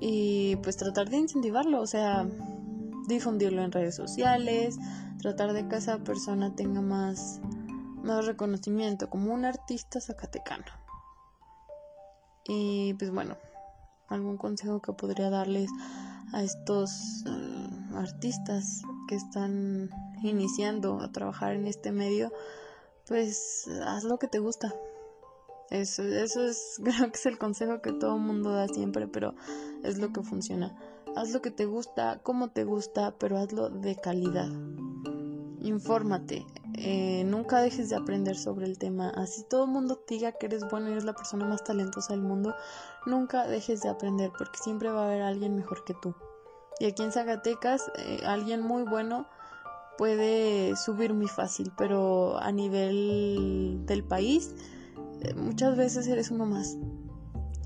y 0.00 0.56
pues 0.56 0.76
tratar 0.76 1.08
de 1.08 1.16
incentivarlo, 1.16 1.80
o 1.80 1.86
sea, 1.86 2.28
difundirlo 3.08 3.62
en 3.62 3.72
redes 3.72 3.94
sociales, 3.94 4.78
tratar 5.18 5.54
de 5.54 5.66
que 5.68 5.76
esa 5.76 5.98
persona 5.98 6.54
tenga 6.54 6.82
más, 6.82 7.40
más 8.06 8.24
reconocimiento 8.24 9.10
como 9.10 9.34
un 9.34 9.44
artista 9.44 10.00
zacatecano. 10.00 10.64
Y 12.48 12.94
pues 12.94 13.10
bueno, 13.10 13.36
algún 14.08 14.36
consejo 14.36 14.80
que 14.80 14.92
podría 14.92 15.30
darles 15.30 15.68
a 16.32 16.42
estos 16.42 17.24
eh, 17.26 17.68
artistas 17.94 18.82
que 19.08 19.16
están 19.16 19.90
iniciando 20.22 21.00
a 21.00 21.10
trabajar 21.10 21.54
en 21.54 21.66
este 21.66 21.92
medio, 21.92 22.32
pues 23.06 23.68
haz 23.84 24.04
lo 24.04 24.18
que 24.18 24.28
te 24.28 24.38
gusta. 24.38 24.74
Eso, 25.70 26.04
eso 26.04 26.44
es, 26.44 26.80
creo 26.84 27.10
que 27.10 27.18
es 27.18 27.26
el 27.26 27.38
consejo 27.38 27.82
que 27.82 27.92
todo 27.92 28.16
el 28.16 28.22
mundo 28.22 28.50
da 28.52 28.68
siempre, 28.68 29.08
pero 29.08 29.34
es 29.82 29.98
lo 29.98 30.12
que 30.12 30.22
funciona. 30.22 30.76
Haz 31.16 31.32
lo 31.32 31.40
que 31.40 31.50
te 31.50 31.64
gusta, 31.64 32.20
como 32.22 32.50
te 32.50 32.64
gusta, 32.64 33.16
pero 33.18 33.38
hazlo 33.38 33.70
de 33.70 33.96
calidad. 33.96 34.50
Infórmate. 35.60 36.46
Eh, 36.78 37.24
nunca 37.24 37.60
dejes 37.60 37.88
de 37.88 37.96
aprender 37.96 38.36
sobre 38.36 38.66
el 38.66 38.78
tema. 38.78 39.10
Así 39.10 39.44
todo 39.48 39.64
el 39.64 39.70
mundo 39.70 40.02
diga 40.08 40.32
que 40.32 40.46
eres 40.46 40.68
bueno 40.70 40.88
y 40.88 40.92
eres 40.92 41.04
la 41.04 41.14
persona 41.14 41.46
más 41.46 41.64
talentosa 41.64 42.12
del 42.12 42.22
mundo, 42.22 42.54
nunca 43.06 43.46
dejes 43.46 43.82
de 43.82 43.88
aprender 43.88 44.30
porque 44.36 44.58
siempre 44.58 44.90
va 44.90 45.02
a 45.02 45.06
haber 45.06 45.22
alguien 45.22 45.54
mejor 45.54 45.84
que 45.84 45.94
tú. 45.94 46.14
Y 46.78 46.86
aquí 46.86 47.02
en 47.02 47.12
Zacatecas, 47.12 47.90
eh, 47.98 48.20
alguien 48.26 48.60
muy 48.60 48.82
bueno 48.82 49.26
puede 49.96 50.76
subir 50.76 51.14
muy 51.14 51.28
fácil, 51.28 51.72
pero 51.76 52.38
a 52.38 52.52
nivel 52.52 53.82
del 53.86 54.04
país, 54.04 54.54
eh, 55.22 55.34
muchas 55.34 55.76
veces 55.76 56.06
eres 56.06 56.30
uno 56.30 56.44
más. 56.44 56.76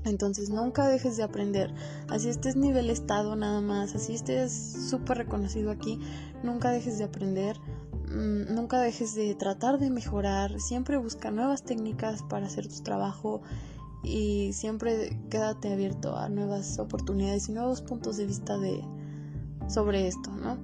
Entonces 0.05 0.49
nunca 0.49 0.87
dejes 0.87 1.17
de 1.17 1.23
aprender. 1.23 1.73
Así 2.09 2.29
estés 2.29 2.55
nivel 2.55 2.89
estado 2.89 3.35
nada 3.35 3.61
más, 3.61 3.93
así 3.93 4.15
estés 4.15 4.51
súper 4.89 5.17
reconocido 5.17 5.69
aquí, 5.71 5.99
nunca 6.43 6.71
dejes 6.71 6.97
de 6.97 7.03
aprender, 7.03 7.57
nunca 8.11 8.79
dejes 8.79 9.15
de 9.15 9.35
tratar 9.35 9.79
de 9.79 9.89
mejorar, 9.89 10.59
siempre 10.59 10.97
busca 10.97 11.31
nuevas 11.31 11.63
técnicas 11.63 12.23
para 12.23 12.47
hacer 12.47 12.67
tu 12.67 12.81
trabajo 12.83 13.41
y 14.03 14.51
siempre 14.53 15.19
quédate 15.29 15.71
abierto 15.71 16.17
a 16.17 16.29
nuevas 16.29 16.79
oportunidades 16.79 17.49
y 17.49 17.53
nuevos 17.53 17.81
puntos 17.81 18.17
de 18.17 18.25
vista 18.25 18.57
de 18.57 18.83
sobre 19.67 20.07
esto, 20.07 20.31
¿no? 20.31 20.57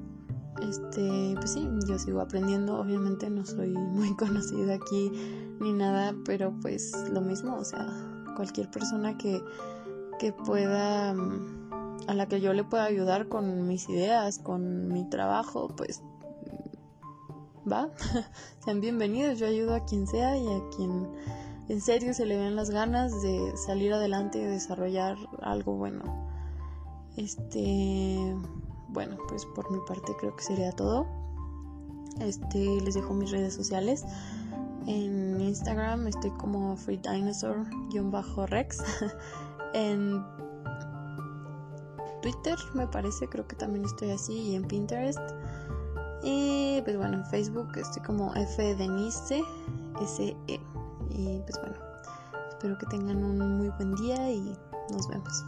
Este, 0.61 1.35
pues 1.35 1.53
sí, 1.53 1.67
yo 1.87 1.99
sigo 1.99 2.19
aprendiendo, 2.19 2.79
obviamente 2.79 3.29
no 3.29 3.45
soy 3.45 3.69
muy 3.73 4.15
conocida 4.15 4.75
aquí 4.75 5.11
ni 5.59 5.73
nada, 5.73 6.15
pero 6.25 6.53
pues 6.61 6.93
lo 7.11 7.21
mismo, 7.21 7.55
o 7.55 7.63
sea, 7.63 7.87
cualquier 8.35 8.69
persona 8.69 9.17
que, 9.17 9.41
que 10.19 10.33
pueda, 10.33 11.13
mm, 11.13 11.69
a 12.07 12.13
la 12.13 12.27
que 12.27 12.41
yo 12.41 12.53
le 12.53 12.63
pueda 12.63 12.85
ayudar 12.85 13.27
con 13.27 13.67
mis 13.67 13.87
ideas, 13.89 14.39
con 14.39 14.87
mi 14.91 15.07
trabajo, 15.09 15.69
pues 15.75 16.01
mm, 16.01 16.16
va, 17.72 17.89
sean 18.63 18.82
bienvenidos, 18.82 19.39
yo 19.39 19.47
ayudo 19.47 19.76
a 19.76 19.84
quien 19.86 20.07
sea 20.07 20.38
y 20.38 20.47
a 20.47 20.61
quien 20.76 21.07
en 21.70 21.82
serio 21.82 22.13
se 22.13 22.26
le 22.26 22.38
ven 22.38 22.55
las 22.55 22.70
ganas 22.70 23.22
de 23.22 23.57
salir 23.57 23.91
adelante 23.91 24.39
y 24.39 24.45
desarrollar 24.45 25.18
algo 25.41 25.74
bueno. 25.74 26.30
Este, 27.18 28.34
bueno, 28.88 29.18
pues 29.28 29.45
por 29.47 29.70
mi 29.72 29.80
parte 29.86 30.13
creo 30.18 30.34
que 30.36 30.43
sería 30.43 30.72
todo. 30.72 31.05
Este, 32.22 32.80
les 32.82 32.93
dejo 32.93 33.13
mis 33.13 33.32
redes 33.32 33.53
sociales. 33.53 34.05
En 34.86 35.41
Instagram 35.41 36.07
estoy 36.07 36.32
como 36.32 36.78
Free 36.78 36.97
Dinosaur-Rex. 36.97 38.84
en 39.74 40.24
Twitter 42.22 42.57
me 42.76 42.88
parece, 42.88 43.28
creo 43.28 43.45
que 43.45 43.57
también 43.57 43.84
estoy 43.84 44.11
así. 44.11 44.34
Y 44.34 44.55
en 44.55 44.63
Pinterest. 44.63 45.20
Y 46.24 46.82
pues 46.84 46.97
bueno, 46.97 47.18
en 47.18 47.26
Facebook 47.26 47.70
estoy 47.76 48.01
como 48.03 48.34
F 48.36 48.76
SE. 50.05 50.36
Y 51.09 51.39
pues 51.39 51.59
bueno, 51.61 51.76
espero 52.49 52.78
que 52.78 52.86
tengan 52.88 53.24
un 53.24 53.57
muy 53.57 53.70
buen 53.70 53.95
día 53.95 54.32
y 54.32 54.57
nos 54.91 55.07
vemos. 55.07 55.45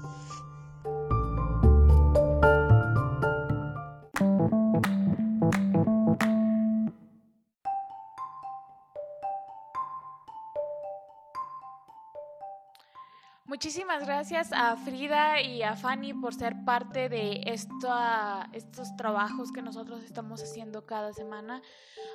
Muchísimas 13.59 14.05
gracias 14.05 14.53
a 14.53 14.77
Frida 14.77 15.41
y 15.41 15.63
a 15.63 15.75
Fanny 15.75 16.13
por 16.13 16.33
ser 16.33 16.63
parte 16.63 17.09
de 17.09 17.41
estos 17.43 18.95
trabajos 18.95 19.51
que 19.51 19.61
nosotros 19.61 20.01
estamos 20.05 20.41
haciendo 20.41 20.85
cada 20.85 21.11
semana. 21.11 21.61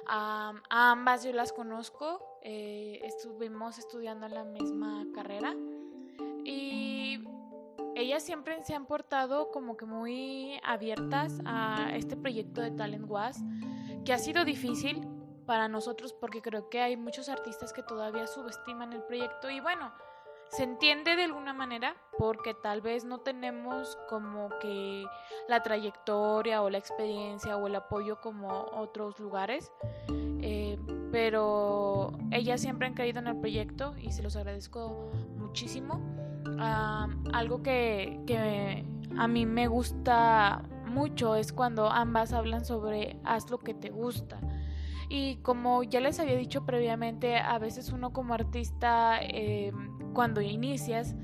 a 0.07 0.55
ambas 0.71 1.23
yo 1.23 1.35
las 1.35 1.53
conozco, 1.53 2.39
eh, 2.41 2.99
estuvimos 3.05 3.79
estudiando 3.79 4.27
la 4.27 4.45
misma 4.45 5.05
carrera 5.15 5.55
y 6.47 7.23
ellas 7.95 8.23
siempre 8.23 8.65
se 8.65 8.75
han 8.75 8.87
portado 8.87 9.51
como 9.51 9.77
que 9.77 9.85
muy 9.85 10.59
abiertas 10.63 11.41
a 11.45 11.91
este 11.93 12.17
proyecto 12.17 12.63
de 12.63 12.71
Talent 12.71 13.05
Was, 13.07 13.39
que 14.07 14.15
ha 14.15 14.19
sido 14.19 14.47
difícil 14.47 15.07
para 15.45 15.69
nosotros 15.69 16.15
porque 16.15 16.41
creo 16.41 16.71
que 16.71 16.81
hay 16.81 16.97
muchos 16.97 17.29
artistas 17.29 17.75
que 17.75 17.83
todavía 17.83 18.27
subestiman 18.27 18.95
el 18.95 19.03
proyecto 19.03 19.51
y 19.51 19.61
bueno, 19.61 19.93
se 20.49 20.63
entiende 20.63 21.17
de 21.17 21.25
alguna 21.25 21.53
manera 21.53 21.97
porque 22.19 22.55
tal 22.55 22.81
vez 22.81 23.05
no 23.05 23.19
tenemos 23.19 23.99
como 24.09 24.51
que 24.61 25.05
la 25.49 25.63
trayectoria 25.63 26.63
o 26.63 26.71
la 26.71 26.79
experiencia 26.79 27.57
o 27.57 27.67
el 27.67 27.75
apoyo 27.75 28.21
como 28.21 28.49
otros 28.73 29.19
lugares. 29.19 29.73
Eh, 30.41 30.79
pero 31.11 32.13
ellas 32.31 32.61
siempre 32.61 32.87
han 32.87 32.95
creído 32.95 33.21
en 33.21 33.29
el 33.29 33.37
proyecto 33.37 33.95
y 33.97 34.13
se 34.13 34.23
los 34.23 34.37
agradezco 34.37 35.11
muchísimo. 35.37 36.01
Algo 36.59 37.63
que, 37.63 38.21
que 38.27 38.85
a 39.17 39.29
mí 39.29 39.47
me 39.47 39.67
gusta 39.67 40.63
mucho 40.87 41.35
es 41.35 41.53
cuando 41.53 41.91
ambas 41.91 42.33
hablan 42.33 42.65
sobre 42.65 43.19
haz 43.25 43.51
lo 43.51 43.59
que 43.59 43.75
te 43.75 43.91
gusta. 43.91 44.41
Y 45.09 45.37
como 45.37 45.83
ya 45.83 46.01
les 46.01 46.19
había 46.19 46.37
dicho 46.37 46.65
previamente, 46.65 47.37
a 47.37 47.59
veces 47.59 47.91
uno 47.91 48.13
como 48.13 48.35
artista, 48.35 49.19
eh, 49.21 49.73
cuando 50.15 50.41
inicias, 50.41 51.15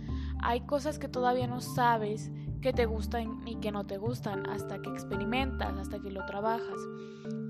hay 0.43 0.63
cosas 0.63 0.99
que 0.99 1.09
todavía 1.09 1.47
no 1.47 1.61
sabes 1.61 2.31
que 2.61 2.73
te 2.73 2.85
gustan 2.85 3.41
y 3.47 3.57
que 3.57 3.73
no 3.73 3.87
te 3.87 3.97
gustan 3.97 4.47
hasta 4.49 4.81
que 4.83 4.91
experimentas, 4.91 5.73
hasta 5.79 5.99
que 5.99 6.11
lo 6.11 6.25
trabajas. 6.27 6.79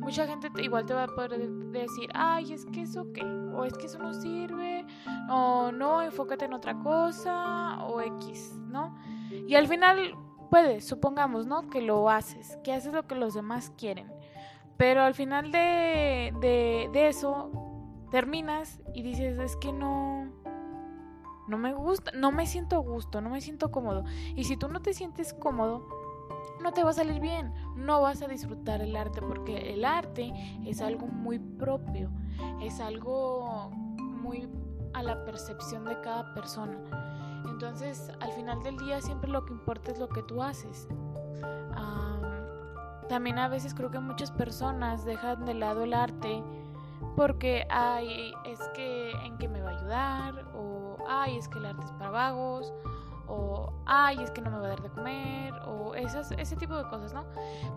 Mucha 0.00 0.26
gente 0.26 0.48
igual 0.62 0.86
te 0.86 0.94
va 0.94 1.04
a 1.04 1.08
poder 1.08 1.48
decir, 1.72 2.10
ay, 2.14 2.52
es 2.52 2.64
que 2.66 2.82
eso 2.82 3.12
qué, 3.12 3.24
o 3.24 3.64
es 3.64 3.72
que 3.74 3.86
eso 3.86 3.98
no 3.98 4.14
sirve, 4.14 4.86
o 5.28 5.72
no, 5.72 6.02
enfócate 6.02 6.44
en 6.44 6.52
otra 6.52 6.78
cosa, 6.78 7.84
o 7.84 8.00
X, 8.00 8.54
¿no? 8.68 8.94
Y 9.48 9.54
al 9.56 9.66
final 9.66 10.14
puedes, 10.50 10.86
supongamos, 10.86 11.46
¿no? 11.46 11.68
Que 11.68 11.80
lo 11.80 12.08
haces, 12.10 12.58
que 12.64 12.72
haces 12.72 12.92
lo 12.92 13.06
que 13.06 13.14
los 13.14 13.34
demás 13.34 13.72
quieren. 13.76 14.12
Pero 14.76 15.02
al 15.02 15.14
final 15.14 15.52
de, 15.52 16.32
de, 16.40 17.08
eso, 17.08 17.50
terminas 18.10 18.80
y 18.94 19.02
dices, 19.02 19.38
es 19.38 19.56
que 19.56 19.72
no, 19.72 20.32
no 21.50 21.58
me 21.58 21.74
gusta, 21.74 22.12
no 22.12 22.30
me 22.30 22.46
siento 22.46 22.80
gusto, 22.80 23.20
no 23.20 23.28
me 23.28 23.40
siento 23.40 23.70
cómodo. 23.70 24.04
Y 24.36 24.44
si 24.44 24.56
tú 24.56 24.68
no 24.68 24.80
te 24.80 24.94
sientes 24.94 25.34
cómodo, 25.34 25.86
no 26.62 26.72
te 26.72 26.84
va 26.84 26.90
a 26.90 26.94
salir 26.94 27.20
bien, 27.20 27.52
no 27.74 28.00
vas 28.00 28.22
a 28.22 28.28
disfrutar 28.28 28.80
el 28.80 28.94
arte 28.94 29.20
porque 29.20 29.74
el 29.74 29.84
arte 29.84 30.32
es 30.64 30.80
algo 30.80 31.06
muy 31.08 31.38
propio, 31.38 32.10
es 32.62 32.80
algo 32.80 33.70
muy 33.70 34.48
a 34.94 35.02
la 35.02 35.24
percepción 35.24 35.84
de 35.84 36.00
cada 36.00 36.32
persona. 36.34 36.78
Entonces, 37.46 38.12
al 38.20 38.32
final 38.32 38.62
del 38.62 38.76
día 38.78 39.00
siempre 39.00 39.30
lo 39.30 39.44
que 39.44 39.52
importa 39.52 39.90
es 39.90 39.98
lo 39.98 40.08
que 40.08 40.22
tú 40.22 40.42
haces. 40.42 40.88
También 43.08 43.40
a 43.40 43.48
veces 43.48 43.74
creo 43.74 43.90
que 43.90 43.98
muchas 43.98 44.30
personas 44.30 45.04
dejan 45.04 45.44
de 45.44 45.54
lado 45.54 45.82
el 45.82 45.94
arte 45.94 46.44
porque, 47.16 47.66
ay, 47.68 48.32
es 48.44 48.60
que 48.72 49.10
en 49.24 49.36
qué 49.36 49.48
me 49.48 49.60
va 49.60 49.70
a 49.70 49.78
ayudar, 49.78 50.44
ay, 51.10 51.36
es 51.36 51.48
que 51.48 51.58
el 51.58 51.66
arte 51.66 51.84
es 51.84 51.92
para 51.92 52.10
vagos, 52.10 52.72
o 53.26 53.72
ay, 53.84 54.22
es 54.22 54.30
que 54.30 54.40
no 54.40 54.50
me 54.50 54.58
va 54.58 54.66
a 54.66 54.68
dar 54.70 54.82
de 54.82 54.90
comer, 54.90 55.54
o 55.66 55.94
esas, 55.94 56.30
ese 56.32 56.56
tipo 56.56 56.76
de 56.76 56.84
cosas, 56.88 57.12
¿no? 57.12 57.24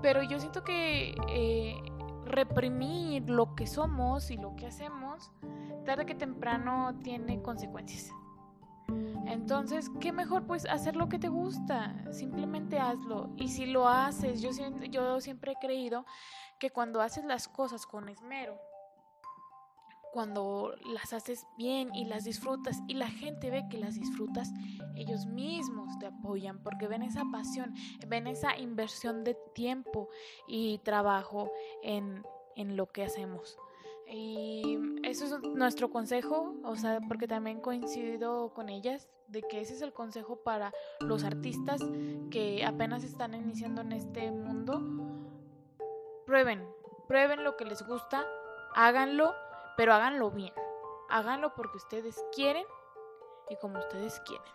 Pero 0.02 0.24
yo 0.24 0.40
siento 0.40 0.64
que 0.64 1.16
eh, 1.30 1.82
reprimir 2.26 3.30
lo 3.30 3.56
que 3.56 3.68
somos 3.68 4.32
y 4.32 4.38
lo 4.38 4.56
que 4.56 4.68
hacemos, 4.68 5.32
tarde 5.86 6.06
que 6.06 6.16
temprano 6.16 6.96
tiene 7.04 7.42
consecuencias. 7.42 8.12
Entonces, 9.26 9.90
¿qué 10.00 10.12
mejor 10.12 10.46
pues 10.46 10.66
hacer 10.66 10.96
lo 10.96 11.08
que 11.10 11.18
te 11.18 11.30
gusta? 11.30 11.96
Simplemente 12.12 12.80
hazlo. 12.80 13.30
Y 13.38 13.48
si 13.48 13.66
lo 13.66 13.88
haces, 13.88 14.42
yo, 14.42 14.50
yo 14.90 15.22
siempre 15.22 15.54
he 15.54 15.56
creído 15.56 16.06
que 16.60 16.72
cuando 16.72 17.02
haces 17.02 17.24
las 17.26 17.48
cosas 17.48 17.86
con 17.86 18.10
esmero, 18.10 18.60
cuando 20.14 20.76
las 20.86 21.12
haces 21.12 21.48
bien 21.58 21.94
y 21.96 22.06
las 22.06 22.24
disfrutas 22.24 22.78
y 22.88 22.94
la 22.94 23.08
gente 23.08 23.50
ve 23.50 23.66
que 23.70 23.80
las 23.80 23.96
disfrutas, 23.96 24.52
ellos 24.96 25.26
mismos 25.26 25.98
te 25.98 26.06
apoyan 26.06 26.62
porque 26.62 26.88
ven 26.88 27.02
esa 27.02 27.24
pasión, 27.32 27.74
ven 28.08 28.28
esa 28.28 28.58
inversión 28.58 29.24
de 29.24 29.36
tiempo 29.56 30.10
y 30.48 30.78
trabajo 30.80 31.52
en, 31.82 32.24
en 32.56 32.78
lo 32.78 32.92
que 32.92 33.04
hacemos. 33.04 33.58
Y 34.08 34.78
eso 35.04 35.26
es 35.26 35.42
nuestro 35.42 35.90
consejo, 35.90 36.54
o 36.64 36.76
sea, 36.76 37.00
porque 37.08 37.28
también 37.28 37.60
coincido 37.60 38.54
con 38.54 38.70
ellas 38.70 39.10
de 39.28 39.42
que 39.42 39.62
ese 39.62 39.74
es 39.74 39.82
el 39.82 39.94
consejo 39.94 40.44
para 40.44 40.72
los 41.00 41.24
artistas 41.24 41.82
que 42.30 42.64
apenas 42.64 43.04
están 43.04 43.34
iniciando 43.34 43.82
en 43.82 43.94
este 43.94 44.30
mundo. 44.30 44.82
Prueben, 46.28 46.64
prueben 47.08 47.44
lo 47.44 47.58
que 47.58 47.66
les 47.66 47.82
gusta, 47.88 48.28
háganlo, 48.76 49.34
pero 49.78 49.94
háganlo 49.94 50.32
bien. 50.32 50.54
Háganlo 51.10 51.54
porque 51.56 51.78
ustedes 51.78 52.24
quieren 52.36 52.66
y 53.50 53.56
como 53.58 53.80
ustedes 53.80 54.20
quieren. 54.26 54.48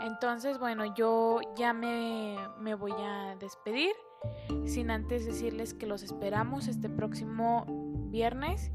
Entonces, 0.00 0.58
bueno, 0.58 0.94
yo 0.94 1.40
ya 1.56 1.72
me, 1.72 2.36
me 2.58 2.74
voy 2.74 2.92
a 2.92 3.36
despedir. 3.38 3.94
Sin 4.66 4.90
antes 4.90 5.24
decirles 5.24 5.72
que 5.72 5.86
los 5.86 6.02
esperamos 6.02 6.68
este 6.68 6.90
próximo 6.90 7.64
viernes 8.10 8.70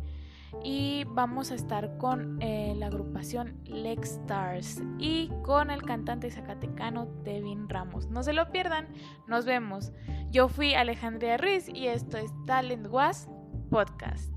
y 0.64 1.04
vamos 1.10 1.52
a 1.52 1.56
estar 1.56 1.98
con 1.98 2.42
eh, 2.42 2.74
la 2.78 2.88
agrupación 2.88 3.60
Lex 3.66 4.12
Stars 4.12 4.82
y 4.98 5.30
con 5.44 5.70
el 5.70 5.84
cantante 5.84 6.32
zacatecano 6.32 7.08
Devin 7.24 7.70
Ramos. 7.70 8.08
No 8.08 8.24
se 8.24 8.34
lo 8.34 8.50
pierdan, 8.52 8.88
nos 9.28 9.46
vemos. 9.46 9.92
Yo 10.32 10.48
fui 10.48 10.74
Alejandría 10.74 11.38
Ruiz 11.38 11.70
y 11.70 11.88
esto 11.88 12.18
es 12.18 12.32
Talent 12.46 12.88
Was 12.88 13.28
Podcast. 13.70 14.35